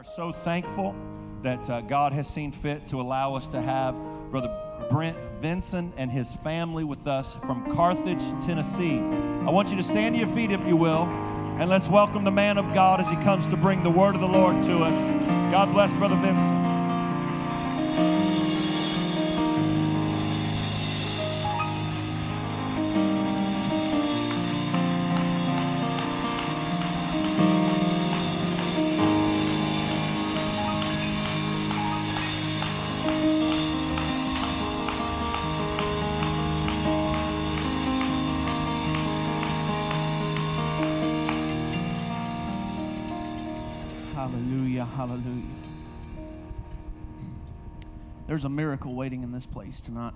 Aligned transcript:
are 0.00 0.04
so 0.04 0.32
thankful 0.32 0.94
that 1.42 1.68
uh, 1.68 1.82
God 1.82 2.14
has 2.14 2.26
seen 2.26 2.52
fit 2.52 2.86
to 2.86 3.02
allow 3.02 3.34
us 3.34 3.48
to 3.48 3.60
have 3.60 3.94
Brother 4.30 4.50
Brent 4.88 5.18
Vinson 5.42 5.92
and 5.98 6.10
his 6.10 6.34
family 6.36 6.84
with 6.84 7.06
us 7.06 7.36
from 7.36 7.70
Carthage, 7.74 8.22
Tennessee. 8.42 8.98
I 8.98 9.50
want 9.50 9.70
you 9.70 9.76
to 9.76 9.82
stand 9.82 10.14
to 10.14 10.18
your 10.18 10.28
feet, 10.28 10.52
if 10.52 10.66
you 10.66 10.74
will, 10.74 11.02
and 11.58 11.68
let's 11.68 11.90
welcome 11.90 12.24
the 12.24 12.30
man 12.30 12.56
of 12.56 12.72
God 12.72 12.98
as 13.00 13.10
he 13.10 13.16
comes 13.16 13.46
to 13.48 13.58
bring 13.58 13.82
the 13.82 13.90
word 13.90 14.14
of 14.14 14.22
the 14.22 14.26
Lord 14.26 14.62
to 14.62 14.78
us. 14.78 15.06
God 15.52 15.70
bless 15.70 15.92
Brother 15.92 16.16
Vinson. 16.16 16.69
There's 48.30 48.44
a 48.44 48.48
miracle 48.48 48.94
waiting 48.94 49.24
in 49.24 49.32
this 49.32 49.44
place 49.44 49.80
tonight. 49.80 50.12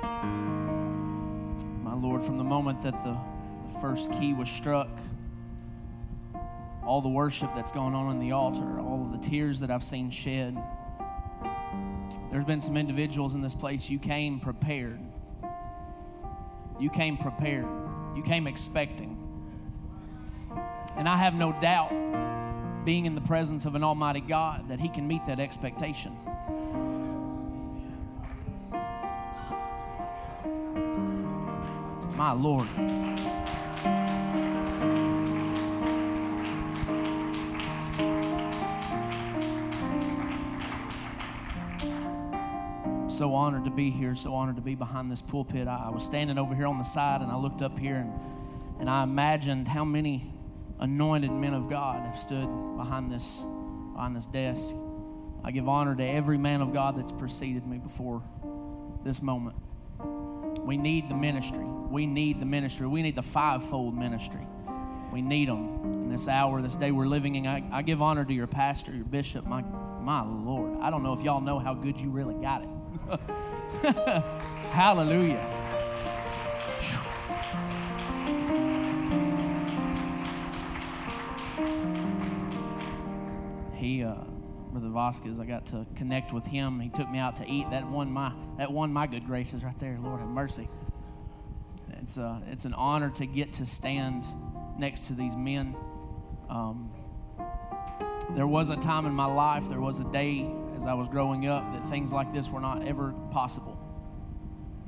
My 0.00 1.92
Lord, 1.92 2.22
from 2.22 2.38
the 2.38 2.44
moment 2.44 2.82
that 2.82 2.92
the, 3.02 3.18
the 3.64 3.80
first 3.80 4.12
key 4.12 4.32
was 4.32 4.48
struck, 4.48 4.88
all 6.86 7.00
the 7.00 7.08
worship 7.08 7.50
that's 7.56 7.72
going 7.72 7.96
on 7.96 8.12
in 8.12 8.20
the 8.20 8.30
altar, 8.30 8.78
all 8.78 9.02
of 9.02 9.10
the 9.10 9.18
tears 9.18 9.58
that 9.58 9.72
I've 9.72 9.82
seen 9.82 10.08
shed, 10.08 10.56
there's 12.30 12.44
been 12.44 12.60
some 12.60 12.76
individuals 12.76 13.34
in 13.34 13.42
this 13.42 13.56
place, 13.56 13.90
you 13.90 13.98
came 13.98 14.38
prepared. 14.38 15.00
You 16.78 16.90
came 16.90 17.16
prepared. 17.16 17.66
You 18.14 18.22
came 18.22 18.46
expecting. 18.46 19.18
And 20.96 21.08
I 21.08 21.16
have 21.16 21.34
no 21.34 21.50
doubt 21.60 21.90
being 22.84 23.04
in 23.04 23.16
the 23.16 23.20
presence 23.20 23.64
of 23.64 23.74
an 23.74 23.82
Almighty 23.82 24.20
God 24.20 24.68
that 24.68 24.78
He 24.78 24.88
can 24.88 25.08
meet 25.08 25.26
that 25.26 25.40
expectation. 25.40 26.16
My 32.22 32.30
Lord. 32.30 32.68
So 43.10 43.34
honored 43.34 43.64
to 43.64 43.72
be 43.72 43.90
here, 43.90 44.14
so 44.14 44.34
honored 44.34 44.54
to 44.54 44.62
be 44.62 44.76
behind 44.76 45.10
this 45.10 45.20
pulpit. 45.20 45.66
I, 45.66 45.86
I 45.86 45.90
was 45.90 46.04
standing 46.04 46.38
over 46.38 46.54
here 46.54 46.68
on 46.68 46.78
the 46.78 46.84
side 46.84 47.22
and 47.22 47.32
I 47.32 47.36
looked 47.36 47.60
up 47.60 47.76
here 47.76 47.96
and, 47.96 48.12
and 48.78 48.88
I 48.88 49.02
imagined 49.02 49.66
how 49.66 49.84
many 49.84 50.32
anointed 50.78 51.32
men 51.32 51.54
of 51.54 51.68
God 51.68 52.06
have 52.06 52.16
stood 52.16 52.46
behind 52.76 53.10
this, 53.10 53.44
behind 53.94 54.14
this 54.14 54.26
desk. 54.26 54.72
I 55.42 55.50
give 55.50 55.68
honor 55.68 55.96
to 55.96 56.04
every 56.04 56.38
man 56.38 56.60
of 56.60 56.72
God 56.72 56.96
that's 56.96 57.10
preceded 57.10 57.66
me 57.66 57.78
before 57.78 58.22
this 59.02 59.22
moment. 59.22 59.56
We 60.64 60.76
need 60.76 61.08
the 61.08 61.14
ministry. 61.14 61.64
We 61.64 62.06
need 62.06 62.40
the 62.40 62.46
ministry. 62.46 62.86
We 62.86 63.02
need 63.02 63.16
the 63.16 63.22
fivefold 63.22 63.96
ministry. 63.96 64.46
We 65.12 65.20
need 65.20 65.48
them 65.48 65.92
in 65.92 66.08
this 66.08 66.28
hour, 66.28 66.62
this 66.62 66.76
day 66.76 66.90
we're 66.90 67.06
living 67.06 67.34
in. 67.34 67.46
I, 67.46 67.62
I 67.70 67.82
give 67.82 68.00
honor 68.00 68.24
to 68.24 68.32
your 68.32 68.46
pastor, 68.46 68.92
your 68.92 69.04
bishop, 69.04 69.46
my, 69.46 69.62
my 70.00 70.22
Lord. 70.22 70.80
I 70.80 70.90
don't 70.90 71.02
know 71.02 71.12
if 71.12 71.22
y'all 71.22 71.40
know 71.40 71.58
how 71.58 71.74
good 71.74 72.00
you 72.00 72.10
really 72.10 72.34
got 72.34 72.62
it. 72.62 72.68
Hallelujah. 74.70 75.48
he 83.82 84.04
uh, 84.04 84.14
brother 84.72 84.88
vasquez 84.88 85.38
i 85.38 85.44
got 85.44 85.66
to 85.66 85.86
connect 85.94 86.32
with 86.32 86.46
him. 86.46 86.80
He 86.80 86.88
took 86.88 87.08
me 87.08 87.18
out 87.18 87.36
to 87.36 87.48
eat. 87.48 87.70
That 87.70 87.86
won 87.86 88.10
my 88.10 88.32
that 88.58 88.72
won 88.72 88.92
my 88.92 89.06
good 89.06 89.26
graces 89.26 89.62
right 89.62 89.78
there. 89.78 89.98
Lord 90.00 90.20
have 90.20 90.28
mercy. 90.28 90.68
It's, 92.02 92.18
uh, 92.18 92.40
it's 92.50 92.64
an 92.64 92.74
honor 92.74 93.10
to 93.10 93.26
get 93.26 93.52
to 93.54 93.66
stand 93.66 94.26
next 94.76 95.06
to 95.06 95.12
these 95.12 95.36
men. 95.36 95.76
Um, 96.48 96.90
there 98.30 98.46
was 98.46 98.70
a 98.70 98.76
time 98.76 99.06
in 99.06 99.12
my 99.12 99.26
life 99.26 99.68
there 99.68 99.80
was 99.80 100.00
a 100.00 100.04
day 100.04 100.48
as 100.76 100.86
i 100.86 100.94
was 100.94 101.08
growing 101.08 101.46
up 101.46 101.72
that 101.72 101.84
things 101.84 102.12
like 102.12 102.32
this 102.32 102.48
were 102.48 102.60
not 102.60 102.86
ever 102.86 103.12
possible. 103.30 103.78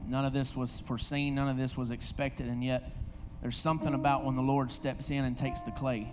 None 0.07 0.25
of 0.25 0.33
this 0.33 0.57
was 0.57 0.81
foreseen 0.81 1.35
none 1.35 1.49
of 1.49 1.57
this 1.57 1.77
was 1.77 1.91
expected 1.91 2.49
and 2.49 2.65
yet 2.65 2.97
there's 3.43 3.57
something 3.57 3.95
about 3.95 4.25
when 4.25 4.35
the 4.35 4.43
lord 4.43 4.71
steps 4.71 5.11
in 5.11 5.25
and 5.25 5.37
takes 5.37 5.61
the 5.61 5.71
clay 5.73 6.11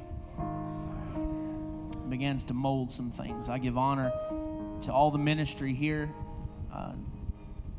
begins 2.12 2.44
to 2.44 2.54
mold 2.54 2.92
some 2.92 3.10
things. 3.10 3.50
I 3.50 3.58
give 3.58 3.78
honor 3.78 4.12
to 4.82 4.94
all 4.94 5.10
the 5.10 5.18
ministry 5.18 5.74
here. 5.74 6.14
Uh, 6.72 6.92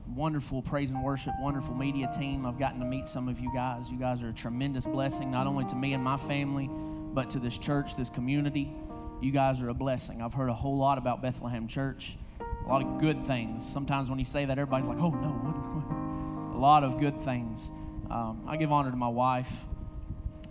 wonderful 0.08 0.62
praise 0.62 0.90
and 0.90 1.04
worship, 1.04 1.34
wonderful 1.38 1.74
media 1.74 2.10
team. 2.18 2.46
I've 2.46 2.58
gotten 2.58 2.80
to 2.80 2.86
meet 2.86 3.06
some 3.06 3.28
of 3.28 3.40
you 3.40 3.52
guys. 3.54 3.92
You 3.92 3.98
guys 3.98 4.22
are 4.22 4.30
a 4.30 4.32
tremendous 4.32 4.86
blessing, 4.86 5.30
not 5.30 5.46
only 5.46 5.66
to 5.66 5.76
me 5.76 5.92
and 5.92 6.02
my 6.02 6.16
family, 6.16 6.68
but 7.12 7.30
to 7.30 7.38
this 7.38 7.58
church, 7.58 7.94
this 7.94 8.10
community. 8.10 8.72
You 9.20 9.32
guys 9.32 9.62
are 9.62 9.68
a 9.68 9.74
blessing. 9.74 10.22
I've 10.22 10.34
heard 10.34 10.48
a 10.48 10.54
whole 10.54 10.78
lot 10.78 10.98
about 10.98 11.22
Bethlehem 11.22 11.68
Church, 11.68 12.16
a 12.40 12.68
lot 12.68 12.82
of 12.82 12.98
good 12.98 13.26
things. 13.26 13.64
Sometimes 13.64 14.08
when 14.08 14.18
you 14.18 14.24
say 14.24 14.46
that, 14.46 14.58
everybody's 14.58 14.88
like, 14.88 14.98
oh 14.98 15.10
no, 15.10 15.28
what? 15.28 16.56
a 16.56 16.58
lot 16.58 16.84
of 16.84 16.98
good 16.98 17.20
things. 17.20 17.70
Um, 18.10 18.42
I 18.48 18.56
give 18.56 18.72
honor 18.72 18.90
to 18.90 18.96
my 18.96 19.08
wife 19.08 19.64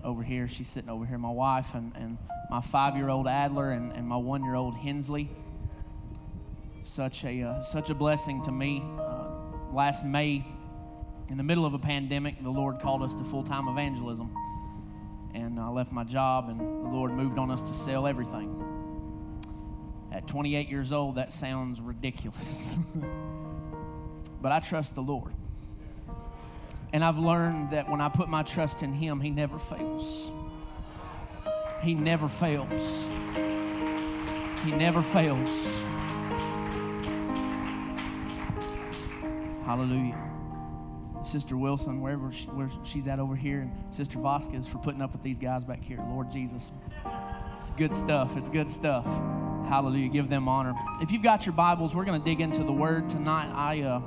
over 0.04 0.22
here. 0.24 0.48
She's 0.48 0.68
sitting 0.68 0.90
over 0.90 1.06
here, 1.06 1.18
my 1.18 1.32
wife, 1.32 1.74
and, 1.76 1.92
and 1.96 2.18
my 2.52 2.60
five 2.60 2.98
year 2.98 3.08
old 3.08 3.30
Adler 3.30 3.72
and, 3.72 3.94
and 3.94 4.06
my 4.06 4.18
one 4.18 4.44
year 4.44 4.56
old 4.56 4.76
Hensley. 4.76 5.30
Such 6.84 7.24
a, 7.24 7.44
uh, 7.44 7.62
such 7.62 7.90
a 7.90 7.96
blessing 7.96 8.42
to 8.44 8.52
me. 8.52 8.84
Uh, 9.00 9.28
last 9.72 10.06
May, 10.06 10.46
in 11.30 11.38
the 11.38 11.44
middle 11.44 11.66
of 11.66 11.74
a 11.74 11.80
pandemic, 11.80 12.44
the 12.44 12.50
Lord 12.50 12.80
called 12.80 13.04
us 13.04 13.16
to 13.16 13.24
full 13.24 13.44
time 13.44 13.70
evangelism. 13.70 14.36
And 15.34 15.58
I 15.58 15.70
left 15.70 15.94
my 15.94 16.04
job, 16.04 16.50
and 16.50 16.60
the 16.60 16.90
Lord 16.90 17.14
moved 17.14 17.40
on 17.40 17.50
us 17.52 17.62
to 17.64 17.74
sell 17.74 18.06
everything. 18.06 18.68
At 20.12 20.28
28 20.28 20.68
years 20.68 20.92
old, 20.92 21.16
that 21.16 21.32
sounds 21.32 21.80
ridiculous. 21.80 22.76
but 24.42 24.52
I 24.52 24.60
trust 24.60 24.96
the 24.96 25.02
Lord. 25.02 25.32
And 26.92 27.02
I've 27.02 27.18
learned 27.18 27.70
that 27.70 27.90
when 27.90 28.02
I 28.02 28.10
put 28.10 28.28
my 28.28 28.44
trust 28.44 28.84
in 28.84 28.92
Him, 28.92 29.22
He 29.22 29.30
never 29.30 29.58
fails. 29.58 30.34
He 31.84 31.96
never 31.96 32.28
fails. 32.28 33.10
He 34.64 34.72
never 34.72 35.02
fails. 35.02 35.82
Hallelujah. 39.66 40.18
Sister 41.24 41.58
Wilson, 41.58 42.02
wherever 42.02 42.32
she, 42.32 42.48
where 42.48 42.70
she's 42.84 43.08
at 43.08 43.20
over 43.20 43.36
here, 43.36 43.62
and 43.62 43.72
Sister 43.94 44.20
Vasquez 44.20 44.68
for 44.68 44.78
putting 44.80 45.02
up 45.02 45.12
with 45.14 45.24
these 45.24 45.40
guys 45.40 45.64
back 45.64 45.84
here. 45.84 45.98
Lord 46.10 46.30
Jesus. 46.30 46.72
It's 47.60 47.72
good 47.72 47.94
stuff. 47.94 48.38
It's 48.38 48.50
good 48.50 48.70
stuff. 48.70 49.06
Hallelujah. 49.68 50.10
Give 50.10 50.30
them 50.30 50.48
honor. 50.48 50.76
If 51.00 51.12
you've 51.12 51.24
got 51.24 51.46
your 51.46 51.54
Bibles, 51.54 51.96
we're 51.96 52.06
going 52.06 52.20
to 52.20 52.26
dig 52.26 52.42
into 52.42 52.64
the 52.64 52.72
Word 52.72 53.08
tonight. 53.08 53.52
I, 53.54 53.82
uh, 53.82 54.02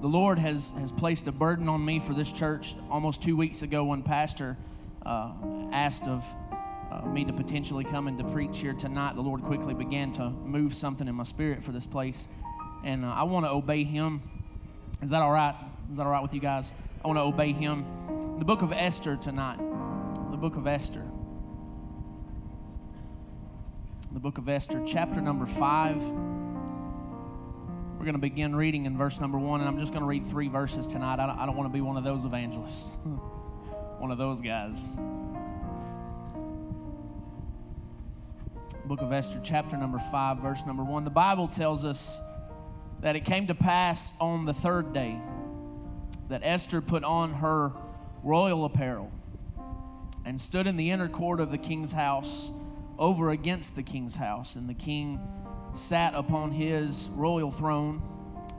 the 0.00 0.06
Lord 0.08 0.38
has 0.38 0.76
has 0.78 0.92
placed 0.92 1.26
a 1.26 1.32
burden 1.32 1.68
on 1.68 1.84
me 1.84 1.98
for 1.98 2.14
this 2.14 2.32
church 2.32 2.74
almost 2.90 3.22
two 3.22 3.36
weeks 3.36 3.62
ago 3.62 3.84
when 3.84 4.02
Pastor 4.02 4.56
uh, 5.04 5.32
asked 5.72 6.04
of 6.04 6.24
uh, 6.90 7.02
me 7.06 7.24
to 7.24 7.32
potentially 7.32 7.84
come 7.84 8.08
and 8.08 8.18
to 8.18 8.24
preach 8.24 8.60
here 8.60 8.72
tonight. 8.72 9.14
The 9.14 9.22
Lord 9.22 9.42
quickly 9.42 9.74
began 9.74 10.12
to 10.12 10.30
move 10.30 10.74
something 10.74 11.06
in 11.06 11.14
my 11.14 11.24
spirit 11.24 11.62
for 11.62 11.72
this 11.72 11.86
place, 11.86 12.28
and 12.84 13.04
uh, 13.04 13.08
I 13.08 13.24
want 13.24 13.46
to 13.46 13.50
obey 13.50 13.84
Him. 13.84 14.22
Is 15.02 15.10
that 15.10 15.22
all 15.22 15.32
right? 15.32 15.54
Is 15.90 15.96
that 15.98 16.04
all 16.04 16.12
right 16.12 16.22
with 16.22 16.34
you 16.34 16.40
guys? 16.40 16.72
I 17.04 17.06
want 17.06 17.18
to 17.18 17.22
obey 17.22 17.52
Him. 17.52 17.84
The 18.38 18.44
book 18.44 18.62
of 18.62 18.72
Esther 18.72 19.16
tonight. 19.16 19.58
The 20.30 20.36
book 20.36 20.56
of 20.56 20.66
Esther. 20.66 21.04
The 24.12 24.20
book 24.20 24.38
of 24.38 24.48
Esther, 24.48 24.82
chapter 24.86 25.20
number 25.20 25.44
five. 25.44 26.02
We're 27.98 28.04
going 28.04 28.14
to 28.14 28.20
begin 28.20 28.54
reading 28.56 28.86
in 28.86 28.96
verse 28.96 29.20
number 29.20 29.38
one, 29.38 29.60
and 29.60 29.68
I'm 29.68 29.78
just 29.78 29.92
going 29.92 30.02
to 30.02 30.08
read 30.08 30.24
three 30.24 30.48
verses 30.48 30.86
tonight. 30.86 31.18
I 31.18 31.26
don't, 31.26 31.38
I 31.38 31.46
don't 31.46 31.56
want 31.56 31.68
to 31.68 31.72
be 31.72 31.80
one 31.80 31.96
of 31.96 32.04
those 32.04 32.24
evangelists, 32.24 32.96
one 33.98 34.10
of 34.10 34.18
those 34.18 34.40
guys. 34.40 34.96
Book 38.88 39.02
of 39.02 39.12
Esther, 39.12 39.38
chapter 39.44 39.76
number 39.76 39.98
five, 39.98 40.38
verse 40.38 40.64
number 40.64 40.82
one. 40.82 41.04
The 41.04 41.10
Bible 41.10 41.46
tells 41.46 41.84
us 41.84 42.18
that 43.00 43.16
it 43.16 43.24
came 43.26 43.46
to 43.48 43.54
pass 43.54 44.18
on 44.18 44.46
the 44.46 44.54
third 44.54 44.94
day 44.94 45.20
that 46.30 46.40
Esther 46.42 46.80
put 46.80 47.04
on 47.04 47.34
her 47.34 47.72
royal 48.22 48.64
apparel 48.64 49.12
and 50.24 50.40
stood 50.40 50.66
in 50.66 50.78
the 50.78 50.90
inner 50.90 51.06
court 51.06 51.38
of 51.38 51.50
the 51.50 51.58
king's 51.58 51.92
house 51.92 52.50
over 52.98 53.28
against 53.28 53.76
the 53.76 53.82
king's 53.82 54.14
house. 54.14 54.56
And 54.56 54.70
the 54.70 54.74
king 54.74 55.20
sat 55.74 56.14
upon 56.14 56.52
his 56.52 57.10
royal 57.12 57.50
throne 57.50 58.00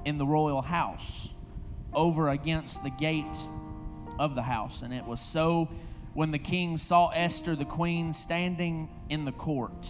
in 0.06 0.20
the 0.20 0.28
royal 0.28 0.62
house 0.62 1.30
over 1.92 2.30
against 2.30 2.84
the 2.84 2.92
gate 2.92 3.26
of 4.20 4.36
the 4.36 4.44
house. 4.44 4.84
And 4.84 4.94
it 4.94 5.06
was 5.06 5.22
so 5.22 5.70
when 6.14 6.30
the 6.30 6.38
king 6.38 6.78
saw 6.78 7.10
Esther, 7.16 7.56
the 7.56 7.66
queen, 7.66 8.14
standing 8.14 8.90
in 9.10 9.26
the 9.26 9.32
court, 9.32 9.88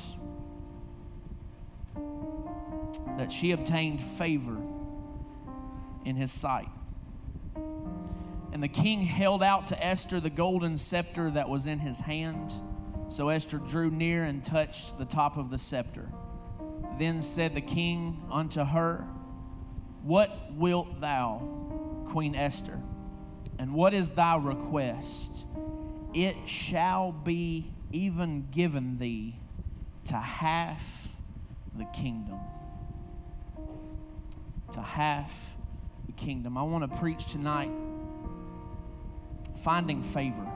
that 3.20 3.34
she 3.34 3.52
obtained 3.52 4.02
favor 4.02 4.58
in 6.06 6.16
his 6.16 6.32
sight. 6.32 6.70
And 8.54 8.64
the 8.64 8.70
king 8.70 9.02
held 9.02 9.44
out 9.44 9.68
to 9.68 9.86
Esther 9.86 10.22
the 10.22 10.30
golden 10.30 10.78
scepter 10.78 11.30
that 11.32 11.50
was 11.50 11.68
in 11.68 11.80
his 11.80 12.00
hand. 12.00 12.52
So 13.10 13.28
Esther 13.28 13.58
drew 13.58 13.92
near 13.92 14.24
and 14.24 14.42
touched 14.42 14.98
the 14.98 15.06
top 15.06 15.36
of 15.36 15.50
the 15.50 15.58
scepter. 15.58 16.10
Then 16.98 17.22
said 17.22 17.56
the 17.56 17.62
king 17.62 18.24
unto 18.32 18.64
her, 18.64 19.06
What 20.04 20.54
wilt 20.54 21.02
thou, 21.02 22.04
Queen 22.08 22.36
Esther? 22.36 22.80
And 23.58 23.74
what 23.74 23.94
is 23.94 24.12
thy 24.12 24.38
request? 24.38 25.46
It 26.14 26.48
shall 26.48 27.12
be 27.12 27.74
even 27.92 28.48
given 28.50 28.98
thee 28.98 29.36
to 30.06 30.16
half 30.16 31.10
the 31.78 31.86
kingdom. 31.86 32.40
To 34.74 34.82
half 34.82 35.56
the 36.06 36.12
kingdom. 36.12 36.58
I 36.58 36.64
want 36.64 36.90
to 36.90 36.98
preach 37.00 37.26
tonight 37.26 37.72
finding 39.60 40.02
favor. 40.02 40.48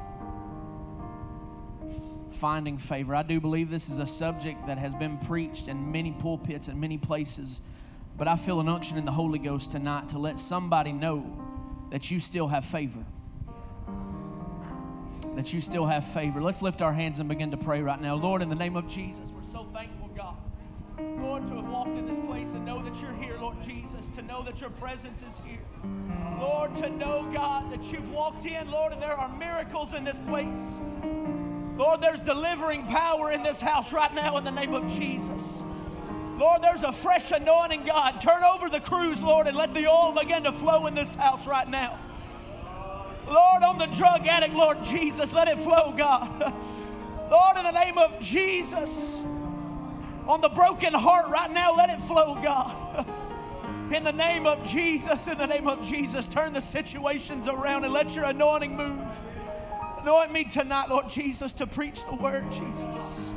Finding 2.32 2.78
favor. 2.78 3.16
I 3.16 3.24
do 3.24 3.40
believe 3.40 3.70
this 3.70 3.90
is 3.90 4.00
a 4.00 4.06
subject 4.06 4.68
that 4.68 4.78
has 4.78 4.96
been 4.96 5.18
preached 5.18 5.68
in 5.68 5.92
many 5.92 6.12
pulpits 6.12 6.68
and 6.68 6.80
many 6.80 6.98
places, 6.98 7.62
but 8.18 8.28
I 8.28 8.36
feel 8.36 8.60
an 8.60 8.70
unction 8.70 8.98
in 8.98 9.06
the 9.06 9.12
Holy 9.12 9.40
Ghost 9.40 9.72
tonight 9.72 10.10
to 10.10 10.20
let 10.20 10.40
somebody 10.40 10.92
know 10.92 11.26
that 11.92 12.10
you 12.10 12.20
still 12.20 12.48
have 12.48 12.66
favor. 12.66 13.04
That 15.36 15.54
you 15.54 15.62
still 15.62 15.86
have 15.86 16.06
favor. 16.06 16.42
Let's 16.42 16.62
lift 16.62 16.82
our 16.82 16.94
hands 16.94 17.20
and 17.20 17.28
begin 17.28 17.52
to 17.52 17.58
pray 17.58 17.82
right 17.82 18.00
now. 18.00 18.16
Lord, 18.16 18.42
in 18.42 18.50
the 18.50 18.56
name 18.56 18.76
of 18.76 18.88
Jesus, 18.88 19.32
we're 19.32 19.44
so 19.44 19.64
thankful, 19.74 20.10
God. 20.16 20.38
Lord, 21.00 21.46
to 21.48 21.56
have 21.56 21.68
walked 21.68 21.96
in 21.96 22.06
this 22.06 22.20
place 22.20 22.54
and 22.54 22.66
know 22.66 22.82
that 22.82 23.02
you're 23.02 23.14
here, 23.14 23.38
Lord 23.40 23.62
Jesus, 23.62 24.10
to 24.10 24.22
know 24.22 24.44
that 24.44 24.62
your 24.62 24.70
presence 24.72 25.24
is 25.24 25.42
here. 25.46 25.60
Lord, 26.40 26.76
to 26.76 26.90
know, 26.90 27.30
God, 27.34 27.72
that 27.72 27.92
you've 27.92 28.12
walked 28.12 28.46
in, 28.46 28.70
Lord, 28.70 28.94
and 28.94 29.02
there 29.02 29.18
are 29.18 29.30
miracles 29.38 29.94
in 29.94 30.04
this 30.04 30.20
place. 30.20 30.82
Lord, 31.78 32.02
there's 32.02 32.20
delivering 32.20 32.86
power 32.88 33.32
in 33.32 33.42
this 33.42 33.62
house 33.62 33.94
right 33.94 34.14
now 34.14 34.38
in 34.38 34.44
the 34.44 34.52
name 34.52 34.74
of 34.74 34.88
Jesus. 34.88 35.64
Lord, 36.38 36.62
there's 36.62 36.84
a 36.84 36.92
fresh 36.92 37.32
anointing, 37.32 37.84
God. 37.86 38.20
Turn 38.20 38.44
over 38.44 38.70
the 38.70 38.80
cruse, 38.80 39.22
Lord, 39.22 39.48
and 39.48 39.56
let 39.56 39.74
the 39.74 39.88
oil 39.88 40.12
begin 40.12 40.44
to 40.44 40.52
flow 40.52 40.88
in 40.88 40.96
this 40.96 41.16
house 41.16 41.48
right 41.48 41.68
now. 41.68 41.98
Lord, 43.28 43.64
on 43.64 43.78
the 43.78 43.88
drug 43.98 44.28
addict, 44.28 44.54
Lord 44.54 44.84
Jesus, 44.84 45.34
let 45.34 45.48
it 45.48 45.58
flow, 45.58 45.94
God. 45.98 46.30
Lord, 47.32 47.58
in 47.58 47.64
the 47.64 47.72
name 47.72 47.98
of 47.98 48.20
Jesus, 48.20 49.26
on 50.28 50.42
the 50.42 50.50
broken 50.50 50.94
heart 50.94 51.30
right 51.30 51.52
now, 51.52 51.76
let 51.76 51.90
it 51.90 52.00
flow, 52.00 52.36
God. 52.42 53.06
In 53.94 54.04
the 54.04 54.14
name 54.14 54.48
of 54.48 54.64
Jesus, 54.64 55.28
in 55.28 55.38
the 55.38 55.46
name 55.46 55.68
of 55.68 55.84
Jesus, 55.84 56.28
turn 56.28 56.52
the 56.52 56.62
situations 56.62 57.48
around 57.48 57.84
and 57.84 57.94
let 57.94 58.16
your 58.16 58.26
anointing 58.26 58.76
move. 58.76 59.24
Anoint 60.00 60.32
me 60.32 60.46
tonight, 60.46 60.90
Lord 60.90 61.10
Jesus, 61.10 61.54
to 61.54 61.68
preach 61.68 62.04
the 62.06 62.16
word, 62.16 62.50
Jesus. 62.52 63.36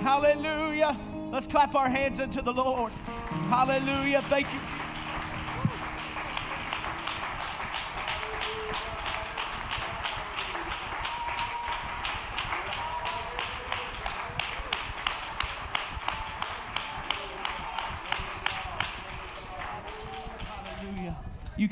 Hallelujah. 0.00 0.96
Let's 1.30 1.46
clap 1.46 1.76
our 1.76 1.88
hands 1.88 2.18
unto 2.18 2.42
the 2.42 2.52
Lord. 2.52 2.92
Hallelujah. 3.48 4.20
Thank 4.22 4.52
you, 4.52 4.58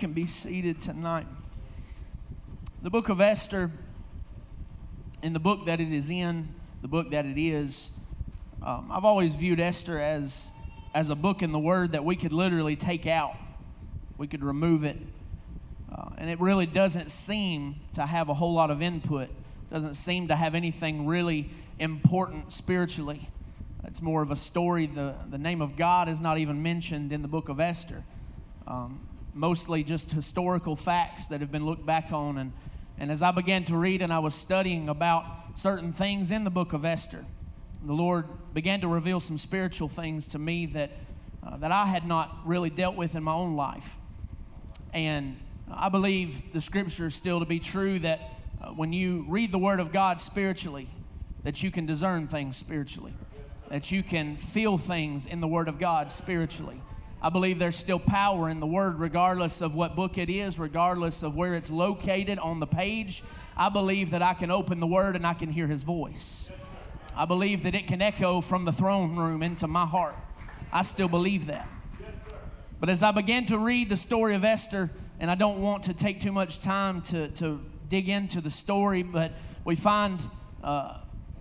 can 0.03 0.13
be 0.13 0.27
seated 0.27 0.81
tonight. 0.81 1.29
The 2.83 2.91
book 2.91 3.09
of 3.09 3.21
Esther, 3.21 3.71
in 5.23 5.33
the 5.33 5.39
book 5.39 5.67
that 5.67 5.81
it 5.81 5.93
is 5.93 6.11
in, 6.11 6.49
the 6.81 6.89
book 6.89 7.13
that 7.13 7.25
it 7.25 7.41
is, 7.41 8.01
um, 8.65 8.89
I've 8.91 9.05
always 9.05 9.37
viewed 9.37 9.61
Esther 9.61 10.01
as, 10.01 10.51
as 10.93 11.09
a 11.09 11.15
book 11.15 11.41
in 11.41 11.53
the 11.53 11.61
Word 11.61 11.93
that 11.93 12.05
we 12.05 12.17
could 12.17 12.33
literally 12.33 12.75
take 12.75 13.07
out, 13.07 13.37
we 14.19 14.27
could 14.27 14.43
remove 14.43 14.83
it. 14.83 14.97
Uh, 15.95 16.09
and 16.19 16.29
it 16.29 16.41
really 16.41 16.67
doesn't 16.67 17.13
seem 17.13 17.77
to 17.93 18.05
have 18.05 18.29
a 18.29 18.35
whole 18.35 18.55
lot 18.55 18.73
of 18.73 18.83
input, 18.83 19.31
doesn't 19.71 19.95
seem 19.95 20.27
to 20.27 20.35
have 20.35 20.57
anything 20.57 21.07
really 21.07 21.49
important 21.79 22.53
spiritually. 22.53 23.29
It's 23.85 24.03
more 24.03 24.21
of 24.21 24.33
a 24.33 24.37
story. 24.37 24.87
The, 24.87 25.15
the 25.31 25.39
name 25.39 25.63
of 25.63 25.77
God 25.77 26.09
is 26.09 26.21
not 26.21 26.39
even 26.39 26.61
mentioned 26.61 27.13
in 27.13 27.23
the 27.23 27.29
book 27.29 27.49
of 27.49 27.61
Esther. 27.61 28.03
Um, 28.67 28.99
mostly 29.35 29.83
just 29.83 30.13
historical 30.13 30.77
facts 30.77 31.27
that 31.29 31.41
have 31.41 31.51
been 31.51 31.65
looked 31.65 31.87
back 31.87 32.13
on. 32.13 32.39
And, 32.39 32.53
and 32.99 33.11
as 33.11 33.23
I 33.23 33.31
began 33.31 33.65
to 33.65 33.77
read 33.77 34.03
and 34.03 34.13
I 34.13 34.19
was 34.19 34.35
studying 34.35 34.89
about 34.89 35.25
certain 35.55 35.93
things 35.93 36.31
in 36.31 36.45
the 36.45 36.51
book 36.51 36.73
of 36.73 36.85
Esther, 36.85 37.25
the 37.83 37.95
Lord 37.95 38.27
began 38.55 38.81
to 38.83 38.89
reveal 38.89 39.21
some 39.21 39.39
spiritual 39.39 39.89
things 39.89 40.29
to 40.29 40.39
me 40.39 40.67
that, 40.67 40.91
uh, 41.45 41.57
that 41.57 41.73
I 41.73 41.87
had 41.87 42.07
not 42.07 42.37
really 42.45 42.71
dealt 42.71 42.97
with 42.97 43.17
in 43.17 43.25
my 43.25 43.33
own 43.35 43.57
life. 43.57 43.97
And 44.95 45.37
I 45.71 45.89
believe 45.89 46.53
the 46.53 46.61
scripture 46.61 47.07
is 47.07 47.15
still 47.15 47.41
to 47.41 47.47
be 47.47 47.59
true 47.59 47.99
that 48.01 48.21
uh, 48.61 48.69
when 48.69 48.93
you 48.93 49.25
read 49.29 49.51
the 49.51 49.59
Word 49.59 49.81
of 49.81 49.93
God 49.93 50.21
spiritually, 50.21 50.89
that 51.45 51.63
you 51.63 51.71
can 51.71 51.87
discern 51.87 52.29
things 52.29 52.57
spiritually, 52.57 53.15
that 53.69 53.91
you 53.91 54.03
can 54.03 54.37
feel 54.37 54.77
things 54.77 55.27
in 55.27 55.41
the 55.41 55.49
Word 55.49 55.69
of 55.69 55.79
God 55.79 56.11
spiritually. 56.11 56.81
I 57.25 57.31
believe 57.31 57.61
there's 57.61 57.77
still 57.77 58.01
power 58.01 58.49
in 58.49 58.59
the 58.59 58.67
Word, 58.67 58.99
regardless 58.99 59.61
of 59.61 59.77
what 59.77 59.95
book 59.95 60.19
it 60.19 60.29
is, 60.29 60.59
regardless 60.59 61.23
of 61.23 61.37
where 61.37 61.55
it's 61.55 61.71
located 61.71 62.41
on 62.41 62.59
the 62.59 62.67
page. 62.67 63.23
I 63.57 63.69
believe 63.69 64.11
that 64.11 64.23
I 64.23 64.35
can 64.35 64.51
open 64.51 64.81
the 64.81 64.89
Word 64.89 65.15
and 65.15 65.25
I 65.25 65.35
can 65.35 65.49
hear 65.49 65.69
His 65.69 65.85
voice. 65.85 66.51
I 67.17 67.25
believe 67.25 67.63
that 67.63 67.77
it 67.77 67.87
can 67.87 68.03
echo 68.03 68.41
from 68.41 68.65
the 68.65 68.73
throne 68.73 69.15
room 69.15 69.41
into 69.41 69.69
my 69.69 69.87
heart. 69.87 70.17
I 70.73 70.83
still 70.83 71.07
believe 71.07 71.47
that. 71.47 71.69
But 72.81 72.89
as 72.89 73.05
I 73.05 73.13
began 73.13 73.47
to 73.47 73.59
read 73.59 73.89
the 73.89 73.97
story 73.97 74.35
of 74.35 74.43
Esther, 74.43 74.91
and 75.21 75.31
I 75.31 75.37
don't 75.37 75.63
want 75.63 75.85
to 75.85 75.95
take 75.95 76.19
too 76.19 76.33
much 76.33 76.59
time 76.59 77.03
to, 77.03 77.29
to 77.29 77.61
dig 77.89 78.09
into 78.09 78.41
the 78.41 78.51
story, 78.51 79.05
but 79.05 79.31
we 79.65 79.77
find 79.77 80.21
uh, 80.65 80.99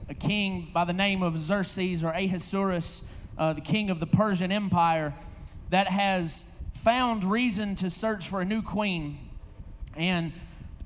a 0.08 0.14
king 0.14 0.68
by 0.72 0.86
the 0.86 0.94
name 0.94 1.24
of 1.24 1.40
Xerxes 1.40 2.04
or 2.04 2.12
Ahasuerus, 2.12 3.12
uh, 3.40 3.54
the 3.54 3.62
king 3.62 3.90
of 3.90 4.00
the 4.00 4.06
Persian 4.06 4.52
Empire, 4.52 5.16
that 5.72 5.88
has 5.88 6.64
found 6.74 7.24
reason 7.24 7.76
to 7.76 7.90
search 7.90 8.28
for 8.28 8.42
a 8.42 8.46
new 8.46 8.62
queen. 8.62 9.18
And 9.98 10.34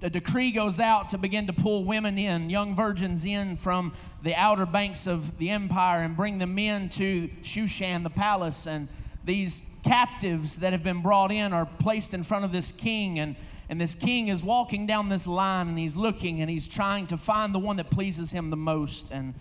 a 0.01 0.09
decree 0.09 0.51
goes 0.51 0.79
out 0.79 1.09
to 1.09 1.17
begin 1.17 1.47
to 1.47 1.53
pull 1.53 1.83
women 1.83 2.17
in, 2.17 2.49
young 2.49 2.75
virgins 2.75 3.25
in 3.25 3.55
from 3.55 3.93
the 4.23 4.35
outer 4.35 4.65
banks 4.65 5.07
of 5.07 5.37
the 5.39 5.49
empire 5.49 6.01
and 6.01 6.15
bring 6.15 6.37
them 6.37 6.59
in 6.59 6.89
to 6.89 7.27
Shushan, 7.41 8.03
the 8.03 8.09
palace. 8.09 8.67
And 8.67 8.87
these 9.23 9.79
captives 9.83 10.59
that 10.59 10.71
have 10.71 10.83
been 10.83 11.01
brought 11.01 11.31
in 11.31 11.51
are 11.51 11.65
placed 11.65 12.13
in 12.13 12.23
front 12.23 12.45
of 12.45 12.51
this 12.51 12.71
king. 12.71 13.17
And, 13.17 13.35
and 13.69 13.81
this 13.81 13.95
king 13.95 14.27
is 14.27 14.43
walking 14.43 14.85
down 14.85 15.09
this 15.09 15.25
line 15.25 15.67
and 15.67 15.79
he's 15.79 15.95
looking 15.95 16.41
and 16.41 16.49
he's 16.49 16.67
trying 16.67 17.07
to 17.07 17.17
find 17.17 17.55
the 17.55 17.59
one 17.59 17.77
that 17.77 17.89
pleases 17.89 18.31
him 18.31 18.51
the 18.51 18.57
most. 18.57 19.11
And 19.11 19.33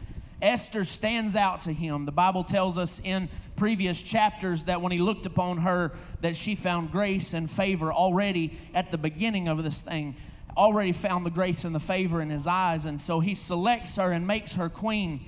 Esther 0.45 0.85
stands 0.85 1.35
out 1.35 1.63
to 1.63 1.73
him. 1.73 2.05
The 2.05 2.13
Bible 2.13 2.45
tells 2.45 2.79
us 2.79 3.01
in 3.01 3.29
previous 3.57 4.03
chapters 4.03 4.65
that 4.65 4.81
when 4.81 4.93
he 4.93 4.99
looked 4.99 5.27
upon 5.27 5.59
her 5.59 5.93
that 6.21 6.37
she 6.37 6.55
found 6.55 6.93
grace 6.93 7.33
and 7.33 7.51
favor 7.51 7.93
already 7.93 8.57
at 8.75 8.91
the 8.91 8.99
beginning 8.99 9.49
of 9.49 9.63
this 9.65 9.81
thing 9.81 10.15
already 10.57 10.93
found 10.93 11.27
the 11.27 11.31
grace 11.31 11.65
and 11.65 11.75
the 11.75 11.81
favor 11.81 12.21
in 12.21 12.31
his 12.31 12.47
eyes 12.47 12.85
and 12.85 13.01
so 13.01 13.21
he 13.21 13.35
selects 13.35 13.97
her 13.97 14.13
and 14.13 14.27
makes 14.27 14.55
her 14.55 14.69
queen 14.69 15.21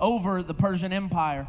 over 0.00 0.42
the 0.42 0.54
Persian 0.54 0.92
empire 0.92 1.46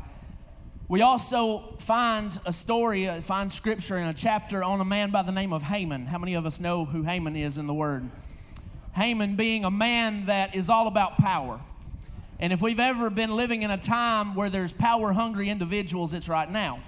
we 0.88 1.02
also 1.02 1.76
find 1.80 2.38
a 2.46 2.54
story, 2.54 3.10
uh, 3.10 3.20
find 3.20 3.52
scripture 3.52 3.98
in 3.98 4.08
a 4.08 4.14
chapter 4.14 4.64
on 4.64 4.80
a 4.82 4.86
man 4.86 5.10
by 5.10 5.24
the 5.24 5.32
name 5.32 5.52
of 5.52 5.64
Haman. 5.64 6.06
How 6.06 6.20
many 6.20 6.36
of 6.36 6.46
us 6.46 6.60
know 6.60 6.86
who 6.86 7.02
Haman 7.02 7.36
is 7.36 7.58
in 7.58 7.66
the 7.66 7.74
Word? 7.74 8.08
Haman 8.94 9.36
being 9.36 9.66
a 9.66 9.72
man 9.72 10.28
that 10.28 10.56
is 10.56 10.70
all 10.70 10.86
about 10.88 11.18
power. 11.18 11.60
And 12.40 12.52
if 12.52 12.62
we've 12.62 12.80
ever 12.80 13.10
been 13.10 13.36
living 13.36 13.64
in 13.64 13.72
a 13.72 13.78
time 13.78 14.36
where 14.36 14.50
there's 14.50 14.74
power 14.74 15.14
hungry 15.14 15.50
individuals, 15.50 16.14
it's 16.14 16.28
right 16.28 16.50
now. 16.50 16.80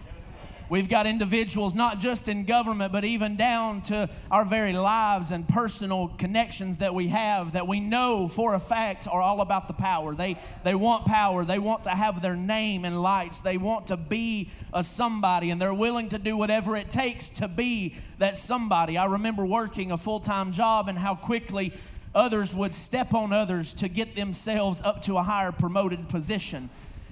We've 0.70 0.89
got 0.89 1.08
individuals, 1.08 1.75
not 1.75 1.98
just 1.98 2.27
in 2.27 2.44
government, 2.44 2.92
but 2.92 3.06
even 3.06 3.38
down 3.38 3.82
to 3.84 4.10
our 4.30 4.44
very 4.44 4.74
lives 4.74 5.32
and 5.32 5.48
personal 5.48 6.10
connections 6.10 6.80
that 6.80 6.94
we 6.94 7.08
have 7.08 7.54
that 7.54 7.68
we 7.68 7.80
know 7.80 8.27
for 8.27 8.54
a 8.54 8.60
fact 8.60 9.08
are 9.10 9.22
all 9.22 9.39
about 9.39 9.70
the 9.70 9.74
power. 9.74 10.13
They, 10.13 10.36
they 10.66 10.75
want 10.75 11.06
power. 11.06 11.46
They 11.46 11.60
want 11.60 11.86
to 11.86 11.92
have 11.92 12.22
their 12.22 12.36
name 12.36 12.84
in 12.84 13.01
lights. 13.01 13.39
They 13.39 13.58
want 13.58 13.88
to 13.88 13.96
be 13.96 14.50
a 14.74 14.84
somebody, 14.84 15.51
and 15.51 15.62
they're 15.62 15.74
willing 15.74 16.10
to 16.10 16.20
do 16.20 16.36
whatever 16.36 16.75
it 16.75 16.92
takes 16.92 17.30
to 17.30 17.48
be 17.48 17.96
that 18.20 18.36
somebody. 18.36 18.98
I 18.98 19.06
remember 19.06 19.46
working 19.46 19.94
a 19.94 19.98
full 19.98 20.20
time 20.20 20.51
job 20.51 20.89
and 20.89 20.98
how 20.98 21.16
quickly 21.16 21.72
others 22.17 22.53
would 22.53 22.74
step 22.74 23.13
on 23.13 23.31
others 23.31 23.74
to 23.75 23.88
get 23.88 24.15
themselves 24.15 24.81
up 24.81 25.01
to 25.03 25.17
a 25.17 25.24
higher 25.24 25.51
promoted 25.51 26.09
position 26.09 26.69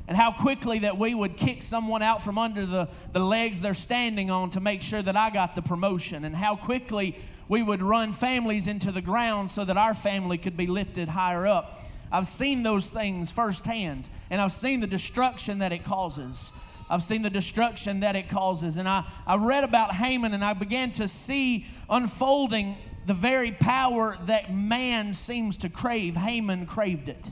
and 0.07 0.17
how 0.17 0.31
quickly 0.31 0.79
that 0.79 0.97
we 0.97 1.15
would 1.15 1.35
kick 1.35 1.63
someone 1.63 2.01
out 2.01 2.21
from 2.21 2.37
under 2.37 2.65
the, 2.65 2.87
the 3.13 3.19
legs 3.19 3.61
they're 3.61 3.73
standing 3.73 4.29
on 4.29 4.49
to 4.51 4.59
make 4.59 4.81
sure 4.81 5.01
that 5.01 5.15
I 5.15 5.29
got 5.29 5.55
the 5.55 5.61
promotion, 5.61 6.25
and 6.25 6.35
how 6.35 6.55
quickly 6.55 7.15
we 7.47 7.63
would 7.63 7.81
run 7.81 8.11
families 8.11 8.67
into 8.67 8.91
the 8.91 9.01
ground 9.01 9.49
so 9.49 9.65
that 9.65 9.77
our 9.77 9.93
family 9.93 10.37
could 10.37 10.55
be 10.55 10.67
lifted 10.67 11.09
higher 11.09 11.47
up. 11.47 11.85
I've 12.11 12.27
seen 12.27 12.61
those 12.61 12.89
things 12.89 13.31
firsthand, 13.31 14.09
and 14.29 14.39
I've 14.39 14.51
seen 14.51 14.79
the 14.79 14.87
destruction 14.87 15.59
that 15.59 15.71
it 15.71 15.83
causes. 15.83 16.53
I've 16.87 17.01
seen 17.01 17.23
the 17.23 17.31
destruction 17.31 18.01
that 18.01 18.15
it 18.15 18.29
causes. 18.29 18.77
And 18.77 18.87
I, 18.87 19.05
I 19.25 19.37
read 19.37 19.63
about 19.63 19.95
Haman 19.95 20.35
and 20.35 20.45
I 20.45 20.53
began 20.53 20.91
to 20.93 21.07
see 21.07 21.65
unfolding 21.89 22.77
the 23.05 23.13
very 23.13 23.51
power 23.51 24.17
that 24.25 24.53
man 24.53 25.13
seems 25.13 25.57
to 25.57 25.69
crave. 25.69 26.15
Haman 26.15 26.65
craved 26.65 27.09
it. 27.09 27.31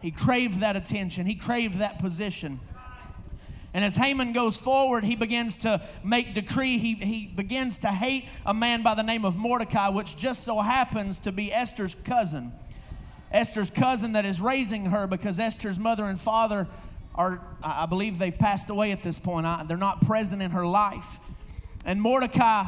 He 0.00 0.10
craved 0.10 0.60
that 0.60 0.76
attention, 0.76 1.26
he 1.26 1.34
craved 1.34 1.78
that 1.78 1.98
position. 1.98 2.60
And 3.72 3.84
as 3.84 3.94
Haman 3.94 4.32
goes 4.32 4.58
forward, 4.58 5.04
he 5.04 5.14
begins 5.14 5.58
to 5.58 5.80
make 6.02 6.34
decree. 6.34 6.78
He, 6.78 6.94
he 6.94 7.26
begins 7.28 7.78
to 7.78 7.88
hate 7.88 8.24
a 8.44 8.52
man 8.52 8.82
by 8.82 8.94
the 8.96 9.04
name 9.04 9.24
of 9.24 9.36
Mordecai, 9.36 9.88
which 9.90 10.16
just 10.16 10.42
so 10.42 10.60
happens 10.60 11.20
to 11.20 11.30
be 11.30 11.52
Esther's 11.52 11.94
cousin. 11.94 12.52
Esther's 13.30 13.70
cousin 13.70 14.12
that 14.12 14.24
is 14.24 14.40
raising 14.40 14.86
her 14.86 15.06
because 15.06 15.38
Esther's 15.38 15.78
mother 15.78 16.04
and 16.04 16.20
father 16.20 16.66
are, 17.14 17.40
I 17.62 17.86
believe 17.86 18.18
they've 18.18 18.36
passed 18.36 18.70
away 18.70 18.90
at 18.90 19.04
this 19.04 19.20
point. 19.20 19.46
I, 19.46 19.62
they're 19.64 19.76
not 19.76 20.04
present 20.04 20.42
in 20.42 20.50
her 20.50 20.66
life. 20.66 21.20
And 21.84 22.02
Mordecai, 22.02 22.64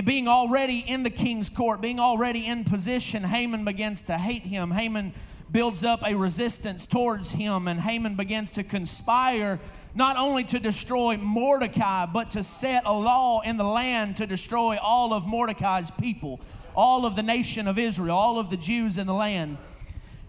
being 0.00 0.26
already 0.26 0.78
in 0.86 1.02
the 1.02 1.10
king's 1.10 1.50
court, 1.50 1.80
being 1.80 2.00
already 2.00 2.46
in 2.46 2.64
position, 2.64 3.24
Haman 3.24 3.64
begins 3.64 4.02
to 4.02 4.16
hate 4.16 4.42
him. 4.42 4.70
Haman 4.70 5.12
builds 5.50 5.84
up 5.84 6.02
a 6.06 6.14
resistance 6.14 6.86
towards 6.86 7.32
him, 7.32 7.68
and 7.68 7.80
Haman 7.80 8.14
begins 8.14 8.50
to 8.52 8.64
conspire 8.64 9.60
not 9.94 10.16
only 10.16 10.44
to 10.44 10.58
destroy 10.58 11.18
Mordecai, 11.18 12.06
but 12.06 12.30
to 12.30 12.42
set 12.42 12.84
a 12.86 12.92
law 12.92 13.42
in 13.42 13.58
the 13.58 13.64
land 13.64 14.16
to 14.16 14.26
destroy 14.26 14.78
all 14.80 15.12
of 15.12 15.26
Mordecai's 15.26 15.90
people, 15.90 16.40
all 16.74 17.04
of 17.04 17.14
the 17.14 17.22
nation 17.22 17.68
of 17.68 17.78
Israel, 17.78 18.16
all 18.16 18.38
of 18.38 18.48
the 18.48 18.56
Jews 18.56 18.96
in 18.96 19.06
the 19.06 19.12
land. 19.14 19.58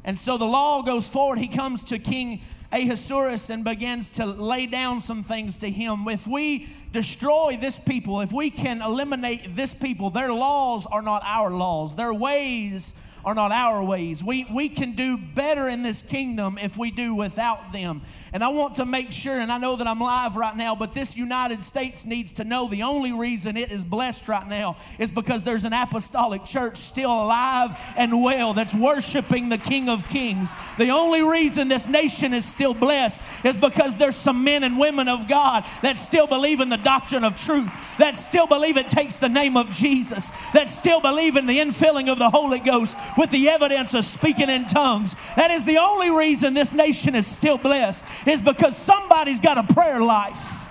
And 0.03 0.17
so 0.17 0.37
the 0.37 0.45
law 0.45 0.81
goes 0.81 1.07
forward. 1.07 1.39
He 1.39 1.47
comes 1.47 1.81
to 1.83 1.97
King 1.97 2.41
Ahasuerus 2.73 3.49
and 3.49 3.63
begins 3.63 4.09
to 4.11 4.25
lay 4.25 4.65
down 4.65 4.99
some 4.99 5.23
things 5.23 5.57
to 5.59 5.69
him. 5.69 6.07
If 6.09 6.27
we 6.27 6.67
destroy 6.93 7.57
this 7.59 7.77
people, 7.77 8.21
if 8.21 8.31
we 8.31 8.49
can 8.49 8.81
eliminate 8.81 9.55
this 9.55 9.73
people, 9.73 10.09
their 10.11 10.31
laws 10.31 10.85
are 10.85 11.01
not 11.01 11.23
our 11.25 11.49
laws, 11.49 11.95
their 11.97 12.13
ways 12.13 12.99
are 13.25 13.33
not 13.33 13.51
our 13.51 13.83
ways. 13.83 14.23
We, 14.23 14.45
we 14.51 14.69
can 14.69 14.93
do 14.93 15.17
better 15.17 15.67
in 15.67 15.81
this 15.81 16.01
kingdom 16.01 16.57
if 16.61 16.77
we 16.77 16.91
do 16.91 17.15
without 17.15 17.71
them. 17.71 18.01
And 18.33 18.43
I 18.43 18.47
want 18.49 18.75
to 18.75 18.85
make 18.85 19.11
sure, 19.11 19.39
and 19.39 19.51
I 19.51 19.59
know 19.59 19.75
that 19.75 19.85
I'm 19.85 19.99
live 19.99 20.35
right 20.35 20.57
now, 20.57 20.73
but 20.73 20.91
this 20.91 21.15
United 21.15 21.61
States 21.61 22.03
needs 22.03 22.33
to 22.33 22.43
know 22.43 22.67
the 22.67 22.81
only 22.81 23.13
reason 23.13 23.55
it 23.55 23.71
is 23.71 23.83
blessed 23.83 24.27
right 24.27 24.47
now 24.47 24.75
is 24.97 25.11
because 25.11 25.43
there's 25.43 25.65
an 25.65 25.73
apostolic 25.73 26.43
church 26.43 26.77
still 26.77 27.11
alive 27.11 27.79
and 27.95 28.23
well 28.23 28.55
that's 28.55 28.73
worshiping 28.73 29.49
the 29.49 29.59
King 29.59 29.87
of 29.87 30.09
Kings. 30.09 30.55
The 30.79 30.89
only 30.89 31.21
reason 31.21 31.67
this 31.67 31.87
nation 31.87 32.33
is 32.33 32.43
still 32.43 32.73
blessed 32.73 33.45
is 33.45 33.55
because 33.55 33.97
there's 33.97 34.15
some 34.15 34.43
men 34.43 34.63
and 34.63 34.79
women 34.79 35.07
of 35.07 35.27
God 35.27 35.63
that 35.83 35.97
still 35.97 36.25
believe 36.25 36.59
in 36.59 36.69
the 36.69 36.77
doctrine 36.77 37.23
of 37.23 37.35
truth, 37.35 37.71
that 37.99 38.17
still 38.17 38.47
believe 38.47 38.77
it 38.77 38.89
takes 38.89 39.19
the 39.19 39.29
name 39.29 39.55
of 39.55 39.69
Jesus, 39.69 40.31
that 40.53 40.71
still 40.71 41.01
believe 41.01 41.35
in 41.35 41.45
the 41.45 41.59
infilling 41.59 42.11
of 42.11 42.17
the 42.17 42.31
Holy 42.31 42.59
Ghost 42.59 42.97
with 43.15 43.29
the 43.29 43.49
evidence 43.49 43.93
of 43.93 44.03
speaking 44.05 44.49
in 44.49 44.65
tongues. 44.65 45.15
That 45.35 45.51
is 45.51 45.67
the 45.67 45.77
only 45.77 46.09
reason 46.09 46.55
this 46.55 46.73
nation 46.73 47.13
is 47.13 47.27
still 47.27 47.59
blessed 47.59 48.22
is 48.27 48.41
because 48.41 48.77
somebody's 48.77 49.39
got 49.39 49.57
a 49.57 49.73
prayer 49.73 49.99
life. 49.99 50.63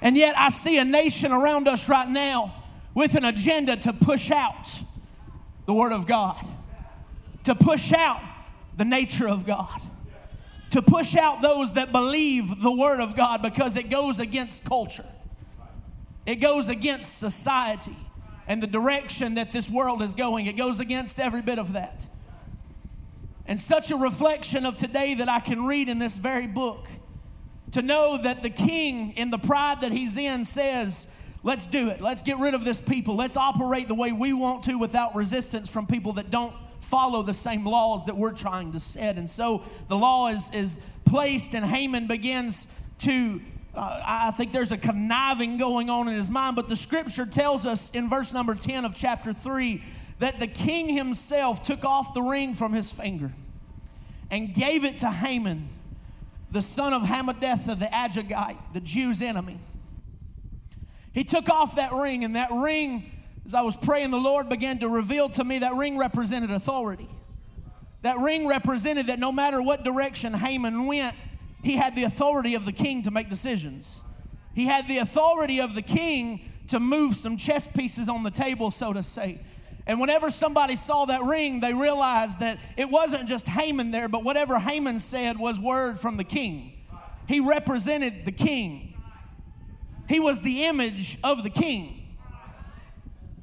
And 0.00 0.16
yet, 0.16 0.36
I 0.36 0.48
see 0.48 0.78
a 0.78 0.84
nation 0.84 1.30
around 1.30 1.68
us 1.68 1.88
right 1.88 2.08
now 2.08 2.52
with 2.92 3.14
an 3.14 3.24
agenda 3.24 3.76
to 3.76 3.92
push 3.92 4.30
out 4.30 4.82
the 5.66 5.72
Word 5.72 5.92
of 5.92 6.06
God, 6.06 6.44
to 7.44 7.54
push 7.54 7.92
out 7.92 8.20
the 8.76 8.84
nature 8.84 9.28
of 9.28 9.46
God, 9.46 9.80
to 10.70 10.82
push 10.82 11.14
out 11.14 11.40
those 11.40 11.74
that 11.74 11.92
believe 11.92 12.60
the 12.60 12.72
Word 12.72 13.00
of 13.00 13.16
God 13.16 13.42
because 13.42 13.76
it 13.76 13.90
goes 13.90 14.18
against 14.18 14.64
culture, 14.64 15.06
it 16.26 16.36
goes 16.36 16.68
against 16.68 17.18
society 17.18 17.96
and 18.48 18.60
the 18.62 18.66
direction 18.66 19.34
that 19.34 19.52
this 19.52 19.70
world 19.70 20.02
is 20.02 20.14
going. 20.14 20.46
It 20.46 20.56
goes 20.56 20.80
against 20.80 21.20
every 21.20 21.42
bit 21.42 21.58
of 21.58 21.74
that. 21.74 22.08
And 23.46 23.60
such 23.60 23.90
a 23.90 23.96
reflection 23.96 24.64
of 24.64 24.76
today 24.76 25.14
that 25.14 25.28
I 25.28 25.40
can 25.40 25.64
read 25.66 25.88
in 25.88 25.98
this 25.98 26.18
very 26.18 26.46
book. 26.46 26.86
To 27.72 27.82
know 27.82 28.18
that 28.22 28.42
the 28.42 28.50
king, 28.50 29.12
in 29.12 29.30
the 29.30 29.38
pride 29.38 29.80
that 29.80 29.92
he's 29.92 30.16
in, 30.16 30.44
says, 30.44 31.18
Let's 31.44 31.66
do 31.66 31.88
it. 31.88 32.00
Let's 32.00 32.22
get 32.22 32.38
rid 32.38 32.54
of 32.54 32.64
this 32.64 32.80
people. 32.80 33.16
Let's 33.16 33.36
operate 33.36 33.88
the 33.88 33.96
way 33.96 34.12
we 34.12 34.32
want 34.32 34.62
to 34.64 34.78
without 34.78 35.16
resistance 35.16 35.68
from 35.68 35.88
people 35.88 36.12
that 36.14 36.30
don't 36.30 36.54
follow 36.78 37.22
the 37.22 37.34
same 37.34 37.64
laws 37.64 38.06
that 38.06 38.16
we're 38.16 38.32
trying 38.32 38.72
to 38.72 38.80
set. 38.80 39.16
And 39.16 39.28
so 39.28 39.62
the 39.88 39.96
law 39.96 40.28
is, 40.28 40.54
is 40.54 40.88
placed, 41.04 41.54
and 41.54 41.64
Haman 41.64 42.06
begins 42.06 42.80
to 43.00 43.40
uh, 43.74 44.02
I 44.04 44.30
think 44.32 44.52
there's 44.52 44.72
a 44.72 44.76
conniving 44.76 45.56
going 45.56 45.88
on 45.88 46.06
in 46.06 46.14
his 46.14 46.28
mind, 46.28 46.56
but 46.56 46.68
the 46.68 46.76
scripture 46.76 47.24
tells 47.24 47.64
us 47.64 47.94
in 47.94 48.10
verse 48.10 48.34
number 48.34 48.54
10 48.54 48.84
of 48.84 48.94
chapter 48.94 49.32
3 49.32 49.82
that 50.22 50.38
the 50.38 50.46
king 50.46 50.88
himself 50.88 51.64
took 51.64 51.84
off 51.84 52.14
the 52.14 52.22
ring 52.22 52.54
from 52.54 52.72
his 52.72 52.92
finger 52.92 53.32
and 54.30 54.54
gave 54.54 54.84
it 54.84 54.98
to 54.98 55.10
Haman, 55.10 55.68
the 56.52 56.62
son 56.62 56.92
of 56.92 57.02
Hammedatha 57.02 57.76
the 57.76 57.86
Agagite, 57.86 58.56
the 58.72 58.80
Jew's 58.80 59.20
enemy. 59.20 59.58
He 61.12 61.24
took 61.24 61.50
off 61.50 61.74
that 61.74 61.92
ring, 61.92 62.22
and 62.22 62.36
that 62.36 62.52
ring, 62.52 63.10
as 63.44 63.52
I 63.52 63.62
was 63.62 63.74
praying, 63.74 64.12
the 64.12 64.20
Lord 64.20 64.48
began 64.48 64.78
to 64.78 64.88
reveal 64.88 65.28
to 65.30 65.42
me 65.42 65.58
that 65.58 65.74
ring 65.74 65.98
represented 65.98 66.52
authority. 66.52 67.08
That 68.02 68.20
ring 68.20 68.46
represented 68.46 69.08
that 69.08 69.18
no 69.18 69.32
matter 69.32 69.60
what 69.60 69.82
direction 69.82 70.34
Haman 70.34 70.86
went, 70.86 71.16
he 71.64 71.74
had 71.74 71.96
the 71.96 72.04
authority 72.04 72.54
of 72.54 72.64
the 72.64 72.72
king 72.72 73.02
to 73.02 73.10
make 73.10 73.28
decisions. 73.28 74.02
He 74.54 74.66
had 74.66 74.86
the 74.86 74.98
authority 74.98 75.60
of 75.60 75.74
the 75.74 75.82
king 75.82 76.42
to 76.68 76.78
move 76.78 77.16
some 77.16 77.36
chess 77.36 77.66
pieces 77.66 78.08
on 78.08 78.22
the 78.22 78.30
table, 78.30 78.70
so 78.70 78.92
to 78.92 79.02
say. 79.02 79.40
And 79.86 80.00
whenever 80.00 80.30
somebody 80.30 80.76
saw 80.76 81.06
that 81.06 81.24
ring, 81.24 81.60
they 81.60 81.74
realized 81.74 82.40
that 82.40 82.58
it 82.76 82.88
wasn't 82.88 83.28
just 83.28 83.48
Haman 83.48 83.90
there, 83.90 84.08
but 84.08 84.22
whatever 84.22 84.58
Haman 84.58 85.00
said 85.00 85.38
was 85.38 85.58
word 85.58 85.98
from 85.98 86.16
the 86.16 86.24
king. 86.24 86.72
He 87.26 87.40
represented 87.40 88.24
the 88.24 88.32
king, 88.32 88.94
he 90.08 90.20
was 90.20 90.42
the 90.42 90.64
image 90.64 91.18
of 91.24 91.42
the 91.42 91.50
king. 91.50 91.98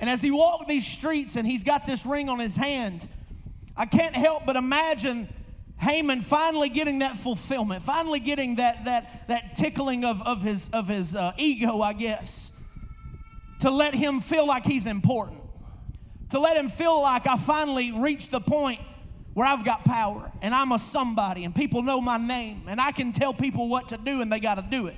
And 0.02 0.10
as 0.10 0.22
he 0.22 0.32
walked 0.32 0.70
these 0.70 0.88
streets 0.88 1.36
and 1.36 1.46
he's 1.46 1.66
got 1.66 1.86
this 1.86 2.06
ring 2.06 2.30
on 2.30 2.40
his 2.40 2.56
hand, 2.56 3.06
I 3.76 3.86
can't 3.86 4.16
help 4.16 4.46
but 4.46 4.56
imagine 4.56 5.28
Haman 5.78 6.22
finally 6.22 6.70
getting 6.70 7.00
that 7.00 7.18
fulfillment, 7.18 7.84
finally 7.84 8.22
getting 8.22 8.56
that, 8.56 8.86
that, 8.86 9.28
that 9.28 9.56
tickling 9.56 10.06
of, 10.06 10.22
of 10.22 10.42
his, 10.42 10.70
of 10.70 10.88
his 10.88 11.16
uh, 11.16 11.34
ego, 11.38 11.82
I 11.82 11.94
guess, 11.94 12.64
to 13.60 13.70
let 13.70 13.94
him 13.94 14.22
feel 14.22 14.48
like 14.48 14.66
he's 14.66 14.86
important 14.86 15.39
to 16.30 16.40
let 16.40 16.58
him 16.58 16.70
feel 16.70 17.02
like 17.02 17.28
I 17.28 17.38
finally 17.38 17.92
reached 17.92 18.32
the 18.32 18.40
point 18.40 18.80
where 19.34 19.48
I've 19.48 19.64
got 19.66 19.86
power 19.86 20.32
and 20.42 20.54
I'm 20.54 20.72
a 20.72 20.80
somebody 20.80 21.46
and 21.46 21.54
people 21.54 21.82
know 21.82 22.02
my 22.02 22.18
name 22.18 22.64
and 22.68 22.80
I 22.80 22.92
can 22.92 23.12
tell 23.12 23.34
people 23.34 23.68
what 23.68 23.90
to 23.90 23.98
do 23.98 24.22
and 24.22 24.32
they 24.32 24.40
got 24.40 24.56
to 24.56 24.66
do 24.70 24.88
it. 24.88 24.96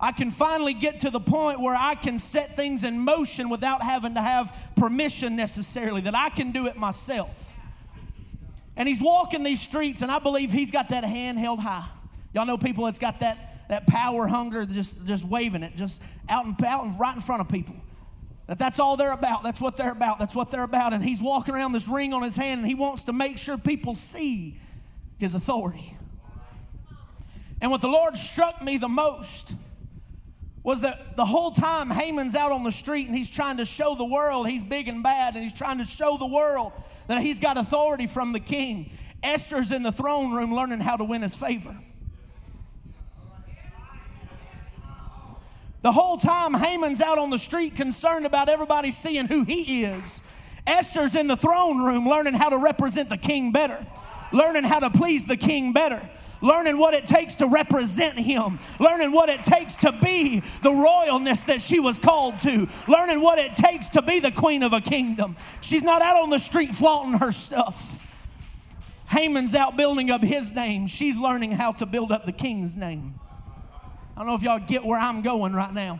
I 0.00 0.12
can 0.12 0.30
finally 0.30 0.72
get 0.72 1.00
to 1.00 1.10
the 1.10 1.20
point 1.20 1.60
where 1.60 1.76
I 1.76 1.94
can 1.94 2.18
set 2.18 2.56
things 2.56 2.84
in 2.84 2.98
motion 2.98 3.50
without 3.50 3.82
having 3.82 4.14
to 4.14 4.20
have 4.20 4.54
permission 4.76 5.36
necessarily, 5.36 6.00
that 6.02 6.14
I 6.14 6.30
can 6.30 6.52
do 6.52 6.66
it 6.66 6.76
myself. 6.76 7.58
And 8.76 8.88
he's 8.88 9.02
walking 9.02 9.42
these 9.42 9.60
streets, 9.60 10.00
and 10.00 10.10
I 10.10 10.18
believe 10.18 10.52
he's 10.52 10.70
got 10.70 10.88
that 10.88 11.04
hand 11.04 11.38
held 11.38 11.60
high. 11.60 11.86
Y'all 12.32 12.46
know 12.46 12.56
people 12.56 12.86
that's 12.86 12.98
got 12.98 13.20
that, 13.20 13.68
that 13.68 13.86
power 13.86 14.26
hunger, 14.26 14.64
just, 14.64 15.06
just 15.06 15.22
waving 15.22 15.62
it, 15.62 15.76
just 15.76 16.02
out 16.30 16.46
and 16.46 16.60
out 16.64 16.84
and 16.84 16.98
right 16.98 17.14
in 17.14 17.20
front 17.20 17.42
of 17.42 17.48
people. 17.50 17.76
That 18.50 18.58
that's 18.58 18.80
all 18.80 18.96
they're 18.96 19.12
about. 19.12 19.44
That's 19.44 19.60
what 19.60 19.76
they're 19.76 19.92
about. 19.92 20.18
That's 20.18 20.34
what 20.34 20.50
they're 20.50 20.64
about. 20.64 20.92
And 20.92 21.04
he's 21.04 21.22
walking 21.22 21.54
around 21.54 21.70
this 21.70 21.86
ring 21.86 22.12
on 22.12 22.22
his 22.22 22.36
hand 22.36 22.58
and 22.58 22.66
he 22.66 22.74
wants 22.74 23.04
to 23.04 23.12
make 23.12 23.38
sure 23.38 23.56
people 23.56 23.94
see 23.94 24.56
his 25.18 25.36
authority. 25.36 25.96
And 27.60 27.70
what 27.70 27.80
the 27.80 27.88
Lord 27.88 28.16
struck 28.16 28.60
me 28.60 28.76
the 28.76 28.88
most 28.88 29.54
was 30.64 30.80
that 30.80 31.16
the 31.16 31.24
whole 31.24 31.52
time 31.52 31.90
Haman's 31.90 32.34
out 32.34 32.50
on 32.50 32.64
the 32.64 32.72
street 32.72 33.06
and 33.06 33.16
he's 33.16 33.30
trying 33.30 33.58
to 33.58 33.64
show 33.64 33.94
the 33.94 34.04
world 34.04 34.48
he's 34.48 34.64
big 34.64 34.88
and 34.88 35.00
bad 35.00 35.34
and 35.34 35.44
he's 35.44 35.52
trying 35.52 35.78
to 35.78 35.84
show 35.84 36.16
the 36.16 36.26
world 36.26 36.72
that 37.06 37.20
he's 37.20 37.38
got 37.38 37.56
authority 37.56 38.08
from 38.08 38.32
the 38.32 38.40
king. 38.40 38.90
Esther's 39.22 39.70
in 39.70 39.84
the 39.84 39.92
throne 39.92 40.32
room 40.32 40.52
learning 40.52 40.80
how 40.80 40.96
to 40.96 41.04
win 41.04 41.22
his 41.22 41.36
favor. 41.36 41.76
The 45.82 45.92
whole 45.92 46.16
time 46.16 46.54
Haman's 46.54 47.00
out 47.00 47.18
on 47.18 47.30
the 47.30 47.38
street 47.38 47.74
concerned 47.74 48.26
about 48.26 48.48
everybody 48.48 48.90
seeing 48.90 49.26
who 49.26 49.44
he 49.44 49.84
is. 49.84 50.30
Esther's 50.66 51.16
in 51.16 51.26
the 51.26 51.36
throne 51.36 51.82
room 51.82 52.08
learning 52.08 52.34
how 52.34 52.50
to 52.50 52.58
represent 52.58 53.08
the 53.08 53.16
king 53.16 53.50
better, 53.50 53.84
learning 54.32 54.64
how 54.64 54.80
to 54.80 54.90
please 54.90 55.26
the 55.26 55.36
king 55.36 55.72
better 55.72 56.08
learning 56.42 56.78
what 56.78 56.94
it 56.94 57.06
takes 57.06 57.36
to 57.36 57.46
represent 57.46 58.14
him, 58.14 58.58
learning 58.78 59.12
what 59.12 59.28
it 59.28 59.42
takes 59.42 59.76
to 59.76 59.92
be 59.92 60.40
the 60.62 60.70
royalness 60.70 61.46
that 61.46 61.60
she 61.60 61.80
was 61.80 61.98
called 61.98 62.38
to, 62.40 62.68
learning 62.88 63.20
what 63.20 63.38
it 63.38 63.54
takes 63.54 63.90
to 63.90 64.02
be 64.02 64.20
the 64.20 64.32
queen 64.32 64.62
of 64.62 64.72
a 64.72 64.80
kingdom. 64.80 65.36
She's 65.60 65.82
not 65.82 66.02
out 66.02 66.22
on 66.22 66.30
the 66.30 66.38
street 66.38 66.70
flaunting 66.70 67.18
her 67.18 67.32
stuff. 67.32 68.04
Haman's 69.08 69.54
out 69.54 69.76
building 69.76 70.10
up 70.10 70.22
his 70.22 70.54
name. 70.54 70.86
She's 70.86 71.16
learning 71.16 71.52
how 71.52 71.72
to 71.72 71.86
build 71.86 72.12
up 72.12 72.26
the 72.26 72.32
king's 72.32 72.76
name. 72.76 73.14
I 74.20 74.22
don't 74.22 74.32
know 74.32 74.34
if 74.34 74.42
y'all 74.42 74.58
get 74.58 74.84
where 74.84 75.00
I'm 75.00 75.22
going 75.22 75.54
right 75.54 75.72
now. 75.72 75.98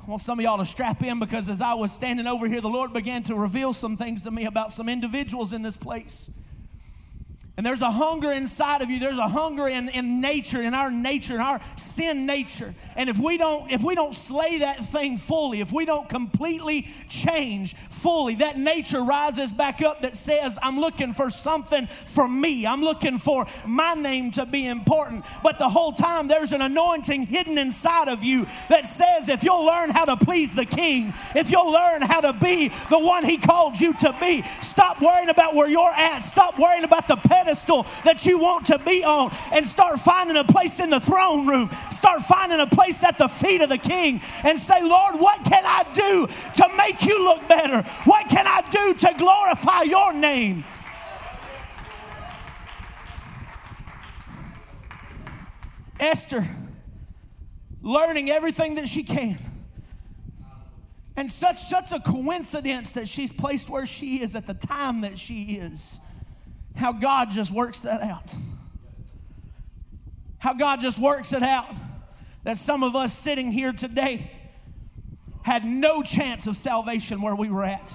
I 0.00 0.08
want 0.08 0.22
some 0.22 0.38
of 0.38 0.44
y'all 0.44 0.58
to 0.58 0.64
strap 0.64 1.02
in 1.02 1.18
because 1.18 1.48
as 1.48 1.60
I 1.60 1.74
was 1.74 1.92
standing 1.92 2.28
over 2.28 2.46
here, 2.46 2.60
the 2.60 2.68
Lord 2.68 2.92
began 2.92 3.24
to 3.24 3.34
reveal 3.34 3.72
some 3.72 3.96
things 3.96 4.22
to 4.22 4.30
me 4.30 4.44
about 4.44 4.70
some 4.70 4.88
individuals 4.88 5.52
in 5.52 5.60
this 5.60 5.76
place. 5.76 6.38
And 7.56 7.64
there's 7.64 7.82
a 7.82 7.90
hunger 7.90 8.32
inside 8.32 8.82
of 8.82 8.90
you. 8.90 8.98
There's 8.98 9.18
a 9.18 9.28
hunger 9.28 9.68
in, 9.68 9.88
in 9.90 10.20
nature, 10.20 10.60
in 10.60 10.74
our 10.74 10.90
nature, 10.90 11.34
in 11.34 11.40
our 11.40 11.60
sin 11.76 12.26
nature. 12.26 12.74
And 12.96 13.08
if 13.08 13.16
we 13.16 13.38
don't, 13.38 13.70
if 13.70 13.80
we 13.80 13.94
don't 13.94 14.12
slay 14.12 14.58
that 14.58 14.78
thing 14.78 15.16
fully, 15.16 15.60
if 15.60 15.70
we 15.70 15.84
don't 15.84 16.08
completely 16.08 16.88
change 17.08 17.74
fully, 17.74 18.34
that 18.36 18.58
nature 18.58 19.04
rises 19.04 19.52
back 19.52 19.82
up 19.82 20.02
that 20.02 20.16
says, 20.16 20.58
I'm 20.64 20.80
looking 20.80 21.12
for 21.12 21.30
something 21.30 21.86
for 21.86 22.26
me. 22.26 22.66
I'm 22.66 22.82
looking 22.82 23.18
for 23.18 23.46
my 23.64 23.94
name 23.94 24.32
to 24.32 24.46
be 24.46 24.66
important. 24.66 25.24
But 25.44 25.58
the 25.58 25.68
whole 25.68 25.92
time 25.92 26.26
there's 26.26 26.50
an 26.50 26.60
anointing 26.60 27.26
hidden 27.26 27.56
inside 27.56 28.08
of 28.08 28.24
you 28.24 28.48
that 28.68 28.84
says, 28.84 29.28
if 29.28 29.44
you'll 29.44 29.64
learn 29.64 29.90
how 29.90 30.06
to 30.06 30.16
please 30.16 30.56
the 30.56 30.66
king, 30.66 31.14
if 31.36 31.52
you'll 31.52 31.70
learn 31.70 32.02
how 32.02 32.20
to 32.20 32.32
be 32.32 32.72
the 32.90 32.98
one 32.98 33.24
he 33.24 33.38
called 33.38 33.80
you 33.80 33.92
to 33.94 34.12
be, 34.18 34.42
stop 34.60 35.00
worrying 35.00 35.28
about 35.28 35.54
where 35.54 35.68
you're 35.68 35.94
at. 35.94 36.24
Stop 36.24 36.58
worrying 36.58 36.82
about 36.82 37.06
the 37.06 37.14
pet 37.14 37.43
pedestal 37.44 37.86
that 38.04 38.24
you 38.24 38.38
want 38.38 38.66
to 38.66 38.78
be 38.78 39.04
on 39.04 39.30
and 39.52 39.66
start 39.66 40.00
finding 40.00 40.36
a 40.36 40.44
place 40.44 40.80
in 40.80 40.90
the 40.90 41.00
throne 41.00 41.46
room. 41.46 41.68
Start 41.90 42.22
finding 42.22 42.60
a 42.60 42.66
place 42.66 43.04
at 43.04 43.18
the 43.18 43.28
feet 43.28 43.60
of 43.60 43.68
the 43.68 43.78
king 43.78 44.20
and 44.42 44.58
say, 44.58 44.82
Lord, 44.82 45.16
what 45.20 45.44
can 45.44 45.64
I 45.64 45.84
do 45.92 46.26
to 46.54 46.76
make 46.76 47.04
you 47.04 47.24
look 47.24 47.46
better? 47.48 47.82
What 48.04 48.28
can 48.28 48.46
I 48.46 48.62
do 48.70 48.94
to 48.94 49.14
glorify 49.18 49.82
your 49.82 50.12
name? 50.12 50.64
Esther, 56.00 56.44
learning 57.82 58.30
everything 58.30 58.74
that 58.76 58.88
she 58.88 59.02
can. 59.04 59.38
And 61.16 61.30
such 61.30 61.58
such 61.58 61.92
a 61.92 62.00
coincidence 62.00 62.92
that 62.92 63.06
she's 63.06 63.30
placed 63.30 63.70
where 63.70 63.86
she 63.86 64.20
is 64.20 64.34
at 64.34 64.46
the 64.46 64.54
time 64.54 65.02
that 65.02 65.16
she 65.16 65.54
is 65.54 66.00
how 66.74 66.92
God 66.92 67.30
just 67.30 67.52
works 67.52 67.80
that 67.80 68.02
out. 68.02 68.34
How 70.38 70.54
God 70.54 70.80
just 70.80 70.98
works 70.98 71.32
it 71.32 71.42
out. 71.42 71.72
That 72.42 72.56
some 72.56 72.82
of 72.82 72.94
us 72.94 73.16
sitting 73.16 73.50
here 73.50 73.72
today 73.72 74.30
had 75.42 75.64
no 75.64 76.02
chance 76.02 76.46
of 76.46 76.56
salvation 76.56 77.22
where 77.22 77.34
we 77.34 77.48
were 77.48 77.64
at, 77.64 77.92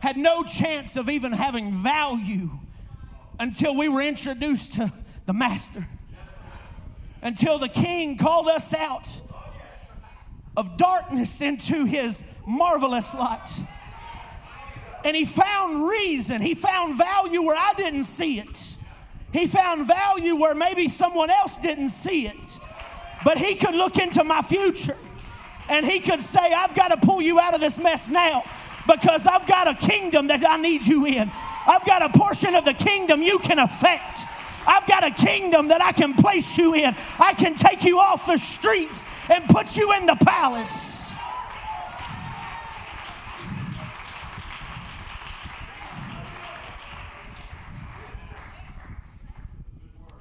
had 0.00 0.16
no 0.16 0.42
chance 0.42 0.96
of 0.96 1.08
even 1.08 1.32
having 1.32 1.72
value 1.72 2.50
until 3.38 3.76
we 3.76 3.88
were 3.88 4.02
introduced 4.02 4.74
to 4.74 4.92
the 5.26 5.32
Master, 5.32 5.86
until 7.22 7.58
the 7.58 7.68
King 7.68 8.16
called 8.16 8.48
us 8.48 8.74
out 8.74 9.10
of 10.56 10.76
darkness 10.76 11.40
into 11.40 11.84
his 11.84 12.36
marvelous 12.46 13.14
light 13.14 13.50
and 15.04 15.14
he 15.14 15.24
found 15.24 15.86
reason. 15.86 16.40
He 16.40 16.54
found 16.54 16.96
value 16.96 17.42
where 17.42 17.56
I 17.56 17.72
didn't 17.76 18.04
see 18.04 18.38
it. 18.38 18.76
He 19.32 19.46
found 19.46 19.86
value 19.86 20.36
where 20.36 20.54
maybe 20.54 20.88
someone 20.88 21.30
else 21.30 21.56
didn't 21.58 21.90
see 21.90 22.26
it. 22.26 22.58
But 23.24 23.38
he 23.38 23.54
could 23.54 23.74
look 23.74 23.98
into 23.98 24.24
my 24.24 24.42
future 24.42 24.96
and 25.68 25.84
he 25.84 26.00
could 26.00 26.22
say, 26.22 26.52
I've 26.52 26.74
got 26.74 26.88
to 26.88 26.96
pull 26.96 27.20
you 27.20 27.38
out 27.38 27.54
of 27.54 27.60
this 27.60 27.78
mess 27.78 28.08
now 28.08 28.44
because 28.86 29.26
I've 29.26 29.46
got 29.46 29.68
a 29.68 29.74
kingdom 29.74 30.28
that 30.28 30.46
I 30.46 30.56
need 30.56 30.86
you 30.86 31.06
in. 31.06 31.30
I've 31.66 31.84
got 31.86 32.02
a 32.02 32.18
portion 32.18 32.54
of 32.54 32.64
the 32.64 32.74
kingdom 32.74 33.22
you 33.22 33.38
can 33.38 33.58
affect. 33.58 34.20
I've 34.66 34.86
got 34.86 35.04
a 35.04 35.10
kingdom 35.10 35.68
that 35.68 35.82
I 35.82 35.92
can 35.92 36.14
place 36.14 36.56
you 36.56 36.74
in. 36.74 36.94
I 37.18 37.34
can 37.34 37.54
take 37.54 37.84
you 37.84 37.98
off 37.98 38.26
the 38.26 38.38
streets 38.38 39.04
and 39.30 39.44
put 39.48 39.76
you 39.76 39.92
in 39.94 40.06
the 40.06 40.16
palace. 40.16 41.13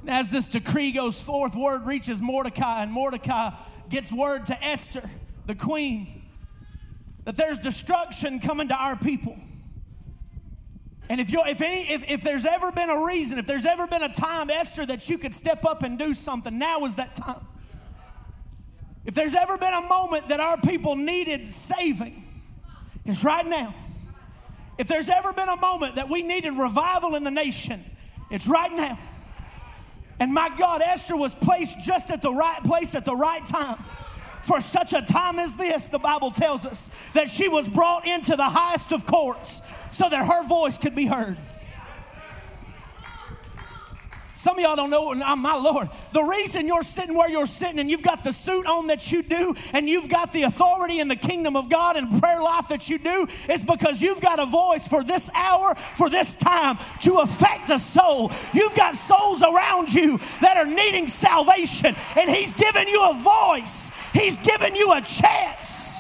As 0.08 0.32
this 0.32 0.48
decree 0.48 0.92
goes 0.92 1.22
forth, 1.22 1.56
word 1.56 1.86
reaches 1.86 2.22
Mordecai, 2.22 2.84
and 2.84 2.92
Mordecai 2.92 3.52
gets 3.89 4.12
word 4.12 4.46
to 4.48 4.63
Esther, 4.63 5.10
the 5.46 5.56
queen, 5.56 6.24
that 7.26 7.38
there's 7.38 7.60
destruction 7.60 8.39
coming 8.39 8.68
to 8.68 8.76
our 8.76 8.96
people. 8.96 9.38
And 11.10 11.22
if, 11.22 11.34
if, 11.34 11.62
any, 11.62 11.82
if, 11.92 12.10
if 12.10 12.22
there's 12.22 12.46
ever 12.46 12.72
been 12.72 12.89
a 12.89 13.06
reason, 13.06 13.38
if 13.38 13.46
there's 13.46 13.66
ever 13.66 13.88
been 13.88 14.04
a 14.04 14.13
time, 14.13 14.50
Esther, 14.50 14.86
that 14.86 15.10
you 15.10 15.18
could 15.18 15.34
step 15.34 15.66
up 15.66 15.84
and 15.84 15.98
do 15.98 16.13
something, 16.13 16.58
now 16.58 16.86
is 16.86 16.96
that 16.96 17.16
time. 17.16 17.46
If 19.06 19.13
there's 19.13 19.36
ever 19.36 19.58
been 19.58 19.74
a 19.74 19.82
moment 19.82 20.30
that 20.30 20.39
our 20.39 20.58
people 20.58 20.96
needed 20.96 21.46
saving, 21.46 22.24
it's 23.06 23.24
right 23.24 23.46
now. 23.46 23.76
If 24.78 24.88
there's 24.88 25.10
ever 25.10 25.34
been 25.34 25.50
a 25.50 25.58
moment 25.58 25.96
that 25.96 26.10
we 26.10 26.24
needed 26.24 26.54
revival 26.54 27.16
in 27.16 27.24
the 27.24 27.32
nation, 27.32 27.82
it's 28.32 28.48
right 28.48 28.72
now. 28.72 28.98
And 30.19 30.34
my 30.34 30.49
God, 30.58 30.82
Esther 30.82 31.15
was 31.15 31.36
placed 31.36 31.82
just 31.82 32.12
at 32.12 32.21
the 32.21 32.32
right 32.32 32.63
place 32.63 32.95
at 32.95 33.06
the 33.06 33.15
right 33.15 33.45
time. 33.45 33.78
For 34.41 34.60
such 34.60 34.93
a 34.93 35.02
time 35.02 35.39
as 35.39 35.56
this, 35.56 35.89
the 35.89 35.99
Bible 35.99 36.30
tells 36.30 36.65
us 36.65 36.89
that 37.13 37.30
she 37.30 37.47
was 37.47 37.67
brought 37.67 38.06
into 38.06 38.36
the 38.36 38.43
highest 38.43 38.91
of 38.91 39.06
courts 39.06 39.62
so 39.91 40.10
that 40.10 40.26
her 40.26 40.47
voice 40.47 40.78
could 40.78 40.95
be 40.95 41.06
heard. 41.06 41.38
Some 44.36 44.58
of 44.58 44.63
y'all 44.63 44.76
don't 44.76 44.89
know, 44.89 45.13
I'm 45.13 45.39
my 45.39 45.56
Lord, 45.56 45.89
the 46.12 46.24
reason 46.24 46.65
you're 46.65 46.82
sitting 46.82 47.15
where 47.15 47.30
you're 47.30 47.46
sitting 47.46 47.78
and 47.78 47.89
you've 47.89 48.02
got 48.02 48.24
the 48.24 48.34
suit 48.34 48.65
on 48.65 48.88
that 48.88 49.12
you 49.12 49.22
do 49.22 49.54
and 49.74 49.88
you've 49.88 50.10
got 50.10 50.34
the 50.34 50.43
authority 50.43 51.00
in 51.00 51.08
the 51.08 51.15
kingdom 51.15 51.56
of 51.56 51.69
God 51.69 51.98
and 51.98 52.19
prayer 52.19 52.41
life 52.41 52.67
that 52.69 52.89
you 52.89 52.98
do 52.98 53.28
is 53.48 53.62
because 53.62 54.02
you've 54.02 54.22
got 54.22 54.39
a 54.39 54.46
voice 54.48 54.88
for 54.88 55.04
this 55.04 55.30
hour, 55.36 55.76
for 55.76 56.10
this 56.10 56.36
time 56.36 56.80
to 57.02 57.19
affect 57.19 57.69
a 57.69 57.78
soul. 57.78 58.32
You've 58.54 58.74
got 58.74 58.96
souls 58.96 59.43
around 59.43 59.93
you 59.93 60.19
that 60.41 60.58
are 60.58 60.65
needing 60.65 61.08
salvation 61.08 61.96
and 62.17 62.30
He's 62.30 62.56
given 62.56 62.88
you 62.88 63.04
a 63.04 63.13
voice, 63.13 63.91
He's 64.13 64.38
given 64.38 64.76
you 64.76 64.93
a 64.93 65.02
chance. 65.02 65.93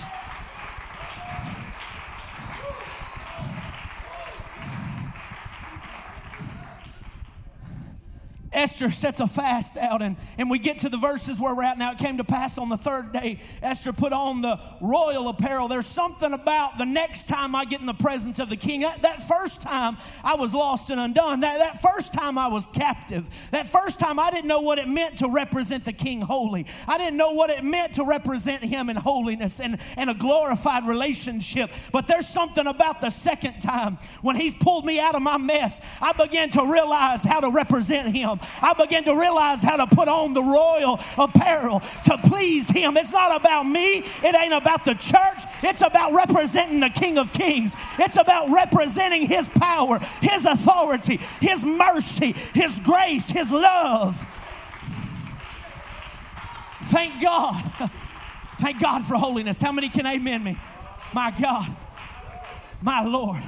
Esther 8.53 8.89
sets 8.89 9.19
a 9.19 9.27
fast 9.27 9.77
out, 9.77 10.01
and, 10.01 10.15
and 10.37 10.49
we 10.49 10.59
get 10.59 10.79
to 10.79 10.89
the 10.89 10.97
verses 10.97 11.39
where 11.39 11.53
we're 11.53 11.63
at 11.63 11.77
now. 11.77 11.91
It 11.91 11.97
came 11.97 12.17
to 12.17 12.23
pass 12.23 12.57
on 12.57 12.69
the 12.69 12.77
third 12.77 13.11
day, 13.11 13.39
Esther 13.61 13.93
put 13.93 14.13
on 14.13 14.41
the 14.41 14.59
royal 14.81 15.27
apparel. 15.27 15.67
There's 15.67 15.85
something 15.85 16.33
about 16.33 16.77
the 16.77 16.85
next 16.85 17.27
time 17.27 17.55
I 17.55 17.65
get 17.65 17.79
in 17.79 17.85
the 17.85 17.93
presence 17.93 18.39
of 18.39 18.49
the 18.49 18.55
king. 18.55 18.81
That, 18.81 19.01
that 19.01 19.21
first 19.23 19.61
time 19.61 19.97
I 20.23 20.35
was 20.35 20.53
lost 20.53 20.89
and 20.89 20.99
undone. 20.99 21.41
That, 21.41 21.59
that 21.59 21.81
first 21.81 22.13
time 22.13 22.37
I 22.37 22.47
was 22.47 22.67
captive. 22.67 23.27
That 23.51 23.67
first 23.67 23.99
time 23.99 24.19
I 24.19 24.31
didn't 24.31 24.47
know 24.47 24.61
what 24.61 24.79
it 24.79 24.87
meant 24.87 25.19
to 25.19 25.29
represent 25.29 25.85
the 25.85 25.93
king 25.93 26.21
holy. 26.21 26.65
I 26.87 26.97
didn't 26.97 27.17
know 27.17 27.31
what 27.31 27.49
it 27.49 27.63
meant 27.63 27.93
to 27.95 28.05
represent 28.05 28.63
him 28.63 28.89
in 28.89 28.95
holiness 28.95 29.59
and, 29.59 29.79
and 29.97 30.09
a 30.09 30.13
glorified 30.13 30.87
relationship. 30.87 31.69
But 31.91 32.07
there's 32.07 32.27
something 32.27 32.67
about 32.67 33.01
the 33.01 33.09
second 33.09 33.59
time 33.59 33.97
when 34.21 34.35
he's 34.35 34.53
pulled 34.53 34.85
me 34.85 34.99
out 34.99 35.15
of 35.15 35.21
my 35.21 35.37
mess, 35.37 35.81
I 36.01 36.13
began 36.13 36.49
to 36.51 36.65
realize 36.65 37.23
how 37.23 37.39
to 37.39 37.49
represent 37.49 38.15
him. 38.15 38.39
I 38.61 38.73
began 38.73 39.03
to 39.05 39.15
realize 39.15 39.63
how 39.63 39.77
to 39.77 39.87
put 39.87 40.07
on 40.07 40.33
the 40.33 40.43
royal 40.43 40.99
apparel 41.17 41.79
to 41.79 42.17
please 42.17 42.69
Him. 42.69 42.97
It's 42.97 43.13
not 43.13 43.39
about 43.39 43.63
me, 43.63 43.97
it 43.99 44.35
ain't 44.35 44.53
about 44.53 44.85
the 44.85 44.95
church, 44.95 45.43
it's 45.63 45.81
about 45.81 46.13
representing 46.13 46.79
the 46.79 46.89
King 46.89 47.17
of 47.17 47.33
Kings. 47.33 47.75
It's 47.99 48.17
about 48.17 48.49
representing 48.49 49.27
His 49.27 49.47
power, 49.47 49.99
His 50.21 50.45
authority, 50.45 51.17
His 51.41 51.63
mercy, 51.63 52.33
His 52.53 52.79
grace, 52.79 53.29
His 53.29 53.51
love. 53.51 54.17
Thank 56.83 57.21
God. 57.21 57.63
Thank 58.57 58.79
God 58.79 59.03
for 59.03 59.15
holiness. 59.15 59.59
How 59.59 59.71
many 59.71 59.89
can 59.89 60.05
amen 60.05 60.43
me? 60.43 60.57
My 61.13 61.31
God. 61.39 61.75
My 62.81 63.03
Lord. 63.03 63.41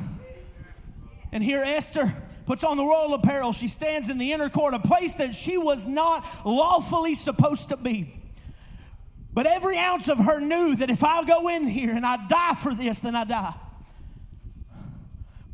And 1.32 1.44
here 1.44 1.62
Esther 1.64 2.16
puts 2.46 2.64
on 2.64 2.78
the 2.78 2.84
royal 2.86 3.14
apparel. 3.14 3.54
She 3.54 3.68
stands 3.68 4.10
in 4.10 4.18
the 4.18 4.32
inner 4.34 4.50
court, 4.50 4.74
a 4.74 4.80
place 4.80 5.16
that 5.16 5.36
she 5.36 5.58
was 5.58 5.86
not 5.86 6.26
lawfully 6.46 7.16
supposed 7.16 7.70
to 7.70 7.78
be. 7.78 8.14
But 9.34 9.46
every 9.46 9.78
ounce 9.78 10.08
of 10.08 10.18
her 10.20 10.40
knew 10.40 10.76
that 10.78 10.90
if 10.90 11.04
I 11.04 11.24
go 11.24 11.50
in 11.50 11.68
here 11.68 11.94
and 11.94 12.06
I 12.06 12.26
die 12.28 12.56
for 12.56 12.74
this, 12.74 13.02
then 13.02 13.16
I 13.16 13.26
die. 13.26 13.54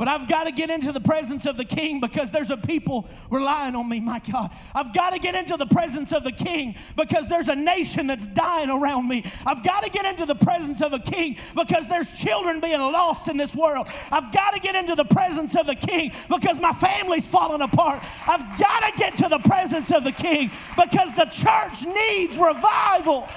But 0.02 0.08
I've 0.08 0.28
got 0.28 0.46
to 0.46 0.52
get 0.52 0.72
into 0.72 0.92
the 0.92 1.00
presence 1.00 1.46
of 1.46 1.58
the 1.58 1.64
king 1.64 2.00
because 2.00 2.32
there's 2.32 2.50
a 2.50 2.58
people 2.58 3.08
relying 3.30 3.76
on 3.76 3.88
me, 3.88 4.00
my 4.00 4.18
God. 4.18 4.50
I've 4.74 4.92
got 4.96 5.14
to 5.14 5.20
get 5.20 5.36
into 5.36 5.58
the 5.58 5.68
presence 5.68 6.12
of 6.12 6.24
the 6.24 6.32
king 6.32 6.74
because 6.98 7.28
there's 7.28 7.50
a 7.50 7.56
nation 7.56 8.08
that's 8.08 8.26
dying 8.26 8.72
around 8.72 9.08
me. 9.08 9.24
I've 9.46 9.64
got 9.64 9.84
to 9.84 9.92
get 9.92 10.06
into 10.06 10.26
the 10.26 10.34
presence 10.34 10.82
of 10.82 10.94
a 10.94 10.98
king 10.98 11.38
because 11.56 11.88
there's 11.88 12.20
children 12.20 12.60
being 12.60 12.80
lost 12.80 13.28
in 13.28 13.38
this 13.38 13.56
world. 13.56 13.90
I've 14.12 14.32
got 14.32 14.56
to 14.56 14.60
get 14.60 14.74
into 14.74 14.96
the 14.96 15.06
presence 15.06 15.56
of 15.56 15.68
the 15.68 15.76
king 15.76 16.12
because 16.32 16.60
my 16.60 16.74
family's 16.74 17.28
falling 17.28 17.62
apart. 17.62 18.04
I've 18.28 18.58
got 18.58 18.92
to 18.92 18.98
get 18.98 19.16
to 19.18 19.30
the 19.30 19.38
presence 19.48 19.92
of 19.92 20.04
the 20.04 20.14
king 20.14 20.50
because 20.84 21.14
the 21.14 21.26
church 21.26 21.86
needs 21.86 22.40
revival. 22.40 23.30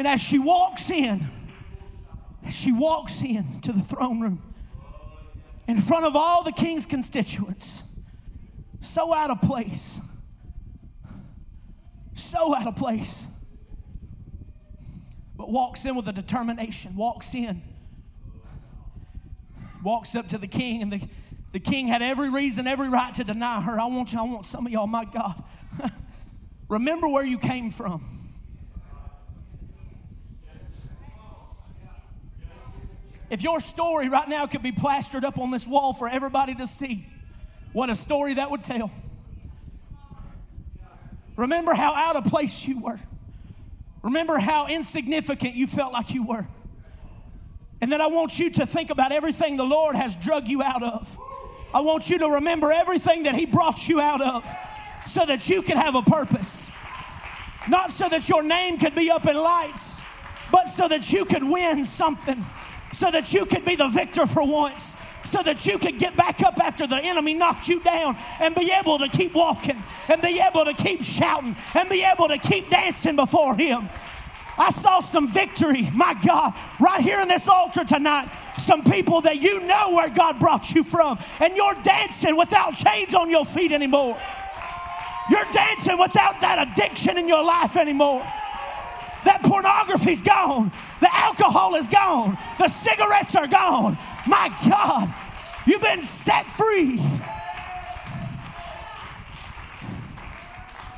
And 0.00 0.08
as 0.08 0.18
she 0.22 0.38
walks 0.38 0.90
in, 0.90 1.26
as 2.42 2.54
she 2.54 2.72
walks 2.72 3.22
in 3.22 3.60
to 3.60 3.70
the 3.70 3.82
throne 3.82 4.18
room, 4.18 4.42
in 5.68 5.78
front 5.78 6.06
of 6.06 6.16
all 6.16 6.42
the 6.42 6.52
king's 6.52 6.86
constituents, 6.86 7.82
so 8.80 9.12
out 9.12 9.28
of 9.28 9.42
place, 9.42 10.00
so 12.14 12.56
out 12.56 12.66
of 12.66 12.76
place, 12.76 13.26
but 15.36 15.50
walks 15.50 15.84
in 15.84 15.94
with 15.94 16.08
a 16.08 16.12
determination, 16.12 16.96
walks 16.96 17.34
in, 17.34 17.60
walks 19.82 20.16
up 20.16 20.28
to 20.28 20.38
the 20.38 20.48
king, 20.48 20.80
and 20.80 20.90
the, 20.94 21.06
the 21.52 21.60
king 21.60 21.88
had 21.88 22.00
every 22.00 22.30
reason, 22.30 22.66
every 22.66 22.88
right 22.88 23.12
to 23.12 23.22
deny 23.22 23.60
her. 23.60 23.78
I 23.78 23.84
want 23.84 24.14
you, 24.14 24.18
I 24.18 24.22
want 24.22 24.46
some 24.46 24.64
of 24.64 24.72
y'all, 24.72 24.86
my 24.86 25.04
God. 25.04 25.44
Remember 26.70 27.06
where 27.06 27.26
you 27.26 27.36
came 27.36 27.70
from. 27.70 28.19
If 33.30 33.44
your 33.44 33.60
story 33.60 34.08
right 34.08 34.28
now 34.28 34.46
could 34.46 34.62
be 34.62 34.72
plastered 34.72 35.24
up 35.24 35.38
on 35.38 35.52
this 35.52 35.66
wall 35.66 35.92
for 35.92 36.08
everybody 36.08 36.54
to 36.56 36.66
see, 36.66 37.06
what 37.72 37.88
a 37.88 37.94
story 37.94 38.34
that 38.34 38.50
would 38.50 38.64
tell. 38.64 38.90
Remember 41.36 41.72
how 41.72 41.94
out 41.94 42.16
of 42.16 42.24
place 42.24 42.66
you 42.66 42.80
were. 42.80 42.98
Remember 44.02 44.38
how 44.38 44.66
insignificant 44.66 45.54
you 45.54 45.68
felt 45.68 45.92
like 45.92 46.12
you 46.12 46.24
were. 46.24 46.46
And 47.80 47.90
then 47.90 48.00
I 48.00 48.08
want 48.08 48.38
you 48.38 48.50
to 48.50 48.66
think 48.66 48.90
about 48.90 49.12
everything 49.12 49.56
the 49.56 49.64
Lord 49.64 49.94
has 49.94 50.16
drug 50.16 50.48
you 50.48 50.62
out 50.62 50.82
of. 50.82 51.18
I 51.72 51.80
want 51.80 52.10
you 52.10 52.18
to 52.18 52.28
remember 52.28 52.72
everything 52.72 53.22
that 53.22 53.36
He 53.36 53.46
brought 53.46 53.88
you 53.88 54.00
out 54.00 54.20
of 54.20 54.46
so 55.06 55.24
that 55.24 55.48
you 55.48 55.62
can 55.62 55.76
have 55.76 55.94
a 55.94 56.02
purpose. 56.02 56.70
Not 57.68 57.92
so 57.92 58.08
that 58.08 58.28
your 58.28 58.42
name 58.42 58.78
could 58.78 58.94
be 58.94 59.10
up 59.10 59.26
in 59.26 59.36
lights, 59.36 60.02
but 60.50 60.68
so 60.68 60.88
that 60.88 61.12
you 61.12 61.24
could 61.24 61.44
win 61.44 61.84
something 61.84 62.44
so 62.92 63.10
that 63.10 63.32
you 63.32 63.46
could 63.46 63.64
be 63.64 63.76
the 63.76 63.88
victor 63.88 64.26
for 64.26 64.46
once, 64.46 64.96
so 65.24 65.42
that 65.42 65.64
you 65.66 65.78
could 65.78 65.98
get 65.98 66.16
back 66.16 66.42
up 66.42 66.58
after 66.58 66.86
the 66.86 66.96
enemy 66.96 67.34
knocked 67.34 67.68
you 67.68 67.80
down 67.80 68.16
and 68.40 68.54
be 68.54 68.72
able 68.72 68.98
to 68.98 69.08
keep 69.08 69.34
walking 69.34 69.80
and 70.08 70.20
be 70.22 70.40
able 70.40 70.64
to 70.64 70.74
keep 70.74 71.02
shouting 71.02 71.56
and 71.74 71.88
be 71.88 72.04
able 72.04 72.28
to 72.28 72.38
keep 72.38 72.68
dancing 72.70 73.16
before 73.16 73.54
Him. 73.54 73.88
I 74.58 74.70
saw 74.70 75.00
some 75.00 75.26
victory, 75.26 75.88
my 75.94 76.14
God, 76.26 76.52
right 76.78 77.00
here 77.00 77.20
in 77.20 77.28
this 77.28 77.48
altar 77.48 77.84
tonight. 77.84 78.28
Some 78.58 78.84
people 78.84 79.22
that 79.22 79.40
you 79.40 79.60
know 79.60 79.92
where 79.92 80.10
God 80.10 80.38
brought 80.38 80.74
you 80.74 80.84
from, 80.84 81.18
and 81.40 81.56
you're 81.56 81.76
dancing 81.82 82.36
without 82.36 82.74
chains 82.74 83.14
on 83.14 83.30
your 83.30 83.46
feet 83.46 83.72
anymore. 83.72 84.18
You're 85.30 85.50
dancing 85.52 85.98
without 85.98 86.40
that 86.40 86.68
addiction 86.68 87.16
in 87.16 87.28
your 87.28 87.42
life 87.42 87.76
anymore. 87.76 88.26
That 89.24 89.42
pornography's 89.42 90.22
gone. 90.22 90.72
The 91.00 91.14
alcohol 91.14 91.74
is 91.74 91.88
gone. 91.88 92.38
The 92.58 92.68
cigarettes 92.68 93.34
are 93.36 93.46
gone. 93.46 93.98
My 94.26 94.54
God, 94.68 95.12
you've 95.66 95.82
been 95.82 96.02
set 96.02 96.50
free. 96.50 97.00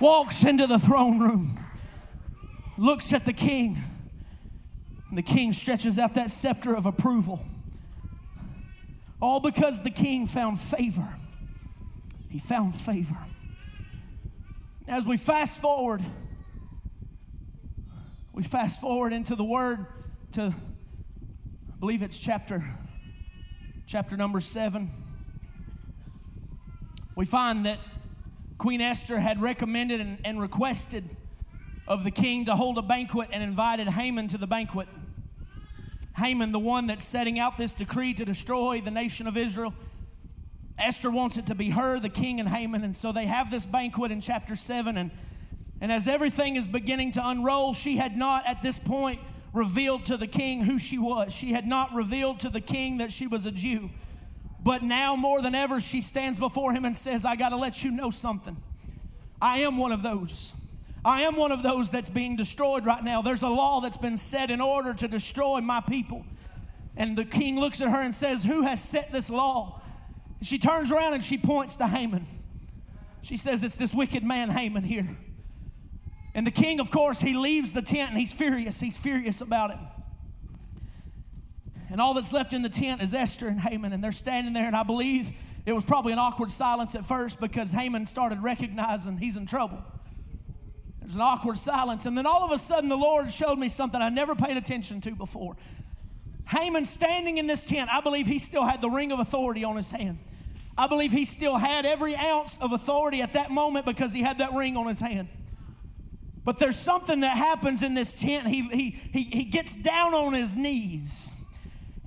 Walks 0.00 0.44
into 0.44 0.66
the 0.66 0.78
throne 0.78 1.20
room, 1.20 1.58
looks 2.76 3.12
at 3.12 3.24
the 3.24 3.32
king. 3.32 3.78
And 5.08 5.18
the 5.18 5.22
king 5.22 5.52
stretches 5.52 5.98
out 5.98 6.14
that 6.14 6.30
scepter 6.30 6.74
of 6.74 6.86
approval. 6.86 7.44
All 9.20 9.40
because 9.40 9.82
the 9.82 9.90
king 9.90 10.26
found 10.26 10.58
favor. 10.58 11.16
He 12.30 12.38
found 12.38 12.74
favor. 12.74 13.18
As 14.88 15.06
we 15.06 15.16
fast 15.16 15.60
forward, 15.60 16.02
we 18.32 18.42
fast 18.42 18.80
forward 18.80 19.12
into 19.12 19.34
the 19.34 19.44
word 19.44 19.86
to 20.32 20.52
I 20.52 21.76
believe 21.78 22.02
it's 22.02 22.20
chapter 22.20 22.64
chapter 23.86 24.16
number 24.16 24.40
7 24.40 24.90
we 27.14 27.24
find 27.24 27.66
that 27.66 27.78
Queen 28.56 28.80
Esther 28.80 29.18
had 29.18 29.42
recommended 29.42 30.00
and, 30.00 30.18
and 30.24 30.40
requested 30.40 31.04
of 31.86 32.04
the 32.04 32.10
king 32.10 32.44
to 32.46 32.54
hold 32.56 32.78
a 32.78 32.82
banquet 32.82 33.28
and 33.32 33.42
invited 33.42 33.88
Haman 33.88 34.28
to 34.28 34.38
the 34.38 34.46
banquet. 34.46 34.88
Haman, 36.16 36.52
the 36.52 36.58
one 36.58 36.86
that's 36.86 37.04
setting 37.04 37.38
out 37.38 37.56
this 37.56 37.72
decree 37.72 38.14
to 38.14 38.24
destroy 38.24 38.80
the 38.80 38.90
nation 38.90 39.26
of 39.26 39.36
Israel. 39.36 39.74
Esther 40.78 41.10
wants 41.10 41.36
it 41.36 41.46
to 41.46 41.54
be 41.54 41.70
her, 41.70 41.98
the 41.98 42.08
king, 42.08 42.40
and 42.40 42.48
Haman. 42.48 42.84
And 42.84 42.94
so 42.94 43.12
they 43.12 43.26
have 43.26 43.50
this 43.50 43.66
banquet 43.66 44.12
in 44.12 44.20
chapter 44.20 44.56
7. 44.56 44.96
And 44.96 45.10
and 45.82 45.90
as 45.90 46.06
everything 46.06 46.54
is 46.54 46.68
beginning 46.68 47.10
to 47.12 47.28
unroll, 47.28 47.74
she 47.74 47.96
had 47.96 48.16
not 48.16 48.46
at 48.46 48.62
this 48.62 48.78
point 48.78 49.18
revealed 49.52 50.04
to 50.04 50.16
the 50.16 50.28
king 50.28 50.62
who 50.62 50.78
she 50.78 50.96
was. 50.96 51.34
She 51.34 51.52
had 51.52 51.66
not 51.66 51.92
revealed 51.92 52.38
to 52.40 52.48
the 52.48 52.60
king 52.60 52.98
that 52.98 53.10
she 53.10 53.26
was 53.26 53.46
a 53.46 53.50
Jew. 53.50 53.90
But 54.62 54.82
now 54.82 55.16
more 55.16 55.42
than 55.42 55.56
ever, 55.56 55.80
she 55.80 56.00
stands 56.00 56.38
before 56.38 56.72
him 56.72 56.84
and 56.84 56.96
says, 56.96 57.24
I 57.24 57.34
got 57.34 57.48
to 57.48 57.56
let 57.56 57.82
you 57.82 57.90
know 57.90 58.12
something. 58.12 58.56
I 59.40 59.58
am 59.62 59.76
one 59.76 59.90
of 59.90 60.04
those. 60.04 60.54
I 61.04 61.22
am 61.22 61.34
one 61.34 61.50
of 61.50 61.64
those 61.64 61.90
that's 61.90 62.08
being 62.08 62.36
destroyed 62.36 62.86
right 62.86 63.02
now. 63.02 63.20
There's 63.20 63.42
a 63.42 63.48
law 63.48 63.80
that's 63.80 63.96
been 63.96 64.16
set 64.16 64.52
in 64.52 64.60
order 64.60 64.94
to 64.94 65.08
destroy 65.08 65.60
my 65.62 65.80
people. 65.80 66.24
And 66.96 67.18
the 67.18 67.24
king 67.24 67.58
looks 67.58 67.80
at 67.80 67.88
her 67.88 68.00
and 68.00 68.14
says, 68.14 68.44
Who 68.44 68.62
has 68.62 68.80
set 68.80 69.10
this 69.10 69.28
law? 69.28 69.82
She 70.42 70.60
turns 70.60 70.92
around 70.92 71.14
and 71.14 71.24
she 71.24 71.38
points 71.38 71.74
to 71.76 71.88
Haman. 71.88 72.24
She 73.20 73.36
says, 73.36 73.64
It's 73.64 73.76
this 73.76 73.92
wicked 73.92 74.22
man, 74.22 74.48
Haman, 74.48 74.84
here. 74.84 75.08
And 76.34 76.46
the 76.46 76.50
king, 76.50 76.80
of 76.80 76.90
course, 76.90 77.20
he 77.20 77.34
leaves 77.34 77.72
the 77.72 77.82
tent 77.82 78.10
and 78.10 78.18
he's 78.18 78.32
furious. 78.32 78.80
He's 78.80 78.98
furious 78.98 79.40
about 79.40 79.70
it. 79.70 79.78
And 81.90 82.00
all 82.00 82.14
that's 82.14 82.32
left 82.32 82.54
in 82.54 82.62
the 82.62 82.70
tent 82.70 83.02
is 83.02 83.12
Esther 83.12 83.48
and 83.48 83.60
Haman, 83.60 83.92
and 83.92 84.02
they're 84.02 84.12
standing 84.12 84.54
there. 84.54 84.66
And 84.66 84.74
I 84.74 84.82
believe 84.82 85.30
it 85.66 85.74
was 85.74 85.84
probably 85.84 86.14
an 86.14 86.18
awkward 86.18 86.50
silence 86.50 86.94
at 86.94 87.04
first 87.04 87.38
because 87.38 87.70
Haman 87.70 88.06
started 88.06 88.42
recognizing 88.42 89.18
he's 89.18 89.36
in 89.36 89.44
trouble. 89.44 89.84
There's 91.00 91.14
an 91.14 91.20
awkward 91.20 91.58
silence. 91.58 92.06
And 92.06 92.16
then 92.16 92.24
all 92.24 92.44
of 92.44 92.50
a 92.50 92.56
sudden, 92.56 92.88
the 92.88 92.96
Lord 92.96 93.30
showed 93.30 93.58
me 93.58 93.68
something 93.68 94.00
I 94.00 94.08
never 94.08 94.34
paid 94.34 94.56
attention 94.56 95.02
to 95.02 95.10
before. 95.10 95.56
Haman 96.48 96.86
standing 96.86 97.36
in 97.36 97.46
this 97.46 97.66
tent, 97.66 97.92
I 97.92 98.00
believe 98.00 98.26
he 98.26 98.38
still 98.38 98.64
had 98.64 98.80
the 98.80 98.88
ring 98.88 99.12
of 99.12 99.18
authority 99.18 99.62
on 99.62 99.76
his 99.76 99.90
hand. 99.90 100.18
I 100.78 100.86
believe 100.86 101.12
he 101.12 101.26
still 101.26 101.56
had 101.56 101.84
every 101.84 102.16
ounce 102.16 102.56
of 102.58 102.72
authority 102.72 103.20
at 103.20 103.34
that 103.34 103.50
moment 103.50 103.84
because 103.84 104.14
he 104.14 104.22
had 104.22 104.38
that 104.38 104.54
ring 104.54 104.78
on 104.78 104.86
his 104.86 105.00
hand. 105.00 105.28
But 106.44 106.58
there's 106.58 106.76
something 106.76 107.20
that 107.20 107.36
happens 107.36 107.82
in 107.82 107.94
this 107.94 108.14
tent. 108.14 108.48
He, 108.48 108.62
he, 108.62 108.90
he, 108.90 109.22
he 109.22 109.44
gets 109.44 109.76
down 109.76 110.12
on 110.12 110.32
his 110.32 110.56
knees 110.56 111.32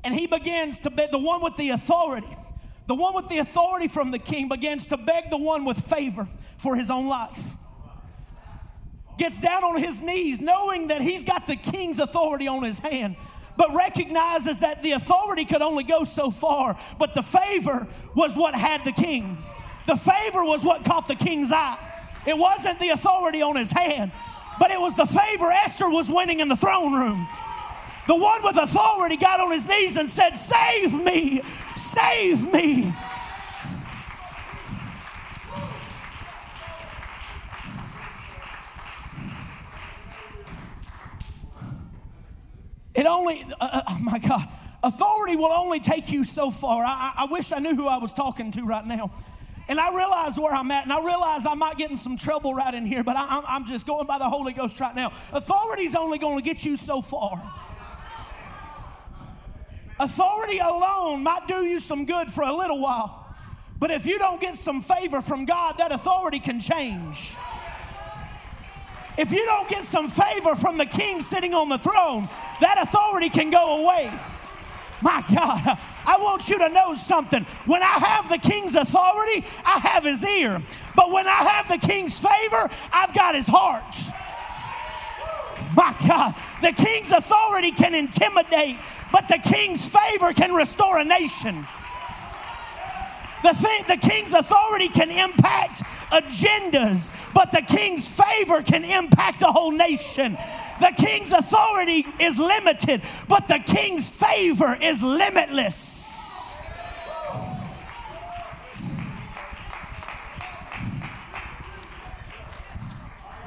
and 0.03 0.13
he 0.13 0.27
begins 0.27 0.79
to 0.81 0.89
beg 0.89 1.11
the 1.11 1.19
one 1.19 1.41
with 1.41 1.55
the 1.57 1.71
authority. 1.71 2.27
The 2.87 2.95
one 2.95 3.15
with 3.15 3.27
the 3.29 3.39
authority 3.39 3.87
from 3.87 4.11
the 4.11 4.19
king 4.19 4.47
begins 4.47 4.87
to 4.87 4.97
beg 4.97 5.29
the 5.31 5.37
one 5.37 5.65
with 5.65 5.79
favor 5.79 6.27
for 6.57 6.75
his 6.75 6.91
own 6.91 7.07
life. 7.07 7.55
Gets 9.17 9.39
down 9.39 9.63
on 9.63 9.81
his 9.81 10.01
knees, 10.01 10.41
knowing 10.41 10.89
that 10.89 11.01
he's 11.01 11.23
got 11.23 11.47
the 11.47 11.55
king's 11.55 11.99
authority 11.99 12.47
on 12.47 12.61
his 12.63 12.79
hand, 12.79 13.15
but 13.57 13.73
recognizes 13.73 14.59
that 14.59 14.83
the 14.83 14.91
authority 14.91 15.45
could 15.45 15.61
only 15.61 15.85
go 15.85 16.03
so 16.03 16.29
far, 16.29 16.77
but 16.99 17.15
the 17.15 17.23
favor 17.23 17.87
was 18.13 18.35
what 18.35 18.53
had 18.53 18.83
the 18.83 18.91
king. 18.91 19.37
The 19.87 19.95
favor 19.95 20.43
was 20.43 20.63
what 20.63 20.83
caught 20.83 21.07
the 21.07 21.15
king's 21.15 21.51
eye. 21.51 21.79
It 22.25 22.38
wasn't 22.38 22.79
the 22.79 22.89
authority 22.89 23.41
on 23.41 23.55
his 23.55 23.71
hand, 23.71 24.11
but 24.59 24.71
it 24.71 24.79
was 24.79 24.95
the 24.95 25.05
favor 25.05 25.51
Esther 25.51 25.89
was 25.89 26.09
winning 26.09 26.39
in 26.39 26.47
the 26.47 26.55
throne 26.55 26.93
room. 26.93 27.27
The 28.07 28.15
one 28.15 28.43
with 28.43 28.57
authority 28.57 29.17
got 29.17 29.39
on 29.39 29.51
his 29.51 29.67
knees 29.67 29.97
and 29.97 30.09
said, 30.09 30.35
Save 30.35 30.93
me! 31.03 31.41
Save 31.75 32.51
me! 32.51 32.93
It 42.93 43.05
only, 43.05 43.43
uh, 43.59 43.69
uh 43.71 43.81
oh 43.89 43.99
my 44.01 44.19
God, 44.19 44.47
authority 44.81 45.35
will 45.35 45.51
only 45.51 45.79
take 45.79 46.11
you 46.11 46.23
so 46.23 46.49
far. 46.49 46.83
I, 46.85 47.13
I 47.17 47.25
wish 47.25 47.51
I 47.51 47.59
knew 47.59 47.75
who 47.75 47.88
I 47.88 47.97
was 47.97 48.13
talking 48.13 48.51
to 48.51 48.63
right 48.63 48.85
now. 48.85 49.11
And 49.67 49.80
I 49.80 49.95
realize 49.95 50.38
where 50.38 50.54
I'm 50.54 50.69
at, 50.69 50.84
and 50.84 50.93
I 50.93 51.04
realize 51.04 51.45
I 51.45 51.56
might 51.56 51.78
get 51.78 51.89
in 51.89 51.97
some 51.97 52.17
trouble 52.17 52.54
right 52.54 52.73
in 52.73 52.86
here, 52.86 53.04
but 53.04 53.15
I, 53.17 53.56
am 53.56 53.65
just 53.65 53.88
going 53.88 54.06
by 54.06 54.19
the 54.19 54.30
Holy 54.30 54.54
Ghost 54.54 54.80
right 54.80 54.95
now. 54.95 55.12
Authority's 55.34 55.95
only 55.95 56.19
going 56.19 56.38
to 56.38 56.43
get 56.43 56.63
you 56.63 56.78
so 56.78 57.01
far. 57.01 57.41
Authority 59.99 60.60
alone 60.60 61.23
might 61.23 61.47
do 61.47 61.63
you 61.65 61.80
some 61.80 62.06
good 62.06 62.28
for 62.28 62.43
a 62.43 62.54
little 62.54 62.80
while, 62.80 63.36
but 63.80 63.91
if 63.91 64.06
you 64.06 64.19
don't 64.19 64.39
get 64.39 64.56
some 64.56 64.82
favor 64.82 65.21
from 65.21 65.45
God, 65.45 65.78
that 65.80 65.91
authority 65.91 66.39
can 66.39 66.60
change. 66.60 67.36
If 69.17 69.32
you 69.32 69.45
don't 69.45 69.69
get 69.69 69.86
some 69.86 70.10
favor 70.10 70.56
from 70.56 70.78
the 70.78 70.86
king 70.86 71.21
sitting 71.21 71.54
on 71.54 71.69
the 71.69 71.78
throne, 71.78 72.28
that 72.60 72.78
authority 72.82 73.30
can 73.30 73.49
go 73.49 73.84
away. 73.84 74.12
My 75.01 75.23
God, 75.34 75.78
I 76.07 76.17
want 76.17 76.49
you 76.49 76.59
to 76.59 76.69
know 76.69 76.93
something. 76.93 77.43
When 77.65 77.81
I 77.81 77.85
have 77.85 78.29
the 78.29 78.37
king's 78.37 78.75
authority, 78.75 79.45
I 79.65 79.79
have 79.79 80.03
his 80.03 80.25
ear. 80.25 80.61
But 80.95 81.11
when 81.11 81.27
I 81.27 81.31
have 81.31 81.67
the 81.67 81.77
king's 81.77 82.19
favor, 82.19 82.69
I've 82.93 83.13
got 83.13 83.35
his 83.35 83.47
heart. 83.47 83.95
My 85.75 85.95
God, 86.07 86.33
the 86.61 86.71
king's 86.71 87.11
authority 87.11 87.71
can 87.71 87.93
intimidate, 87.93 88.77
but 89.11 89.27
the 89.27 89.37
king's 89.37 89.85
favor 89.85 90.31
can 90.31 90.53
restore 90.53 90.99
a 90.99 91.03
nation. 91.03 91.67
The, 93.43 93.53
thing, 93.53 93.83
the 93.87 93.97
king's 93.97 94.33
authority 94.33 94.87
can 94.87 95.11
impact 95.11 95.83
agendas, 96.11 97.33
but 97.33 97.51
the 97.51 97.61
king's 97.61 98.09
favor 98.09 98.61
can 98.61 98.83
impact 98.83 99.43
a 99.43 99.47
whole 99.47 99.71
nation. 99.71 100.37
The 100.79 100.93
king's 100.97 101.31
authority 101.31 102.05
is 102.19 102.39
limited, 102.39 103.01
but 103.27 103.47
the 103.47 103.59
king's 103.59 104.09
favor 104.09 104.77
is 104.81 105.01
limitless. 105.03 106.57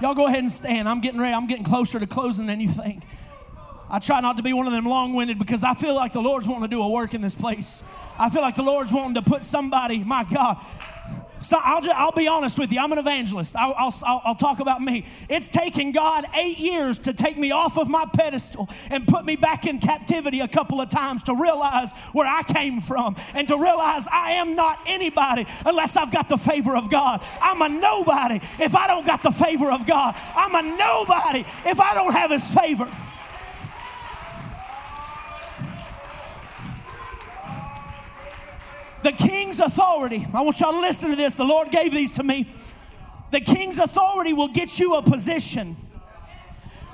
Y'all 0.00 0.14
go 0.14 0.26
ahead 0.26 0.38
and 0.38 0.52
stand. 0.52 0.88
I'm 0.88 1.00
getting 1.00 1.20
ready. 1.20 1.34
I'm 1.34 1.48
getting 1.48 1.64
closer 1.64 1.98
to 1.98 2.06
closing 2.06 2.46
than 2.46 2.60
you 2.60 2.68
think. 2.68 3.02
I 3.90 3.98
try 3.98 4.20
not 4.20 4.36
to 4.36 4.42
be 4.42 4.52
one 4.52 4.66
of 4.66 4.72
them 4.72 4.84
long 4.84 5.14
winded 5.14 5.38
because 5.38 5.64
I 5.64 5.74
feel 5.74 5.94
like 5.94 6.12
the 6.12 6.20
Lord's 6.20 6.46
wanting 6.46 6.68
to 6.70 6.76
do 6.76 6.82
a 6.82 6.88
work 6.88 7.14
in 7.14 7.20
this 7.20 7.34
place. 7.34 7.82
I 8.18 8.30
feel 8.30 8.42
like 8.42 8.54
the 8.54 8.62
Lord's 8.62 8.92
wanting 8.92 9.14
to 9.14 9.22
put 9.22 9.42
somebody, 9.42 10.04
my 10.04 10.24
God, 10.24 10.58
so 11.40 11.58
I'll, 11.62 11.80
just, 11.80 11.96
I'll 11.96 12.12
be 12.12 12.28
honest 12.28 12.58
with 12.58 12.72
you. 12.72 12.80
I'm 12.80 12.92
an 12.92 12.98
evangelist. 12.98 13.56
I'll, 13.56 13.74
I'll, 13.76 14.22
I'll, 14.24 14.34
talk 14.34 14.60
about 14.60 14.80
me. 14.80 15.04
It's 15.28 15.48
taken 15.48 15.92
God 15.92 16.26
eight 16.34 16.58
years 16.58 16.98
to 17.00 17.12
take 17.12 17.36
me 17.36 17.50
off 17.50 17.76
of 17.76 17.88
my 17.88 18.04
pedestal 18.06 18.68
and 18.90 19.06
put 19.06 19.24
me 19.24 19.36
back 19.36 19.66
in 19.66 19.78
captivity 19.78 20.40
a 20.40 20.48
couple 20.48 20.80
of 20.80 20.88
times 20.88 21.22
to 21.24 21.34
realize 21.34 21.92
where 22.12 22.26
I 22.26 22.42
came 22.42 22.80
from 22.80 23.16
and 23.34 23.48
to 23.48 23.56
realize 23.56 24.06
I 24.12 24.32
am 24.32 24.54
not 24.54 24.80
anybody 24.86 25.46
unless 25.66 25.96
I've 25.96 26.12
got 26.12 26.28
the 26.28 26.38
favor 26.38 26.76
of 26.76 26.90
God. 26.90 27.22
I'm 27.40 27.62
a 27.62 27.68
nobody 27.68 28.36
if 28.60 28.76
I 28.76 28.86
don't 28.86 29.06
got 29.06 29.22
the 29.22 29.32
favor 29.32 29.70
of 29.70 29.86
God. 29.86 30.14
I'm 30.34 30.54
a 30.54 30.76
nobody 30.76 31.40
if 31.66 31.80
I 31.80 31.94
don't 31.94 32.12
have 32.12 32.30
His 32.30 32.48
favor. 32.48 32.88
The 39.02 39.12
king's 39.12 39.60
authority, 39.60 40.26
I 40.34 40.42
want 40.42 40.60
y'all 40.60 40.72
to 40.72 40.80
listen 40.80 41.10
to 41.10 41.16
this. 41.16 41.36
The 41.36 41.44
Lord 41.44 41.70
gave 41.70 41.92
these 41.92 42.14
to 42.14 42.22
me. 42.22 42.52
The 43.30 43.40
king's 43.40 43.78
authority 43.78 44.32
will 44.32 44.48
get 44.48 44.80
you 44.80 44.96
a 44.96 45.02
position, 45.02 45.76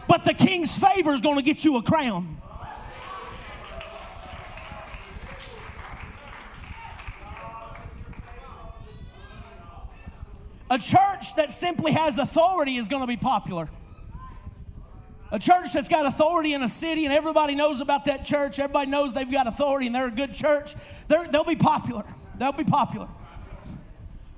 but 0.09 0.25
the 0.25 0.35
king's 0.35 0.77
favor 0.77 1.13
is 1.13 1.21
going 1.21 1.37
to 1.37 1.43
get 1.43 1.65
you 1.65 1.77
a 1.77 1.83
crown. 1.83 2.37
A 10.71 10.79
church 10.79 11.37
that 11.37 11.53
simply 11.53 11.93
has 11.93 12.19
authority 12.19 12.77
is 12.77 12.89
going 12.89 13.03
to 13.03 13.07
be 13.07 13.17
popular. 13.17 13.69
A 15.35 15.39
church 15.41 15.73
that's 15.73 15.89
got 15.89 16.07
authority 16.07 16.55
in 16.55 16.63
a 16.63 16.69
city 16.69 17.07
and 17.07 17.13
everybody 17.13 17.57
knows 17.57 17.81
about 17.81 18.05
that 18.05 18.25
church, 18.25 18.61
everybody 18.61 18.89
knows 18.89 19.15
they've 19.15 19.29
got 19.29 19.49
authority 19.49 19.87
and 19.87 19.95
they're 19.95 20.07
a 20.07 20.11
good 20.13 20.33
church, 20.33 20.75
they'll 21.09 21.43
be 21.43 21.57
popular. 21.57 22.05
They'll 22.39 22.53
be 22.53 22.63
popular. 22.63 23.09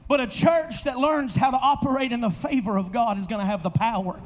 But 0.09 0.21
a 0.21 0.27
church 0.27 0.85
that 0.85 0.99
learns 0.99 1.35
how 1.35 1.51
to 1.51 1.59
operate 1.59 2.13
in 2.13 2.23
the 2.23 2.31
favor 2.31 2.79
of 2.79 2.93
God 2.93 3.19
is 3.19 3.27
going 3.27 3.41
to 3.41 3.45
have 3.45 3.63
the 3.63 3.69
power. 3.69 4.19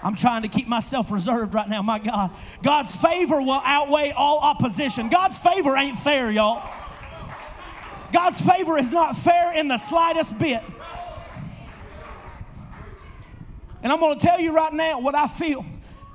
I'm 0.00 0.14
trying 0.14 0.42
to 0.42 0.48
keep 0.48 0.68
myself 0.68 1.10
reserved 1.10 1.54
right 1.54 1.68
now, 1.68 1.82
my 1.82 1.98
God. 1.98 2.30
God's 2.62 2.94
favor 2.94 3.40
will 3.40 3.62
outweigh 3.64 4.12
all 4.12 4.38
opposition. 4.38 5.08
God's 5.08 5.38
favor 5.38 5.76
ain't 5.76 5.96
fair, 5.98 6.30
y'all. 6.30 6.62
God's 8.14 8.40
favor 8.40 8.78
is 8.78 8.92
not 8.92 9.16
fair 9.16 9.58
in 9.58 9.66
the 9.66 9.76
slightest 9.76 10.38
bit. 10.38 10.62
And 13.82 13.92
I'm 13.92 13.98
going 13.98 14.16
to 14.16 14.24
tell 14.24 14.38
you 14.38 14.54
right 14.54 14.72
now 14.72 15.00
what 15.00 15.16
I 15.16 15.26
feel. 15.26 15.66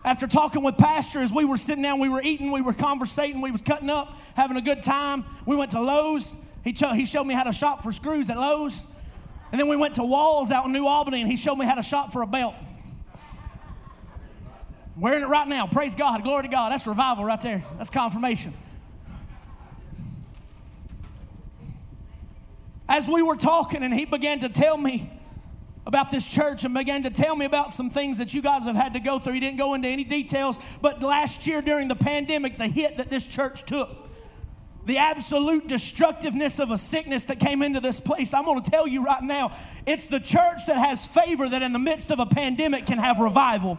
After 0.06 0.26
talking 0.26 0.64
with 0.64 0.78
pastor 0.78 1.20
as 1.20 1.34
we 1.34 1.44
were 1.44 1.58
sitting 1.58 1.84
down 1.84 2.00
we 2.00 2.08
were 2.08 2.22
eating 2.22 2.54
we 2.54 2.62
were 2.62 2.72
conversating 2.72 3.42
we 3.42 3.52
was 3.52 3.62
cutting 3.62 3.90
up 3.90 4.14
having 4.38 4.56
a 4.56 4.62
good 4.62 4.82
time. 4.82 5.26
We 5.46 5.58
went 5.58 5.72
to 5.72 5.82
lowes. 5.82 6.42
He, 6.64 6.72
cho- 6.72 6.94
he 6.94 7.04
showed 7.04 7.26
me 7.26 7.34
how 7.34 7.44
to 7.44 7.52
shop 7.52 7.84
for 7.84 7.92
screws 7.92 8.30
at 8.30 8.38
lowes. 8.38 8.86
And 9.52 9.60
then 9.60 9.68
we 9.68 9.76
went 9.76 9.96
to 9.96 10.04
walls 10.04 10.52
out 10.52 10.66
in 10.68 10.72
new 10.72 10.88
albany 10.88 11.20
and 11.20 11.30
he 11.30 11.36
showed 11.36 11.58
me 11.58 11.66
how 11.66 11.76
to 11.76 11.84
shop 11.84 12.14
for 12.14 12.22
a 12.22 12.28
belt. 12.28 12.56
Wearing 14.96 15.24
it 15.24 15.28
right 15.28 15.50
now. 15.50 15.68
Praise 15.68 15.96
god. 15.96 16.24
Glory 16.24 16.44
to 16.44 16.50
god. 16.50 16.72
That's 16.72 16.88
revival 16.88 17.26
right 17.26 17.42
there. 17.42 17.66
That's 17.78 17.90
confirmation 17.90 18.54
as 22.90 23.08
we 23.08 23.22
were 23.22 23.36
talking, 23.36 23.84
and 23.84 23.94
he 23.94 24.04
began 24.04 24.40
to 24.40 24.50
tell 24.50 24.76
me 24.76 25.10
about 25.86 26.12
this 26.12 26.28
church 26.28 26.66
and 26.66 26.74
began 26.74 27.04
to 27.04 27.12
tell 27.12 27.36
me 27.36 27.46
about 27.46 27.72
some 27.72 27.90
things 27.90 28.18
that 28.18 28.34
you 28.34 28.42
guys 28.42 28.66
have 28.66 28.76
had 28.76 28.94
to 28.94 29.00
go 29.00 29.20
through. 29.20 29.34
He 29.34 29.40
didn't 29.40 29.58
go 29.58 29.76
into 29.76 29.88
any 29.88 30.04
details, 30.04 30.60
but 30.82 31.02
last 31.02 31.48
year 31.48 31.62
during 31.62 31.88
the 31.88 31.96
pandemic, 31.96 32.58
the 32.58 32.68
hit 32.68 32.98
that 32.98 33.10
this 33.10 33.34
church 33.34 33.64
took, 33.64 33.90
the 34.86 34.98
absolute 34.98 35.68
destructiveness 35.68 36.60
of 36.60 36.72
a 36.72 36.78
sickness 36.78 37.26
that 37.26 37.40
came 37.40 37.62
into 37.62 37.80
this 37.80 38.00
place. 38.00 38.34
I'm 38.34 38.46
going 38.46 38.62
to 38.62 38.72
tell 38.72 38.88
you 38.88 39.06
right 39.06 39.22
now, 39.22 39.52
it's 39.86 40.08
the 40.08 40.20
church 40.20 40.66
that 40.68 40.78
has 40.78 41.06
favor 41.06 41.48
that 41.48 41.62
in 41.62 41.74
the 41.74 41.80
midst 41.80 42.10
of 42.10 42.20
a 42.20 42.26
pandemic 42.26 42.88
can 42.88 42.98
have 42.98 43.20
revival. 43.20 43.78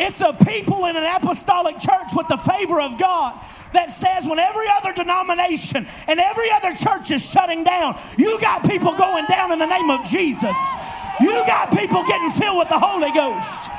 It's 0.00 0.20
a 0.20 0.32
people 0.32 0.86
in 0.86 0.96
an 0.96 1.04
apostolic 1.04 1.78
church 1.78 2.14
with 2.14 2.28
the 2.28 2.36
favor 2.36 2.80
of 2.80 2.98
God 2.98 3.38
that 3.72 3.90
says 3.90 4.26
when 4.26 4.38
every 4.38 4.66
other 4.80 4.92
denomination 4.92 5.86
and 6.06 6.20
every 6.20 6.50
other 6.50 6.74
church 6.74 7.10
is 7.10 7.28
shutting 7.28 7.64
down, 7.64 7.98
you 8.16 8.40
got 8.40 8.68
people 8.68 8.94
going 8.94 9.26
down 9.26 9.52
in 9.52 9.58
the 9.58 9.66
name 9.66 9.90
of 9.90 10.04
Jesus. 10.04 10.56
You 11.20 11.30
got 11.46 11.76
people 11.76 12.04
getting 12.04 12.30
filled 12.30 12.58
with 12.58 12.68
the 12.68 12.78
Holy 12.78 13.10
Ghost. 13.12 13.70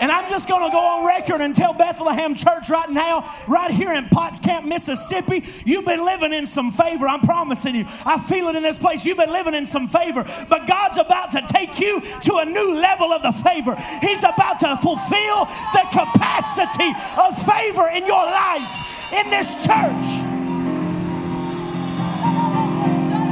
And 0.00 0.10
I'm 0.10 0.26
just 0.30 0.48
going 0.48 0.64
to 0.64 0.72
go 0.72 0.80
on 0.80 1.06
record 1.06 1.42
and 1.42 1.54
tell 1.54 1.74
Bethlehem 1.74 2.34
Church 2.34 2.70
right 2.70 2.88
now, 2.88 3.30
right 3.46 3.70
here 3.70 3.92
in 3.92 4.08
Potts 4.08 4.40
Camp, 4.40 4.64
Mississippi, 4.66 5.44
you've 5.66 5.84
been 5.84 6.02
living 6.02 6.32
in 6.32 6.46
some 6.46 6.70
favor. 6.70 7.06
I'm 7.06 7.20
promising 7.20 7.74
you. 7.74 7.84
I 8.06 8.18
feel 8.18 8.48
it 8.48 8.56
in 8.56 8.62
this 8.62 8.78
place. 8.78 9.04
You've 9.04 9.18
been 9.18 9.32
living 9.32 9.52
in 9.52 9.66
some 9.66 9.86
favor. 9.86 10.24
But 10.48 10.66
God's 10.66 10.96
about 10.96 11.30
to 11.32 11.42
take 11.46 11.78
you 11.78 12.00
to 12.00 12.36
a 12.38 12.46
new 12.46 12.74
level 12.74 13.12
of 13.12 13.22
the 13.22 13.32
favor. 13.32 13.76
He's 14.00 14.24
about 14.24 14.58
to 14.60 14.78
fulfill 14.78 15.44
the 15.74 15.84
capacity 15.92 16.92
of 17.20 17.36
favor 17.44 17.88
in 17.92 18.06
your 18.06 18.24
life 18.24 19.12
in 19.12 19.28
this 19.28 19.66
church. 19.66 20.24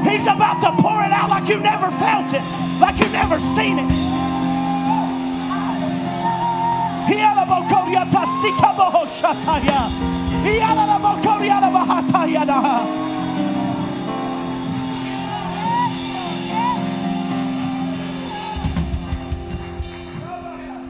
He's 0.04 0.26
about 0.26 0.60
to 0.60 0.70
pour 0.82 1.00
it 1.02 1.12
out 1.12 1.30
like 1.30 1.48
you 1.48 1.60
never 1.60 1.90
felt 1.90 2.34
it, 2.34 2.42
like 2.78 2.98
you 3.00 3.08
never 3.10 3.38
seen 3.38 3.78
it. 3.78 4.27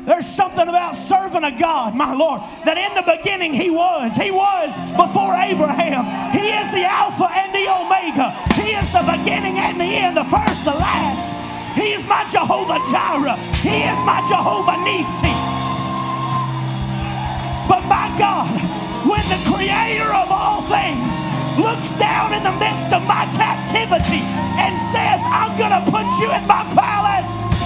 There's 0.08 0.26
something 0.26 0.66
about 0.66 0.96
serving 0.96 1.44
a 1.44 1.52
God, 1.52 1.94
my 1.94 2.14
Lord, 2.14 2.40
that 2.64 2.78
in 2.80 2.94
the 2.96 3.04
beginning 3.04 3.52
He 3.52 3.68
was. 3.68 4.16
He 4.16 4.30
was 4.30 4.74
before 4.96 5.36
Abraham. 5.36 6.08
He 6.32 6.48
is 6.48 6.72
the 6.72 6.88
Alpha 6.88 7.28
and 7.28 7.52
the 7.52 7.68
Omega. 7.68 8.32
He 8.56 8.72
is 8.72 8.90
the 8.90 9.04
beginning 9.04 9.58
and 9.58 9.78
the 9.78 9.84
end, 9.84 10.16
the 10.16 10.24
first, 10.24 10.64
the 10.64 10.72
last. 10.72 11.36
He 11.76 11.92
is 11.92 12.08
my 12.08 12.26
Jehovah 12.26 12.80
Jireh. 12.90 13.36
He 13.60 13.84
is 13.84 13.98
my 14.08 14.24
Jehovah 14.26 14.82
Nisi. 14.82 15.57
But 17.68 17.84
my 17.84 18.08
God, 18.18 18.48
when 19.04 19.22
the 19.28 19.40
creator 19.52 20.08
of 20.08 20.32
all 20.32 20.62
things 20.62 21.20
looks 21.58 21.90
down 21.98 22.32
in 22.32 22.42
the 22.42 22.56
midst 22.58 22.92
of 22.92 23.06
my 23.06 23.28
captivity 23.36 24.24
and 24.56 24.76
says, 24.78 25.22
I'm 25.26 25.52
going 25.58 25.76
to 25.76 25.84
put 25.90 26.06
you 26.18 26.32
in 26.32 26.46
my 26.46 26.64
palace. 26.74 27.57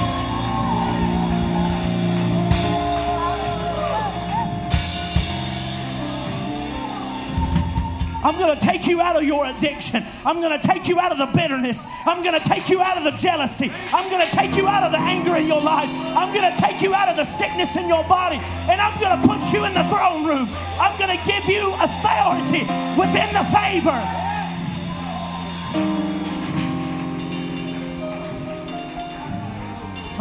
I'm 8.22 8.38
going 8.38 8.56
to 8.56 8.60
take 8.60 8.86
you 8.86 9.00
out 9.00 9.16
of 9.16 9.24
your 9.24 9.46
addiction. 9.46 10.04
I'm 10.24 10.40
going 10.40 10.58
to 10.58 10.66
take 10.66 10.88
you 10.88 11.00
out 11.00 11.10
of 11.10 11.18
the 11.18 11.26
bitterness. 11.26 11.86
I'm 12.06 12.22
going 12.22 12.38
to 12.38 12.48
take 12.48 12.68
you 12.68 12.80
out 12.80 12.96
of 12.96 13.04
the 13.04 13.10
jealousy. 13.12 13.72
I'm 13.92 14.08
going 14.10 14.24
to 14.24 14.32
take 14.32 14.56
you 14.56 14.68
out 14.68 14.84
of 14.84 14.92
the 14.92 14.98
anger 14.98 15.34
in 15.36 15.48
your 15.48 15.60
life. 15.60 15.88
I'm 16.16 16.32
going 16.32 16.54
to 16.54 16.60
take 16.60 16.82
you 16.82 16.94
out 16.94 17.08
of 17.08 17.16
the 17.16 17.24
sickness 17.24 17.76
in 17.76 17.88
your 17.88 18.04
body. 18.04 18.36
And 18.70 18.80
I'm 18.80 18.98
going 19.00 19.20
to 19.20 19.28
put 19.28 19.52
you 19.52 19.64
in 19.64 19.74
the 19.74 19.84
throne 19.84 20.26
room. 20.26 20.48
I'm 20.78 20.96
going 20.98 21.16
to 21.16 21.24
give 21.26 21.44
you 21.46 21.74
authority 21.74 22.62
within 22.94 23.32
the 23.34 23.44
favor. 23.50 23.98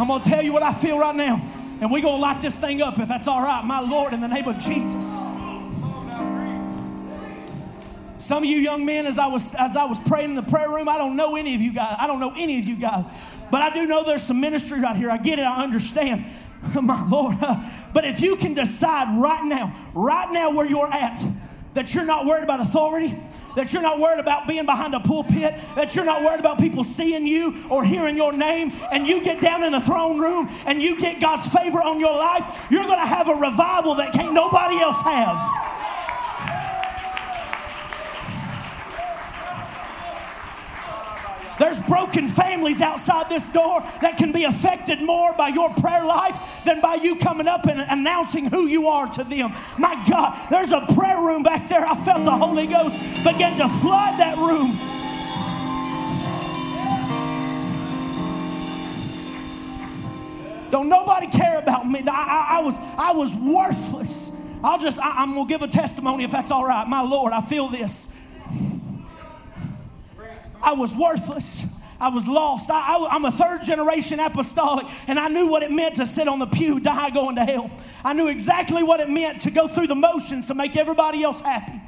I'm 0.00 0.08
going 0.08 0.22
to 0.22 0.28
tell 0.28 0.42
you 0.42 0.52
what 0.52 0.64
I 0.64 0.72
feel 0.72 0.98
right 0.98 1.14
now. 1.14 1.40
And 1.80 1.90
we're 1.90 2.02
going 2.02 2.16
to 2.16 2.22
light 2.22 2.40
this 2.40 2.58
thing 2.58 2.82
up 2.82 2.98
if 2.98 3.08
that's 3.08 3.28
all 3.28 3.42
right, 3.42 3.64
my 3.64 3.80
Lord, 3.80 4.12
in 4.12 4.20
the 4.20 4.28
name 4.28 4.48
of 4.48 4.58
Jesus. 4.58 5.22
Some 8.22 8.44
of 8.44 8.48
you 8.48 8.58
young 8.58 8.86
men, 8.86 9.06
as 9.06 9.18
I 9.18 9.26
was 9.26 9.52
as 9.56 9.74
I 9.74 9.84
was 9.84 9.98
praying 9.98 10.30
in 10.30 10.36
the 10.36 10.44
prayer 10.44 10.68
room, 10.68 10.88
I 10.88 10.96
don't 10.96 11.16
know 11.16 11.34
any 11.34 11.56
of 11.56 11.60
you 11.60 11.72
guys. 11.72 11.96
I 11.98 12.06
don't 12.06 12.20
know 12.20 12.32
any 12.36 12.56
of 12.60 12.66
you 12.66 12.76
guys, 12.76 13.08
but 13.50 13.62
I 13.62 13.70
do 13.70 13.84
know 13.84 14.04
there's 14.04 14.22
some 14.22 14.40
ministry 14.40 14.80
right 14.80 14.96
here. 14.96 15.10
I 15.10 15.16
get 15.16 15.40
it. 15.40 15.42
I 15.42 15.64
understand. 15.64 16.24
My 16.80 17.04
Lord. 17.08 17.36
But 17.92 18.06
if 18.06 18.22
you 18.22 18.36
can 18.36 18.54
decide 18.54 19.20
right 19.20 19.44
now, 19.44 19.74
right 19.92 20.32
now 20.32 20.50
where 20.50 20.64
you're 20.64 20.90
at, 20.90 21.22
that 21.74 21.94
you're 21.94 22.06
not 22.06 22.24
worried 22.24 22.42
about 22.42 22.60
authority, 22.60 23.14
that 23.54 23.70
you're 23.74 23.82
not 23.82 23.98
worried 23.98 24.18
about 24.18 24.48
being 24.48 24.64
behind 24.64 24.94
a 24.94 25.00
pulpit, 25.00 25.54
that 25.74 25.94
you're 25.94 26.06
not 26.06 26.22
worried 26.22 26.40
about 26.40 26.58
people 26.58 26.84
seeing 26.84 27.26
you 27.26 27.54
or 27.68 27.84
hearing 27.84 28.16
your 28.16 28.32
name, 28.32 28.72
and 28.90 29.06
you 29.06 29.22
get 29.22 29.42
down 29.42 29.62
in 29.62 29.72
the 29.72 29.80
throne 29.80 30.18
room 30.18 30.48
and 30.64 30.80
you 30.80 30.98
get 30.98 31.20
God's 31.20 31.46
favor 31.52 31.82
on 31.82 32.00
your 32.00 32.16
life, 32.16 32.66
you're 32.70 32.84
going 32.84 32.98
to 32.98 33.06
have 33.06 33.28
a 33.28 33.34
revival 33.34 33.94
that 33.96 34.14
can't 34.14 34.32
nobody 34.32 34.78
else 34.78 35.02
have. 35.02 35.38
There's 41.58 41.80
broken 41.80 42.28
families 42.28 42.80
outside 42.80 43.28
this 43.28 43.48
door 43.48 43.80
that 44.00 44.16
can 44.16 44.32
be 44.32 44.44
affected 44.44 45.02
more 45.02 45.32
by 45.34 45.48
your 45.48 45.70
prayer 45.74 46.04
life 46.04 46.64
than 46.64 46.80
by 46.80 46.94
you 46.94 47.16
coming 47.16 47.46
up 47.46 47.66
and 47.66 47.80
announcing 47.80 48.46
who 48.46 48.66
you 48.66 48.86
are 48.88 49.06
to 49.08 49.24
them. 49.24 49.52
My 49.78 50.02
God, 50.08 50.38
there's 50.50 50.72
a 50.72 50.80
prayer 50.94 51.20
room 51.20 51.42
back 51.42 51.68
there. 51.68 51.84
I 51.84 51.94
felt 51.94 52.24
the 52.24 52.30
Holy 52.30 52.66
Ghost 52.66 52.98
begin 53.24 53.56
to 53.56 53.68
flood 53.68 54.18
that 54.18 54.36
room. 54.38 54.76
Don't 60.70 60.88
nobody 60.88 61.26
care 61.26 61.58
about 61.58 61.86
me. 61.86 62.02
I, 62.08 62.10
I, 62.10 62.58
I 62.58 62.62
was, 62.62 62.78
I 62.96 63.12
was 63.12 63.34
worthless. 63.34 64.48
I'll 64.64 64.78
just, 64.78 64.98
I, 65.00 65.22
I'm 65.22 65.34
to 65.34 65.44
give 65.44 65.60
a 65.60 65.68
testimony 65.68 66.24
if 66.24 66.30
that's 66.30 66.50
all 66.50 66.66
right. 66.66 66.88
My 66.88 67.02
Lord, 67.02 67.34
I 67.34 67.42
feel 67.42 67.68
this. 67.68 68.18
I 70.62 70.72
was 70.72 70.96
worthless. 70.96 71.66
I 72.00 72.08
was 72.08 72.26
lost. 72.26 72.68
I, 72.70 73.14
am 73.14 73.24
a 73.24 73.30
third 73.30 73.62
generation 73.62 74.18
apostolic, 74.18 74.86
and 75.06 75.20
I 75.20 75.28
knew 75.28 75.46
what 75.46 75.62
it 75.62 75.70
meant 75.70 75.96
to 75.96 76.06
sit 76.06 76.26
on 76.26 76.40
the 76.40 76.46
pew, 76.46 76.80
die, 76.80 77.10
going 77.10 77.36
to 77.36 77.44
hell. 77.44 77.70
I 78.04 78.12
knew 78.12 78.26
exactly 78.26 78.82
what 78.82 78.98
it 78.98 79.08
meant 79.08 79.42
to 79.42 79.52
go 79.52 79.68
through 79.68 79.86
the 79.86 79.94
motions 79.94 80.48
to 80.48 80.54
make 80.54 80.76
everybody 80.76 81.22
else 81.22 81.40
happy. 81.40 81.80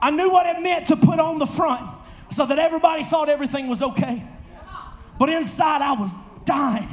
I 0.00 0.10
knew 0.12 0.30
what 0.30 0.46
it 0.46 0.62
meant 0.62 0.86
to 0.88 0.96
put 0.96 1.18
on 1.18 1.40
the 1.40 1.46
front 1.46 1.84
so 2.30 2.46
that 2.46 2.60
everybody 2.60 3.02
thought 3.02 3.28
everything 3.28 3.66
was 3.66 3.82
okay. 3.82 4.22
But 5.18 5.30
inside, 5.30 5.82
I 5.82 5.94
was 5.94 6.14
dying. 6.44 6.88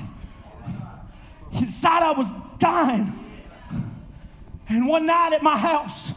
Inside, 1.52 2.02
I 2.02 2.12
was 2.12 2.32
dying. 2.58 3.13
And 4.67 4.88
one 4.88 5.06
night 5.06 5.34
at 5.34 5.43
my 5.43 5.58
house, 5.58 6.12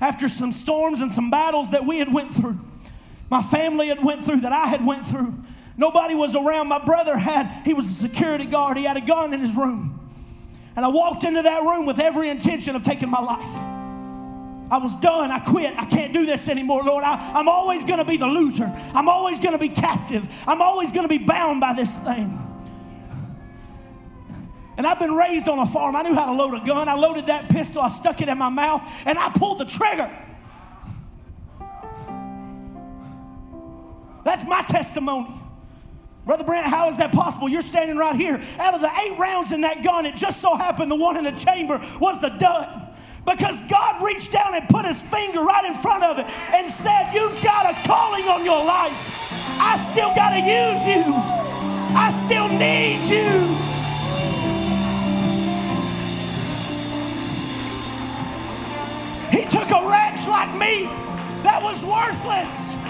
after 0.00 0.28
some 0.28 0.52
storms 0.52 1.02
and 1.02 1.12
some 1.12 1.30
battles 1.30 1.72
that 1.72 1.84
we 1.84 1.98
had 1.98 2.10
went 2.10 2.32
through, 2.34 2.58
my 3.30 3.42
family 3.42 3.88
had 3.88 4.02
went 4.02 4.24
through, 4.24 4.40
that 4.40 4.52
I 4.52 4.66
had 4.66 4.84
went 4.84 5.06
through. 5.06 5.34
Nobody 5.76 6.14
was 6.14 6.34
around. 6.34 6.68
My 6.68 6.78
brother 6.78 7.16
had, 7.16 7.46
he 7.64 7.74
was 7.74 7.90
a 7.90 7.94
security 7.94 8.46
guard. 8.46 8.76
He 8.76 8.84
had 8.84 8.96
a 8.96 9.00
gun 9.00 9.34
in 9.34 9.40
his 9.40 9.56
room. 9.56 9.92
And 10.74 10.84
I 10.84 10.88
walked 10.88 11.24
into 11.24 11.42
that 11.42 11.62
room 11.62 11.86
with 11.86 11.98
every 11.98 12.28
intention 12.28 12.76
of 12.76 12.82
taking 12.82 13.10
my 13.10 13.20
life. 13.20 13.54
I 14.70 14.78
was 14.78 14.94
done. 14.96 15.30
I 15.30 15.38
quit. 15.38 15.76
I 15.78 15.84
can't 15.84 16.12
do 16.12 16.26
this 16.26 16.48
anymore, 16.48 16.82
Lord. 16.82 17.04
I, 17.04 17.38
am 17.38 17.48
always 17.48 17.84
going 17.84 17.98
to 17.98 18.04
be 18.04 18.16
the 18.16 18.26
loser. 18.26 18.70
I'm 18.94 19.08
always 19.08 19.40
going 19.40 19.52
to 19.52 19.58
be 19.58 19.68
captive. 19.68 20.28
I'm 20.46 20.60
always 20.60 20.92
going 20.92 21.08
to 21.08 21.18
be 21.18 21.24
bound 21.24 21.60
by 21.60 21.72
this 21.72 21.98
thing. 21.98 22.42
And 24.76 24.86
I've 24.86 24.98
been 24.98 25.14
raised 25.14 25.48
on 25.48 25.58
a 25.58 25.66
farm. 25.66 25.96
I 25.96 26.02
knew 26.02 26.14
how 26.14 26.26
to 26.26 26.32
load 26.32 26.60
a 26.60 26.64
gun. 26.64 26.88
I 26.88 26.94
loaded 26.94 27.26
that 27.26 27.48
pistol, 27.48 27.80
I 27.80 27.88
stuck 27.88 28.20
it 28.20 28.28
in 28.28 28.36
my 28.38 28.50
mouth, 28.50 28.82
and 29.06 29.18
I 29.18 29.30
pulled 29.30 29.60
the 29.60 29.64
trigger. 29.64 30.10
That's 34.26 34.44
my 34.44 34.60
testimony. 34.62 35.32
Brother 36.24 36.42
Brent, 36.42 36.66
how 36.66 36.88
is 36.88 36.98
that 36.98 37.12
possible? 37.12 37.48
You're 37.48 37.62
standing 37.62 37.96
right 37.96 38.16
here. 38.16 38.40
Out 38.58 38.74
of 38.74 38.80
the 38.80 38.90
eight 39.04 39.16
rounds 39.16 39.52
in 39.52 39.60
that 39.60 39.84
gun, 39.84 40.04
it 40.04 40.16
just 40.16 40.40
so 40.40 40.56
happened 40.56 40.90
the 40.90 40.96
one 40.96 41.16
in 41.16 41.22
the 41.22 41.30
chamber 41.30 41.80
was 42.00 42.20
the 42.20 42.30
dud. 42.30 42.66
Because 43.24 43.60
God 43.70 44.04
reached 44.04 44.32
down 44.32 44.56
and 44.56 44.68
put 44.68 44.84
his 44.84 45.00
finger 45.00 45.44
right 45.44 45.64
in 45.64 45.74
front 45.74 46.02
of 46.02 46.18
it 46.18 46.26
and 46.52 46.68
said, 46.68 47.12
You've 47.14 47.40
got 47.40 47.70
a 47.70 47.88
calling 47.88 48.24
on 48.24 48.44
your 48.44 48.64
life. 48.64 49.60
I 49.60 49.76
still 49.76 50.12
got 50.16 50.30
to 50.30 50.40
use 50.40 50.84
you. 50.84 51.04
I 51.94 52.10
still 52.10 52.48
need 52.48 53.06
you. 53.06 53.30
He 59.30 59.46
took 59.48 59.70
a 59.70 59.88
wretch 59.88 60.26
like 60.26 60.50
me 60.58 60.86
that 61.44 61.60
was 61.62 61.84
worthless 61.84 62.85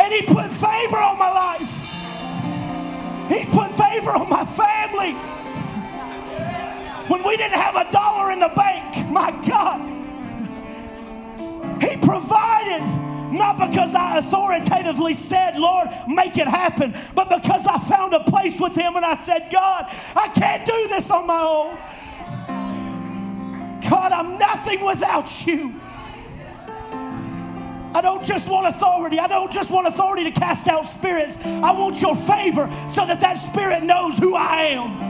and 0.00 0.12
He 0.12 0.22
put 0.22 0.46
favor 0.46 0.96
on 0.96 1.18
my 1.18 1.30
life. 1.30 1.78
He's 3.28 3.48
put 3.48 3.70
favor 3.70 4.10
on 4.10 4.28
my 4.28 4.44
family. 4.44 5.12
When 7.08 7.22
we 7.24 7.36
didn't 7.36 7.58
have 7.58 7.76
a 7.76 7.90
dollar 7.90 8.30
in 8.32 8.40
the 8.40 8.52
bank, 8.54 9.10
my 9.10 9.30
God, 9.46 9.80
He 11.82 11.96
provided. 11.98 12.82
Not 13.30 13.58
because 13.70 13.94
I 13.94 14.18
authoritatively 14.18 15.12
said, 15.12 15.58
Lord, 15.58 15.88
make 16.06 16.38
it 16.38 16.48
happen, 16.48 16.94
but 17.14 17.28
because 17.28 17.66
I 17.66 17.78
found 17.78 18.14
a 18.14 18.20
place 18.20 18.58
with 18.58 18.74
Him 18.74 18.96
and 18.96 19.04
I 19.04 19.12
said, 19.14 19.48
God, 19.52 19.84
I 20.16 20.28
can't 20.28 20.64
do 20.64 20.88
this 20.88 21.10
on 21.10 21.26
my 21.26 21.40
own. 21.40 21.76
God, 23.88 24.12
I'm 24.12 24.38
nothing 24.38 24.84
without 24.84 25.46
you. 25.46 25.74
I 27.94 28.00
don't 28.00 28.24
just 28.24 28.48
want 28.50 28.66
authority. 28.66 29.18
I 29.18 29.26
don't 29.26 29.50
just 29.50 29.70
want 29.70 29.86
authority 29.86 30.24
to 30.24 30.30
cast 30.30 30.68
out 30.68 30.86
spirits. 30.86 31.44
I 31.44 31.72
want 31.72 32.00
your 32.02 32.14
favor 32.14 32.70
so 32.88 33.06
that 33.06 33.20
that 33.20 33.34
spirit 33.34 33.82
knows 33.82 34.18
who 34.18 34.34
I 34.34 34.62
am. 34.64 35.08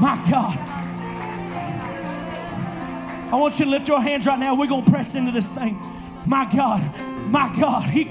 My 0.00 0.16
God. 0.30 0.58
I 3.32 3.36
want 3.36 3.58
you 3.58 3.64
to 3.64 3.70
lift 3.70 3.88
your 3.88 4.00
hands 4.00 4.26
right 4.26 4.38
now. 4.38 4.54
We're 4.54 4.66
going 4.66 4.84
to 4.84 4.90
press 4.90 5.14
into 5.14 5.32
this 5.32 5.50
thing. 5.50 5.78
My 6.26 6.48
God. 6.54 6.82
My 7.30 7.54
God. 7.58 7.90
He. 7.90 8.04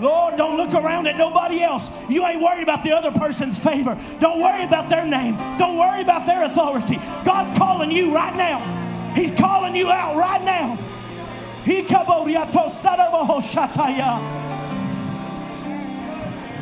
Lord, 0.00 0.36
don't 0.36 0.56
look 0.56 0.74
around 0.74 1.08
at 1.08 1.16
nobody 1.16 1.60
else. 1.60 1.90
You 2.08 2.24
ain't 2.24 2.40
worried 2.40 2.62
about 2.62 2.84
the 2.84 2.92
other 2.92 3.10
person's 3.10 3.62
favor. 3.62 3.98
Don't 4.20 4.40
worry 4.40 4.64
about 4.64 4.88
their 4.88 5.06
name. 5.06 5.36
Don't 5.56 5.76
worry 5.76 6.02
about 6.02 6.26
their 6.26 6.44
authority. 6.44 6.96
God's 7.24 7.56
calling 7.58 7.90
you 7.90 8.14
right 8.14 8.34
now. 8.36 8.77
He's 9.14 9.32
calling 9.32 9.74
you 9.74 9.90
out 9.90 10.16
right 10.16 10.42
now. 10.42 10.78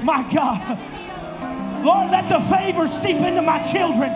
My 0.03 0.26
God. 0.32 0.78
Lord, 1.84 2.11
let 2.11 2.28
the 2.28 2.40
favor 2.40 2.86
seep 2.86 3.18
into 3.18 3.42
my 3.42 3.61
children. 3.62 4.11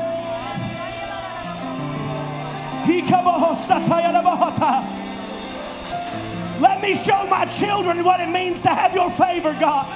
Let 6.60 6.82
me 6.82 6.94
show 6.94 7.26
my 7.28 7.44
children 7.46 8.04
what 8.04 8.20
it 8.20 8.28
means 8.28 8.62
to 8.62 8.68
have 8.68 8.94
your 8.94 9.10
favor, 9.10 9.56
God. 9.60 9.86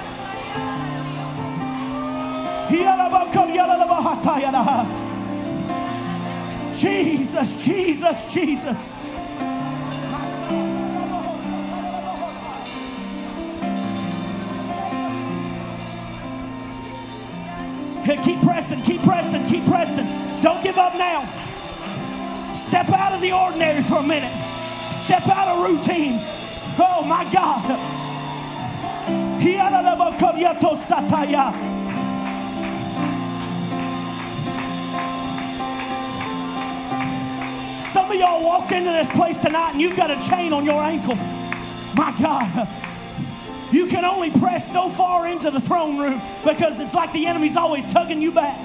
Jesus, 6.74 7.64
Jesus, 7.64 8.34
Jesus. 8.34 9.14
Hey, 18.04 18.18
keep 18.22 18.40
pressing, 18.42 18.82
keep 18.82 19.02
pressing, 19.02 19.46
keep 19.46 19.64
pressing. 19.66 20.06
Don't 20.42 20.62
give 20.62 20.76
up 20.76 20.94
now. 20.94 21.24
Step 22.54 22.88
out 22.90 23.12
of 23.12 23.20
the 23.20 23.32
ordinary 23.32 23.82
for 23.82 23.98
a 23.98 24.02
minute. 24.02 24.32
Step 24.92 25.26
out 25.28 25.48
of 25.48 25.70
routine. 25.70 26.18
Oh 26.78 27.04
my 27.06 27.24
God. 27.32 27.94
Some 37.94 38.10
of 38.10 38.16
y'all 38.16 38.42
walked 38.42 38.72
into 38.72 38.90
this 38.90 39.08
place 39.10 39.38
tonight 39.38 39.70
and 39.70 39.80
you've 39.80 39.94
got 39.94 40.10
a 40.10 40.28
chain 40.28 40.52
on 40.52 40.64
your 40.64 40.82
ankle. 40.82 41.14
My 41.94 42.12
God. 42.20 42.68
You 43.70 43.86
can 43.86 44.04
only 44.04 44.32
press 44.32 44.72
so 44.72 44.88
far 44.88 45.28
into 45.28 45.48
the 45.48 45.60
throne 45.60 45.96
room 45.96 46.20
because 46.44 46.80
it's 46.80 46.92
like 46.92 47.12
the 47.12 47.28
enemy's 47.28 47.56
always 47.56 47.86
tugging 47.86 48.20
you 48.20 48.32
back. 48.32 48.58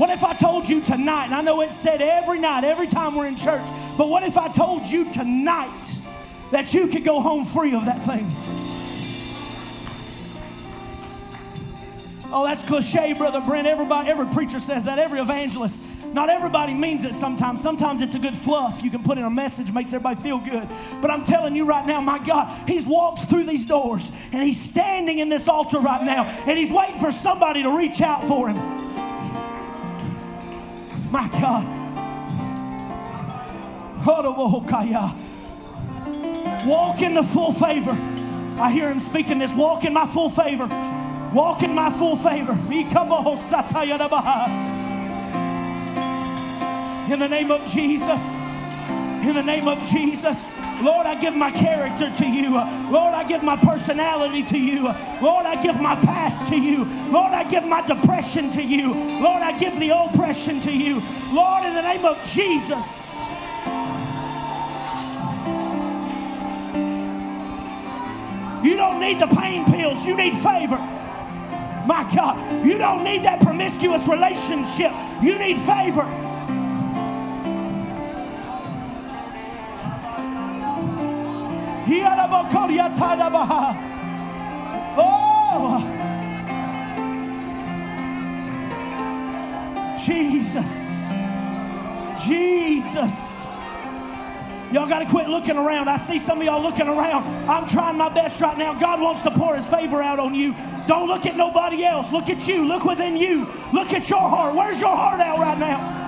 What 0.00 0.10
if 0.10 0.24
I 0.24 0.34
told 0.34 0.68
you 0.68 0.80
tonight, 0.80 1.26
and 1.26 1.34
I 1.36 1.42
know 1.42 1.60
it's 1.60 1.76
said 1.76 2.02
every 2.02 2.40
night, 2.40 2.64
every 2.64 2.88
time 2.88 3.14
we're 3.14 3.28
in 3.28 3.36
church, 3.36 3.68
but 3.96 4.08
what 4.08 4.24
if 4.24 4.36
I 4.36 4.48
told 4.48 4.84
you 4.84 5.08
tonight 5.12 5.98
that 6.50 6.74
you 6.74 6.88
could 6.88 7.04
go 7.04 7.20
home 7.20 7.44
free 7.44 7.72
of 7.72 7.84
that 7.84 8.02
thing? 8.02 8.28
Oh, 12.32 12.44
that's 12.44 12.62
cliche, 12.62 13.14
Brother 13.14 13.40
Brent. 13.40 13.66
Everybody, 13.66 14.10
every 14.10 14.26
preacher 14.26 14.60
says 14.60 14.84
that, 14.86 14.98
every 14.98 15.20
evangelist. 15.20 15.82
Not 16.12 16.28
everybody 16.30 16.74
means 16.74 17.04
it 17.04 17.14
sometimes. 17.14 17.60
Sometimes 17.60 18.02
it's 18.02 18.14
a 18.14 18.18
good 18.18 18.34
fluff 18.34 18.82
you 18.82 18.90
can 18.90 19.02
put 19.02 19.18
in 19.18 19.24
a 19.24 19.30
message, 19.30 19.72
makes 19.72 19.92
everybody 19.92 20.16
feel 20.16 20.38
good. 20.38 20.66
But 21.02 21.10
I'm 21.10 21.24
telling 21.24 21.54
you 21.54 21.66
right 21.66 21.86
now, 21.86 22.00
my 22.00 22.18
God, 22.18 22.68
He's 22.68 22.86
walked 22.86 23.24
through 23.24 23.44
these 23.44 23.66
doors 23.66 24.10
and 24.32 24.42
He's 24.42 24.60
standing 24.60 25.18
in 25.18 25.28
this 25.28 25.46
altar 25.46 25.78
right 25.78 26.02
now 26.02 26.24
and 26.46 26.58
He's 26.58 26.72
waiting 26.72 26.98
for 26.98 27.10
somebody 27.10 27.62
to 27.62 27.76
reach 27.76 28.00
out 28.00 28.24
for 28.24 28.48
Him. 28.48 28.56
My 31.10 31.28
God. 31.28 31.66
Walk 36.66 37.02
in 37.02 37.14
the 37.14 37.22
full 37.22 37.52
favor. 37.52 37.90
I 38.58 38.70
hear 38.72 38.90
him 38.90 39.00
speaking 39.00 39.38
this. 39.38 39.52
Walk 39.52 39.84
in 39.84 39.92
my 39.92 40.06
full 40.06 40.30
favor. 40.30 40.66
Walk 41.32 41.62
in 41.62 41.74
my 41.74 41.90
full 41.90 42.16
favor. 42.16 42.52
In 47.12 47.18
the 47.18 47.28
name 47.28 47.50
of 47.50 47.66
Jesus. 47.66 48.36
In 48.36 49.34
the 49.34 49.42
name 49.42 49.66
of 49.66 49.82
Jesus. 49.82 50.54
Lord, 50.80 51.06
I 51.06 51.14
give 51.20 51.34
my 51.34 51.50
character 51.50 52.10
to 52.10 52.26
you. 52.26 52.50
Lord, 52.90 53.14
I 53.14 53.24
give 53.24 53.42
my 53.42 53.56
personality 53.56 54.42
to 54.44 54.58
you. 54.58 54.84
Lord, 55.20 55.46
I 55.46 55.60
give 55.62 55.80
my 55.80 55.96
past 55.96 56.46
to 56.48 56.56
you. 56.60 56.84
Lord, 57.10 57.32
I 57.32 57.44
give 57.44 57.66
my 57.66 57.84
depression 57.84 58.50
to 58.52 58.62
you. 58.62 58.94
Lord, 59.20 59.42
I 59.42 59.56
give 59.58 59.78
the 59.80 59.90
oppression 59.90 60.60
to 60.60 60.72
you. 60.72 61.02
Lord, 61.32 61.64
in 61.64 61.74
the 61.74 61.82
name 61.82 62.04
of 62.04 62.22
Jesus. 62.24 63.32
You 68.62 68.76
don't 68.76 69.00
need 69.00 69.20
the 69.20 69.28
pain 69.28 69.64
pills, 69.64 70.04
you 70.04 70.16
need 70.16 70.34
favor. 70.34 70.78
My 71.86 72.02
God, 72.14 72.66
you 72.66 72.78
don't 72.78 73.04
need 73.04 73.22
that 73.22 73.40
promiscuous 73.40 74.08
relationship, 74.08 74.92
you 75.22 75.38
need 75.38 75.58
favor. 75.58 76.04
Oh, 84.98 85.82
Jesus, 89.96 91.10
Jesus. 92.26 93.55
Y'all 94.72 94.88
got 94.88 94.98
to 95.00 95.06
quit 95.06 95.28
looking 95.28 95.56
around. 95.56 95.88
I 95.88 95.96
see 95.96 96.18
some 96.18 96.38
of 96.38 96.44
y'all 96.44 96.60
looking 96.60 96.88
around. 96.88 97.24
I'm 97.48 97.66
trying 97.66 97.96
my 97.96 98.08
best 98.08 98.40
right 98.40 98.58
now. 98.58 98.74
God 98.74 99.00
wants 99.00 99.22
to 99.22 99.30
pour 99.30 99.54
his 99.54 99.66
favor 99.66 100.02
out 100.02 100.18
on 100.18 100.34
you. 100.34 100.54
Don't 100.88 101.08
look 101.08 101.24
at 101.24 101.36
nobody 101.36 101.84
else. 101.84 102.12
Look 102.12 102.28
at 102.28 102.48
you. 102.48 102.66
Look 102.66 102.84
within 102.84 103.16
you. 103.16 103.46
Look 103.72 103.92
at 103.92 104.10
your 104.10 104.20
heart. 104.20 104.54
Where's 104.54 104.80
your 104.80 104.96
heart 104.96 105.20
out 105.20 105.38
right 105.38 105.58
now? 105.58 106.04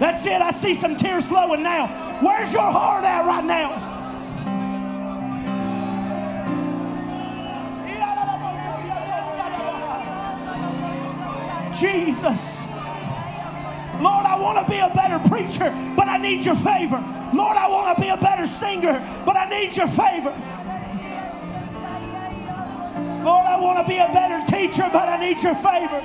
That's 0.00 0.24
it. 0.26 0.40
I 0.40 0.50
see 0.50 0.74
some 0.74 0.96
tears 0.96 1.26
flowing 1.26 1.62
now. 1.62 1.88
Where's 2.22 2.52
your 2.52 2.62
heart 2.62 3.04
at 3.04 3.26
right 3.26 3.44
now? 3.44 3.84
Jesus. 11.78 12.77
Lord, 14.00 14.26
I 14.26 14.38
want 14.40 14.64
to 14.64 14.70
be 14.70 14.78
a 14.78 14.90
better 14.94 15.18
preacher, 15.28 15.70
but 15.96 16.08
I 16.08 16.18
need 16.18 16.44
your 16.44 16.54
favor. 16.54 17.02
Lord, 17.34 17.56
I 17.56 17.68
want 17.68 17.96
to 17.96 18.02
be 18.02 18.08
a 18.08 18.16
better 18.16 18.46
singer, 18.46 19.04
but 19.26 19.36
I 19.36 19.48
need 19.48 19.76
your 19.76 19.88
favor. 19.88 20.34
Lord, 23.24 23.46
I 23.46 23.58
want 23.60 23.78
to 23.78 23.84
be 23.84 23.98
a 23.98 24.06
better 24.12 24.44
teacher, 24.46 24.88
but 24.92 25.08
I 25.08 25.18
need 25.18 25.42
your 25.42 25.54
favor. 25.54 26.00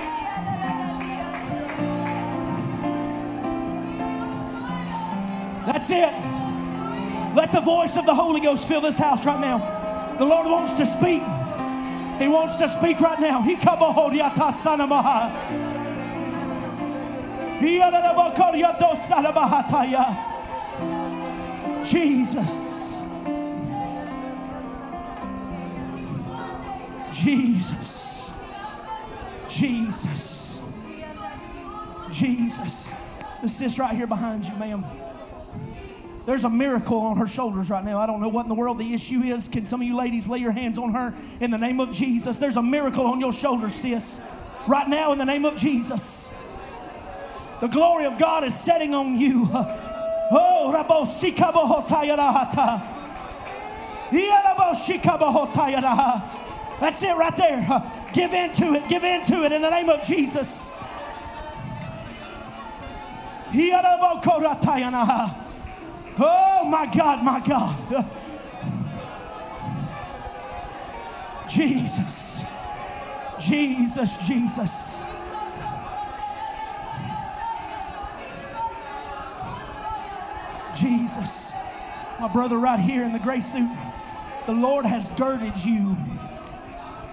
That's 5.65 5.89
it. 5.91 6.13
Let 7.35 7.51
the 7.51 7.61
voice 7.61 7.95
of 7.97 8.05
the 8.05 8.13
Holy 8.13 8.41
Ghost 8.41 8.67
fill 8.67 8.81
this 8.81 8.97
house 8.97 9.25
right 9.25 9.39
now. 9.39 10.15
The 10.17 10.25
Lord 10.25 10.47
wants 10.47 10.73
to 10.73 10.85
speak. 10.85 11.23
He 12.19 12.27
wants 12.27 12.57
to 12.57 12.67
speak 12.67 12.99
right 12.99 13.19
now. 13.19 13.41
He 13.41 13.55
Jesus. 21.83 23.01
Jesus. 27.11 28.41
Jesus. 29.47 30.63
Jesus. 32.11 32.95
This 33.41 33.61
is 33.61 33.77
right 33.79 33.95
here 33.95 34.07
behind 34.07 34.45
you, 34.45 34.55
ma'am. 34.55 34.85
There's 36.25 36.45
a 36.45 36.49
miracle 36.49 36.99
on 36.99 37.17
her 37.17 37.27
shoulders 37.27 37.69
right 37.69 37.83
now. 37.83 37.99
I 37.99 38.05
don't 38.05 38.21
know 38.21 38.29
what 38.29 38.43
in 38.43 38.49
the 38.49 38.55
world 38.55 38.79
the 38.79 38.93
issue 38.93 39.19
is. 39.19 39.47
Can 39.47 39.65
some 39.65 39.81
of 39.81 39.87
you 39.87 39.95
ladies 39.95 40.27
lay 40.27 40.39
your 40.39 40.51
hands 40.51 40.77
on 40.77 40.93
her 40.93 41.13
in 41.41 41.51
the 41.51 41.57
name 41.57 41.79
of 41.81 41.91
Jesus? 41.91 42.37
There's 42.37 42.55
a 42.55 42.63
miracle 42.63 43.05
on 43.05 43.19
your 43.19 43.33
shoulders, 43.33 43.75
sis. 43.75 44.33
Right 44.67 44.87
now, 44.87 45.11
in 45.11 45.17
the 45.17 45.25
name 45.25 45.43
of 45.43 45.57
Jesus. 45.57 46.42
The 47.63 47.69
glory 47.69 48.03
of 48.03 48.17
God 48.17 48.43
is 48.43 48.53
setting 48.53 48.93
on 48.93 49.17
you. 49.17 49.47
Oh, 50.35 50.73
Rabo 50.75 51.05
That's 56.81 57.03
it 57.03 57.15
right 57.15 57.37
there. 57.37 57.83
Give 58.11 58.33
in 58.33 58.51
to 58.51 58.73
it. 58.73 58.89
Give 58.89 59.05
in 59.05 59.23
to 59.27 59.45
it 59.45 59.53
in 59.53 59.61
the 59.61 59.69
name 59.69 59.87
of 59.87 60.03
Jesus. 60.03 60.77
Oh, 66.19 66.65
my 66.65 66.85
God, 66.93 67.23
my 67.23 67.39
God. 67.39 68.05
Jesus. 71.47 72.43
Jesus, 73.39 74.27
Jesus. 74.27 75.02
Jesus. 80.75 81.53
My 82.19 82.27
brother, 82.27 82.57
right 82.57 82.79
here 82.79 83.03
in 83.03 83.13
the 83.13 83.19
gray 83.19 83.41
suit, 83.41 83.69
the 84.45 84.53
Lord 84.53 84.85
has 84.85 85.09
girded 85.09 85.63
you. 85.63 85.97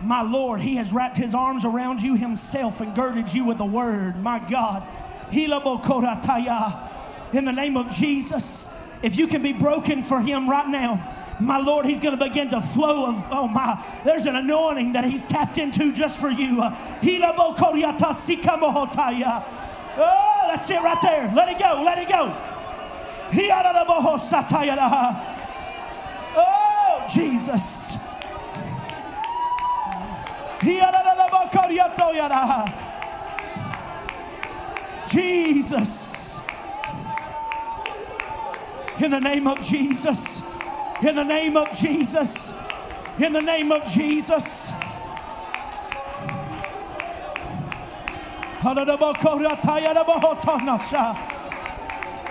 My 0.02 0.22
Lord, 0.22 0.61
He 0.61 0.76
has 0.76 0.92
wrapped 0.92 1.16
His 1.16 1.34
arms 1.34 1.64
around 1.64 2.02
you 2.02 2.14
Himself 2.14 2.80
and 2.80 2.94
girded 2.94 3.32
you 3.32 3.44
with 3.44 3.58
the 3.58 3.64
word. 3.64 4.22
My 4.22 4.38
God. 4.38 4.86
In 5.32 5.50
the 7.44 7.52
name 7.52 7.76
of 7.76 7.90
Jesus. 7.90 8.76
If 9.02 9.16
you 9.16 9.26
can 9.26 9.42
be 9.42 9.52
broken 9.52 10.02
for 10.02 10.20
Him 10.20 10.48
right 10.48 10.68
now, 10.68 11.16
my 11.40 11.58
Lord, 11.58 11.86
He's 11.86 12.00
going 12.00 12.18
to 12.18 12.22
begin 12.22 12.50
to 12.50 12.61
flow 12.61 13.06
of, 13.06 13.26
oh 13.30 13.48
my, 13.48 13.82
there's 14.04 14.26
an 14.26 14.36
anointing 14.36 14.92
that 14.92 15.04
He's 15.04 15.24
tapped 15.24 15.58
into 15.58 15.92
just 15.92 16.20
for 16.20 16.28
you. 16.28 16.62
Oh, 19.96 20.50
that's 20.52 20.68
it 20.70 20.82
right 20.82 20.98
there. 21.02 21.32
Let 21.34 21.48
it 21.48 21.58
go, 21.58 21.82
let 21.84 21.98
it 21.98 22.08
go. 22.08 22.36
Oh, 26.36 27.06
Jesus. 27.08 27.98
Jesus. 35.08 36.40
In 39.00 39.10
the 39.10 39.20
name 39.20 39.46
of 39.46 39.60
Jesus. 39.60 40.42
In 41.02 41.14
the 41.14 41.24
name 41.24 41.56
of 41.56 41.72
Jesus. 41.72 42.54
In 43.18 43.32
the 43.32 43.40
name 43.42 43.72
of 43.72 43.84
Jesus. 43.86 44.72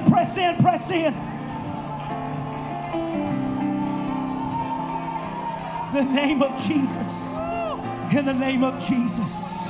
In, 0.00 0.10
press 0.10 0.36
in, 0.36 0.56
press 0.56 0.90
in. 0.90 1.14
In 5.88 6.06
the 6.06 6.12
name 6.12 6.42
of 6.42 6.60
Jesus. 6.60 7.36
In 8.12 8.24
the 8.24 8.34
name 8.34 8.64
of 8.64 8.74
Jesus. 8.80 9.68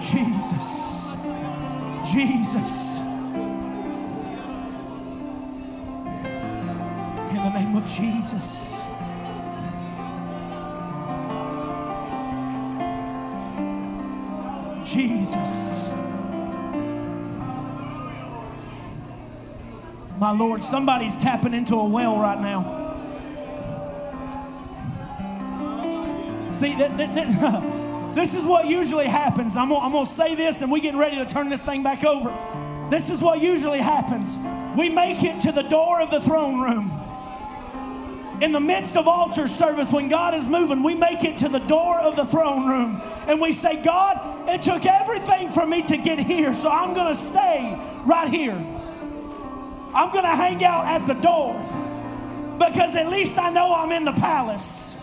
Jesus. 0.00 1.26
Jesus. 2.04 2.98
In 7.30 7.36
the 7.36 7.50
name 7.54 7.76
of 7.76 7.86
Jesus. 7.86 8.81
Jesus. 15.22 15.92
My 20.18 20.32
Lord, 20.32 20.64
somebody's 20.64 21.16
tapping 21.16 21.54
into 21.54 21.76
a 21.76 21.86
well 21.86 22.18
right 22.18 22.40
now. 22.40 22.80
See, 26.50 26.74
th- 26.74 26.96
th- 26.96 27.14
th- 27.14 28.14
this 28.16 28.34
is 28.34 28.44
what 28.44 28.66
usually 28.66 29.06
happens. 29.06 29.56
I'm 29.56 29.68
gonna, 29.68 29.84
I'm 29.84 29.92
gonna 29.92 30.06
say 30.06 30.34
this 30.34 30.60
and 30.60 30.72
we're 30.72 30.82
getting 30.82 30.98
ready 30.98 31.16
to 31.16 31.24
turn 31.24 31.48
this 31.48 31.64
thing 31.64 31.84
back 31.84 32.02
over. 32.04 32.36
This 32.90 33.08
is 33.08 33.22
what 33.22 33.40
usually 33.40 33.78
happens. 33.78 34.38
We 34.76 34.88
make 34.88 35.22
it 35.22 35.40
to 35.42 35.52
the 35.52 35.62
door 35.62 36.00
of 36.00 36.10
the 36.10 36.20
throne 36.20 36.60
room. 36.60 36.90
In 38.42 38.50
the 38.50 38.60
midst 38.60 38.96
of 38.96 39.06
altar 39.06 39.46
service, 39.46 39.92
when 39.92 40.08
God 40.08 40.34
is 40.34 40.48
moving, 40.48 40.82
we 40.82 40.96
make 40.96 41.22
it 41.22 41.38
to 41.38 41.48
the 41.48 41.60
door 41.60 42.00
of 42.00 42.16
the 42.16 42.26
throne 42.26 42.66
room 42.66 43.00
and 43.28 43.40
we 43.40 43.52
say, 43.52 43.82
God, 43.84 44.31
it 44.48 44.62
took 44.62 44.84
everything 44.86 45.48
for 45.48 45.66
me 45.66 45.82
to 45.82 45.96
get 45.96 46.18
here, 46.18 46.52
so 46.52 46.70
I'm 46.70 46.94
going 46.94 47.08
to 47.08 47.14
stay 47.14 47.78
right 48.04 48.28
here. 48.28 48.54
I'm 49.94 50.10
going 50.10 50.24
to 50.24 50.36
hang 50.36 50.64
out 50.64 50.86
at 50.86 51.06
the 51.06 51.14
door 51.14 51.54
because 52.58 52.96
at 52.96 53.08
least 53.08 53.38
I 53.38 53.50
know 53.50 53.74
I'm 53.74 53.92
in 53.92 54.04
the 54.04 54.12
palace. 54.12 54.98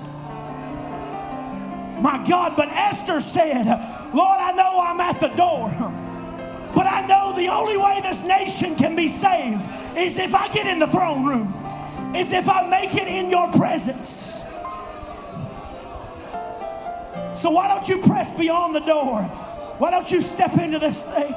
My 2.02 2.24
God, 2.28 2.54
but 2.56 2.70
Esther 2.70 3.20
said, 3.20 3.66
Lord, 4.14 4.40
I 4.40 4.52
know 4.54 4.82
I'm 4.82 5.00
at 5.02 5.20
the 5.20 5.28
door, 5.30 5.70
but 6.74 6.88
I 6.88 7.06
know 7.08 7.34
the 7.36 7.50
only 7.50 7.78
way 7.78 8.00
this 8.02 8.26
nation 8.26 8.76
can 8.76 8.96
be 8.96 9.08
saved 9.08 9.68
is 9.98 10.18
if 10.18 10.34
I 10.34 10.48
get 10.50 10.66
in 10.66 10.80
the 10.80 10.88
throne 10.88 11.26
room, 11.26 11.54
is 12.16 12.34
if 12.34 12.50
I 12.50 12.68
make 12.70 12.96
it 12.96 13.08
in 13.08 13.30
your 13.30 13.52
presence. 13.52 14.29
So 17.40 17.50
why 17.52 17.70
don't 17.70 17.88
you 17.88 18.00
press 18.02 18.38
beyond 18.38 18.76
the 18.76 18.82
door? 18.82 19.22
Why 19.78 19.92
don't 19.92 20.12
you 20.12 20.20
step 20.20 20.58
into 20.58 20.78
this 20.78 21.06
thing? 21.16 21.34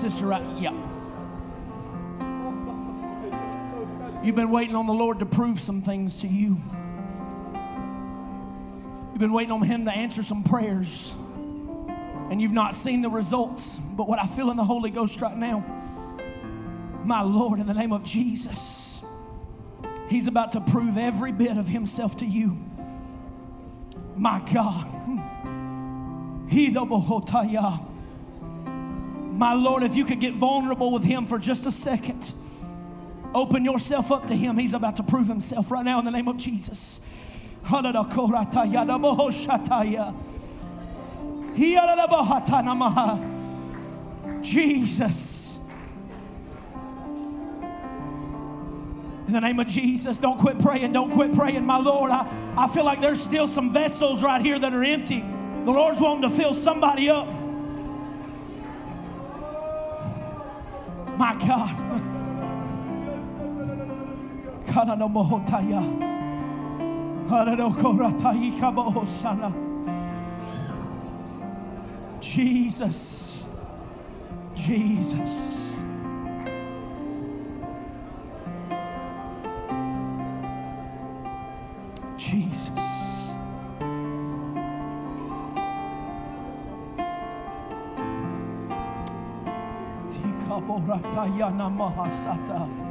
Sister, 0.00 0.24
right? 0.24 0.42
Yeah. 0.56 0.72
You've 4.22 4.34
been 4.34 4.50
waiting 4.50 4.74
on 4.74 4.86
the 4.86 4.94
Lord 4.94 5.18
to 5.18 5.26
prove 5.26 5.60
some 5.60 5.82
things 5.82 6.22
to 6.22 6.26
you. 6.26 6.56
You've 9.10 9.18
been 9.18 9.34
waiting 9.34 9.52
on 9.52 9.60
Him 9.60 9.84
to 9.84 9.92
answer 9.92 10.22
some 10.22 10.42
prayers, 10.42 11.14
and 12.30 12.40
you've 12.40 12.52
not 12.52 12.74
seen 12.74 13.02
the 13.02 13.10
results. 13.10 13.76
But 13.76 14.08
what 14.08 14.18
I 14.18 14.26
feel 14.26 14.50
in 14.50 14.56
the 14.56 14.64
Holy 14.64 14.88
Ghost 14.90 15.20
right 15.20 15.36
now, 15.36 15.62
my 17.04 17.20
Lord, 17.20 17.60
in 17.60 17.66
the 17.66 17.74
name 17.74 17.92
of 17.92 18.02
Jesus, 18.02 19.04
He's 20.08 20.28
about 20.28 20.52
to 20.52 20.60
prove 20.62 20.96
every 20.96 21.32
bit 21.32 21.58
of 21.58 21.68
Himself 21.68 22.16
to 22.18 22.24
you. 22.24 22.56
My 24.16 24.40
God. 24.50 24.86
Hidobohotaya. 26.48 27.89
My 29.40 29.54
Lord, 29.54 29.82
if 29.82 29.96
you 29.96 30.04
could 30.04 30.20
get 30.20 30.34
vulnerable 30.34 30.92
with 30.92 31.02
Him 31.02 31.24
for 31.24 31.38
just 31.38 31.64
a 31.64 31.72
second, 31.72 32.30
open 33.34 33.64
yourself 33.64 34.12
up 34.12 34.26
to 34.26 34.36
Him. 34.36 34.58
He's 34.58 34.74
about 34.74 34.96
to 34.96 35.02
prove 35.02 35.26
Himself 35.28 35.70
right 35.70 35.82
now 35.82 35.98
in 35.98 36.04
the 36.04 36.10
name 36.10 36.28
of 36.28 36.36
Jesus. 36.36 37.10
Jesus. 44.42 45.66
In 49.26 49.32
the 49.32 49.40
name 49.40 49.58
of 49.58 49.68
Jesus, 49.68 50.18
don't 50.18 50.38
quit 50.38 50.58
praying. 50.58 50.92
Don't 50.92 51.12
quit 51.12 51.32
praying, 51.32 51.64
my 51.64 51.78
Lord. 51.78 52.10
I, 52.10 52.28
I 52.58 52.68
feel 52.68 52.84
like 52.84 53.00
there's 53.00 53.22
still 53.22 53.46
some 53.46 53.72
vessels 53.72 54.22
right 54.22 54.42
here 54.42 54.58
that 54.58 54.74
are 54.74 54.84
empty. 54.84 55.20
The 55.20 55.70
Lord's 55.70 55.98
wanting 55.98 56.28
to 56.28 56.36
fill 56.36 56.52
somebody 56.52 57.08
up. 57.08 57.39
My 61.20 61.34
God. 61.34 61.76
Jesus. 72.20 73.54
Jesus. 74.54 75.80
Jesus. 82.16 83.19
Tikaboratayana 90.70 91.70
mahasata. 91.70 92.89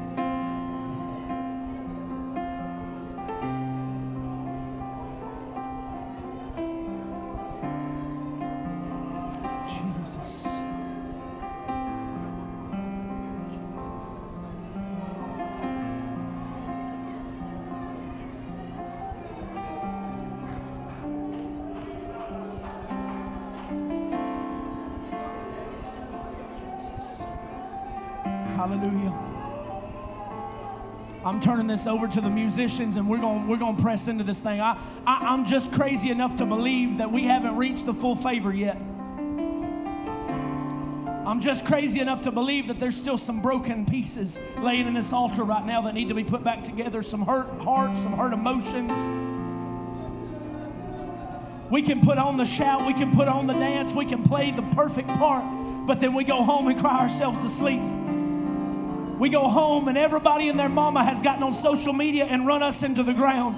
This 31.79 31.87
over 31.87 32.09
to 32.09 32.19
the 32.19 32.29
musicians 32.29 32.97
and 32.97 33.09
we're 33.09 33.19
going 33.19 33.47
we're 33.47 33.57
going 33.57 33.77
to 33.77 33.81
press 33.81 34.09
into 34.09 34.23
this 34.23 34.43
thing. 34.43 34.59
I, 34.59 34.77
I 35.07 35.19
I'm 35.31 35.45
just 35.45 35.71
crazy 35.73 36.09
enough 36.09 36.35
to 36.37 36.45
believe 36.45 36.97
that 36.97 37.09
we 37.09 37.23
haven't 37.23 37.55
reached 37.55 37.85
the 37.85 37.93
full 37.93 38.17
favor 38.17 38.53
yet. 38.53 38.75
I'm 41.25 41.39
just 41.39 41.65
crazy 41.65 41.99
enough 42.01 42.21
to 42.21 42.31
believe 42.31 42.67
that 42.67 42.79
there's 42.79 42.97
still 42.97 43.17
some 43.17 43.41
broken 43.41 43.85
pieces 43.85 44.39
laying 44.57 44.87
in 44.87 44.93
this 44.93 45.13
altar 45.13 45.43
right 45.43 45.65
now 45.65 45.81
that 45.81 45.93
need 45.93 46.09
to 46.09 46.13
be 46.13 46.23
put 46.23 46.43
back 46.43 46.63
together, 46.63 47.01
some 47.01 47.21
hurt 47.21 47.47
hearts, 47.61 48.01
some 48.01 48.13
hurt 48.13 48.33
emotions. 48.33 48.91
We 51.69 51.81
can 51.81 52.01
put 52.01 52.17
on 52.17 52.35
the 52.35 52.45
shout, 52.45 52.85
we 52.87 52.93
can 52.93 53.15
put 53.15 53.27
on 53.27 53.47
the 53.47 53.53
dance, 53.53 53.93
we 53.93 54.05
can 54.05 54.23
play 54.23 54.51
the 54.51 54.63
perfect 54.75 55.07
part, 55.07 55.45
but 55.85 55.99
then 55.99 56.13
we 56.13 56.23
go 56.23 56.43
home 56.43 56.67
and 56.67 56.77
cry 56.77 56.99
ourselves 56.99 57.37
to 57.39 57.49
sleep. 57.49 57.81
We 59.19 59.27
go 59.27 59.49
home 59.49 59.89
and 59.89 59.97
everybody 59.97 60.47
and 60.47 60.57
their 60.57 60.69
mama 60.69 61.03
has 61.03 61.21
gotten 61.21 61.43
on 61.43 61.53
social 61.53 61.91
media 61.91 62.23
and 62.23 62.47
run 62.47 62.63
us 62.63 62.83
into 62.83 63.03
the 63.03 63.13
ground. 63.13 63.57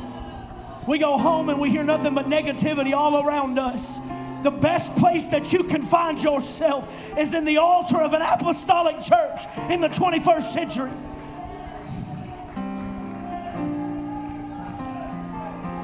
We 0.87 0.97
go 0.97 1.19
home 1.19 1.49
and 1.49 1.61
we 1.61 1.69
hear 1.69 1.83
nothing 1.83 2.15
but 2.15 2.25
negativity 2.25 2.93
all 2.93 3.23
around 3.23 3.59
us. 3.59 4.09
The 4.41 4.49
best 4.49 4.97
place 4.97 5.27
that 5.27 5.53
you 5.53 5.63
can 5.63 5.83
find 5.83 6.21
yourself 6.21 7.15
is 7.15 7.35
in 7.35 7.45
the 7.45 7.57
altar 7.57 8.01
of 8.01 8.13
an 8.13 8.23
apostolic 8.23 8.99
church 9.01 9.41
in 9.69 9.81
the 9.81 9.89
21st 9.89 10.41
century. 10.41 10.89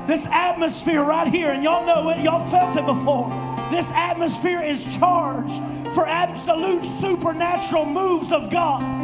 This 0.08 0.26
atmosphere 0.28 1.04
right 1.04 1.28
here, 1.28 1.52
and 1.52 1.64
y'all 1.64 1.86
know 1.86 2.10
it, 2.10 2.24
y'all 2.24 2.44
felt 2.44 2.76
it 2.78 2.86
before. 2.88 3.30
This 3.70 3.92
atmosphere 3.92 4.64
is 4.64 4.98
charged 4.98 5.62
for 5.94 6.08
absolute 6.08 6.84
supernatural 6.84 7.86
moves 7.86 8.32
of 8.32 8.50
God. 8.50 8.97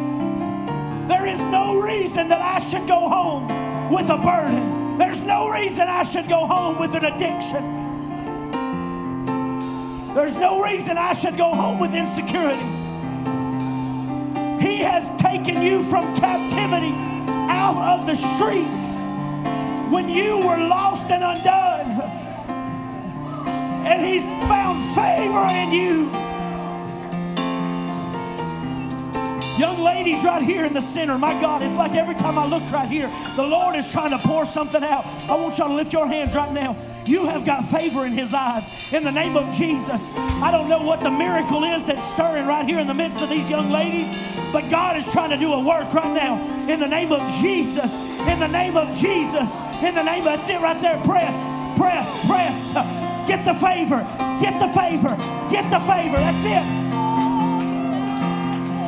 There 1.23 1.31
is 1.31 1.39
no 1.39 1.79
reason 1.79 2.27
that 2.27 2.41
I 2.41 2.59
should 2.59 2.85
go 2.85 3.07
home 3.07 3.47
with 3.89 4.09
a 4.09 4.17
burden. 4.17 4.97
There's 4.97 5.23
no 5.23 5.49
reason 5.49 5.87
I 5.87 6.03
should 6.03 6.27
go 6.27 6.45
home 6.45 6.77
with 6.77 6.95
an 6.95 7.05
addiction. 7.05 7.63
There's 10.13 10.35
no 10.35 10.61
reason 10.61 10.97
I 10.97 11.13
should 11.13 11.37
go 11.37 11.53
home 11.53 11.79
with 11.79 11.95
insecurity. 11.95 12.59
He 14.59 14.79
has 14.79 15.09
taken 15.15 15.61
you 15.61 15.81
from 15.83 16.13
captivity 16.17 16.93
out 17.49 17.77
of 17.77 18.05
the 18.05 18.15
streets 18.15 19.01
when 19.93 20.09
you 20.09 20.39
were 20.39 20.57
lost 20.57 21.09
and 21.09 21.23
undone. 21.23 22.01
And 23.87 24.01
He's 24.01 24.25
found 24.49 24.83
favor 24.93 25.47
in 25.47 25.71
you. 25.71 26.22
Young 29.63 29.79
ladies 29.79 30.25
right 30.25 30.43
here 30.43 30.65
in 30.65 30.73
the 30.73 30.81
center, 30.81 31.17
my 31.17 31.39
God, 31.39 31.61
it's 31.61 31.77
like 31.77 31.93
every 31.93 32.15
time 32.15 32.37
I 32.37 32.45
look 32.45 32.69
right 32.69 32.89
here, 32.89 33.09
the 33.37 33.47
Lord 33.47 33.77
is 33.77 33.89
trying 33.89 34.09
to 34.09 34.17
pour 34.17 34.43
something 34.43 34.83
out. 34.83 35.05
I 35.29 35.37
want 35.37 35.57
y'all 35.57 35.69
to 35.69 35.73
lift 35.73 35.93
your 35.93 36.05
hands 36.05 36.35
right 36.35 36.51
now. 36.51 36.75
You 37.05 37.27
have 37.27 37.45
got 37.45 37.63
favor 37.63 38.05
in 38.05 38.11
His 38.11 38.33
eyes 38.33 38.69
in 38.91 39.05
the 39.05 39.11
name 39.11 39.37
of 39.37 39.55
Jesus. 39.55 40.17
I 40.43 40.51
don't 40.51 40.67
know 40.67 40.83
what 40.83 40.99
the 40.99 41.09
miracle 41.09 41.63
is 41.63 41.85
that's 41.85 42.03
stirring 42.03 42.45
right 42.45 42.67
here 42.67 42.77
in 42.77 42.87
the 42.87 42.93
midst 42.93 43.21
of 43.21 43.29
these 43.29 43.49
young 43.49 43.71
ladies, 43.71 44.11
but 44.51 44.69
God 44.69 44.97
is 44.97 45.09
trying 45.13 45.29
to 45.29 45.37
do 45.37 45.53
a 45.53 45.65
work 45.65 45.93
right 45.93 46.13
now 46.13 46.35
in 46.69 46.81
the 46.81 46.87
name 46.87 47.13
of 47.13 47.21
Jesus. 47.39 47.95
In 48.27 48.41
the 48.41 48.49
name 48.49 48.75
of 48.75 48.93
Jesus. 48.93 49.61
In 49.81 49.95
the 49.95 50.03
name 50.03 50.19
of 50.19 50.25
that's 50.25 50.49
it 50.49 50.59
right 50.59 50.81
there. 50.81 51.01
Press, 51.03 51.47
press, 51.77 52.27
press. 52.27 52.73
Get 53.29 53.45
the 53.45 53.53
favor. 53.53 54.03
Get 54.41 54.59
the 54.59 54.67
favor. 54.77 55.15
Get 55.49 55.71
the 55.71 55.79
favor. 55.79 56.17
That's 56.17 56.43
it. 56.43 56.82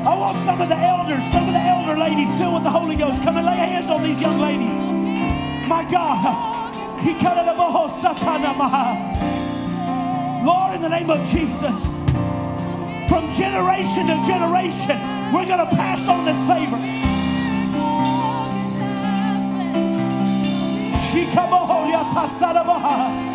I 0.05 0.15
want 0.15 0.37
some 0.37 0.61
of 0.61 0.69
the 0.69 0.77
elders, 0.77 1.23
some 1.23 1.47
of 1.47 1.53
the 1.53 1.59
elder 1.59 1.97
ladies 1.97 2.37
filled 2.37 2.53
with 2.53 2.63
the 2.63 2.69
Holy 2.69 2.95
Ghost. 2.95 3.23
Come 3.23 3.37
and 3.37 3.45
lay 3.45 3.55
hands 3.55 3.89
on 3.89 4.03
these 4.03 4.21
young 4.21 4.39
ladies. 4.39 4.85
My 5.67 5.83
God. 5.89 6.21
Oh, 7.67 7.89
Lord, 10.45 10.75
in 10.75 10.81
the 10.81 10.89
name 10.89 11.09
of 11.09 11.27
Jesus, 11.27 11.99
from 13.09 13.31
generation 13.31 14.05
to 14.05 14.21
generation, 14.27 14.97
we're 15.33 15.47
going 15.47 15.67
to 15.67 15.75
pass 15.75 16.07
on 16.07 16.23
this 16.23 16.45
favor. 16.45 16.77
Jesus. 23.15 23.34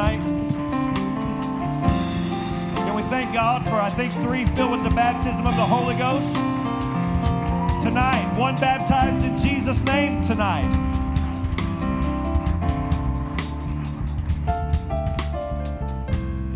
Tonight? 0.00 0.20
Can 2.74 2.94
we 2.94 3.02
thank 3.02 3.32
God 3.34 3.62
for, 3.64 3.74
I 3.74 3.90
think, 3.90 4.12
three 4.24 4.46
filled 4.56 4.72
with 4.72 4.84
the 4.84 4.90
baptism 4.90 5.46
of 5.46 5.56
the 5.56 5.62
Holy 5.62 5.94
Ghost? 5.96 6.34
Tonight, 7.82 8.32
one 8.36 8.56
baptized 8.56 9.24
in 9.24 9.36
Jesus' 9.36 9.84
name 9.84 10.22
tonight. 10.22 10.68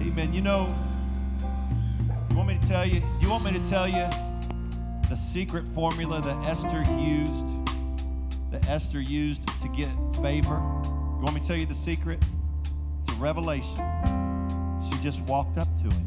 Amen. 0.01 0.33
You 0.33 0.43
know, 0.43 0.75
you 2.31 2.37
want 2.37 2.49
me 2.49 2.59
to 2.59 2.67
tell 2.67 2.87
you, 2.87 3.03
you 3.21 3.29
want 3.29 3.45
me 3.45 3.53
to 3.53 3.69
tell 3.69 3.89
you 3.89 4.09
the 5.09 5.17
secret 5.17 5.67
formula 5.69 6.21
that 6.21 6.47
Esther 6.47 6.83
used, 6.99 7.47
that 8.51 8.69
Esther 8.69 9.01
used 9.01 9.47
to 9.61 9.69
get 9.69 9.91
favor? 10.23 10.61
You 10.85 11.21
want 11.23 11.35
me 11.35 11.41
to 11.41 11.47
tell 11.47 11.57
you 11.57 11.67
the 11.67 11.75
secret? 11.75 12.23
A 13.15 13.21
revelation. 13.21 13.85
She 14.83 14.97
just 15.03 15.21
walked 15.23 15.57
up 15.59 15.69
to 15.79 15.85
him. 15.85 16.07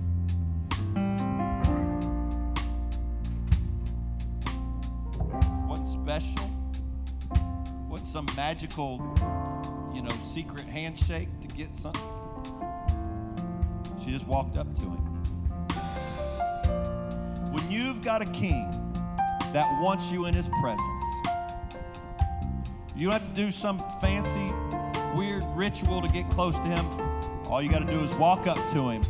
What's 5.68 5.92
special? 5.92 6.44
What's 7.88 8.12
some 8.12 8.28
magical, 8.36 9.00
you 9.94 10.02
know, 10.02 10.16
secret 10.26 10.66
handshake 10.66 11.30
to 11.42 11.48
get 11.48 11.76
something? 11.76 12.02
She 14.04 14.12
just 14.12 14.28
walked 14.28 14.58
up 14.58 14.74
to 14.76 14.82
him. 14.82 15.04
When 17.52 17.72
you've 17.72 18.02
got 18.02 18.22
a 18.22 18.26
king 18.32 18.70
that 19.54 19.68
wants 19.82 20.12
you 20.12 20.26
in 20.26 20.34
his 20.34 20.50
presence, 20.62 21.06
you 22.96 23.10
don't 23.10 23.14
have 23.14 23.28
to 23.28 23.34
do 23.36 23.52
some 23.52 23.80
fancy, 24.02 24.52
weird 25.16 25.44
ritual 25.56 26.02
to 26.02 26.08
get 26.08 26.30
close 26.30 26.58
to 26.60 26.68
him. 26.68 26.86
All 27.50 27.62
you 27.62 27.70
got 27.70 27.80
to 27.80 27.86
do 27.86 28.00
is 28.00 28.14
walk 28.16 28.48
up 28.48 28.58
to 28.72 28.90
him. 28.90 29.02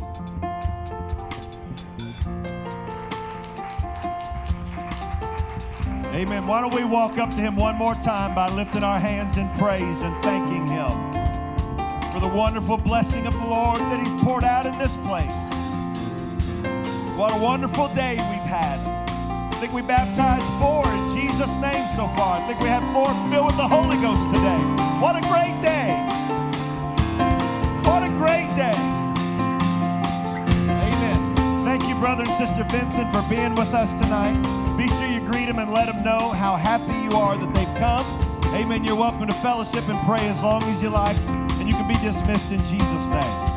Amen. 6.14 6.46
Why 6.46 6.60
don't 6.60 6.74
we 6.74 6.84
walk 6.84 7.18
up 7.18 7.30
to 7.30 7.36
him 7.36 7.54
one 7.54 7.76
more 7.76 7.94
time 7.94 8.34
by 8.34 8.48
lifting 8.48 8.82
our 8.82 8.98
hands 8.98 9.36
in 9.36 9.48
praise 9.50 10.00
and 10.02 10.14
thanking 10.22 10.66
him 10.66 11.08
for 12.10 12.20
the 12.20 12.28
wonderful 12.28 12.76
blessing 12.76 13.26
of 13.26 13.32
the 13.34 13.46
Lord 13.46 13.80
that 13.80 14.00
he's 14.02 14.14
poured 14.22 14.42
out 14.42 14.66
in 14.66 14.76
this 14.78 14.96
place. 14.96 15.52
What 17.16 17.38
a 17.38 17.42
wonderful 17.42 17.88
day 17.94 18.16
we've 18.16 18.50
had. 18.50 18.97
I 19.58 19.60
think 19.60 19.72
we 19.72 19.82
baptized 19.82 20.46
four 20.62 20.86
in 20.86 21.18
Jesus' 21.18 21.56
name 21.56 21.84
so 21.88 22.06
far. 22.14 22.38
I 22.38 22.46
think 22.46 22.60
we 22.60 22.68
had 22.68 22.78
four 22.94 23.10
filled 23.26 23.46
with 23.50 23.56
the 23.56 23.66
Holy 23.66 23.98
Ghost 23.98 24.22
today. 24.30 24.62
What 25.02 25.18
a 25.18 25.20
great 25.26 25.58
day. 25.58 25.98
What 27.82 28.06
a 28.06 28.10
great 28.22 28.46
day. 28.54 28.78
Amen. 30.62 31.34
Thank 31.66 31.88
you, 31.88 31.98
brother 31.98 32.22
and 32.22 32.30
sister 32.34 32.62
Vinson, 32.70 33.10
for 33.10 33.20
being 33.28 33.56
with 33.56 33.74
us 33.74 33.98
tonight. 33.98 34.38
Be 34.78 34.86
sure 34.86 35.08
you 35.08 35.18
greet 35.26 35.46
them 35.46 35.58
and 35.58 35.72
let 35.72 35.86
them 35.90 36.04
know 36.04 36.30
how 36.30 36.54
happy 36.54 36.94
you 37.02 37.18
are 37.18 37.34
that 37.34 37.52
they've 37.52 37.74
come. 37.82 38.06
Amen. 38.54 38.84
You're 38.84 38.94
welcome 38.94 39.26
to 39.26 39.34
fellowship 39.42 39.88
and 39.88 39.98
pray 40.06 40.22
as 40.28 40.40
long 40.40 40.62
as 40.70 40.80
you 40.80 40.90
like, 40.90 41.18
and 41.58 41.66
you 41.66 41.74
can 41.74 41.88
be 41.88 41.98
dismissed 41.98 42.52
in 42.52 42.62
Jesus' 42.62 43.08
name. 43.08 43.47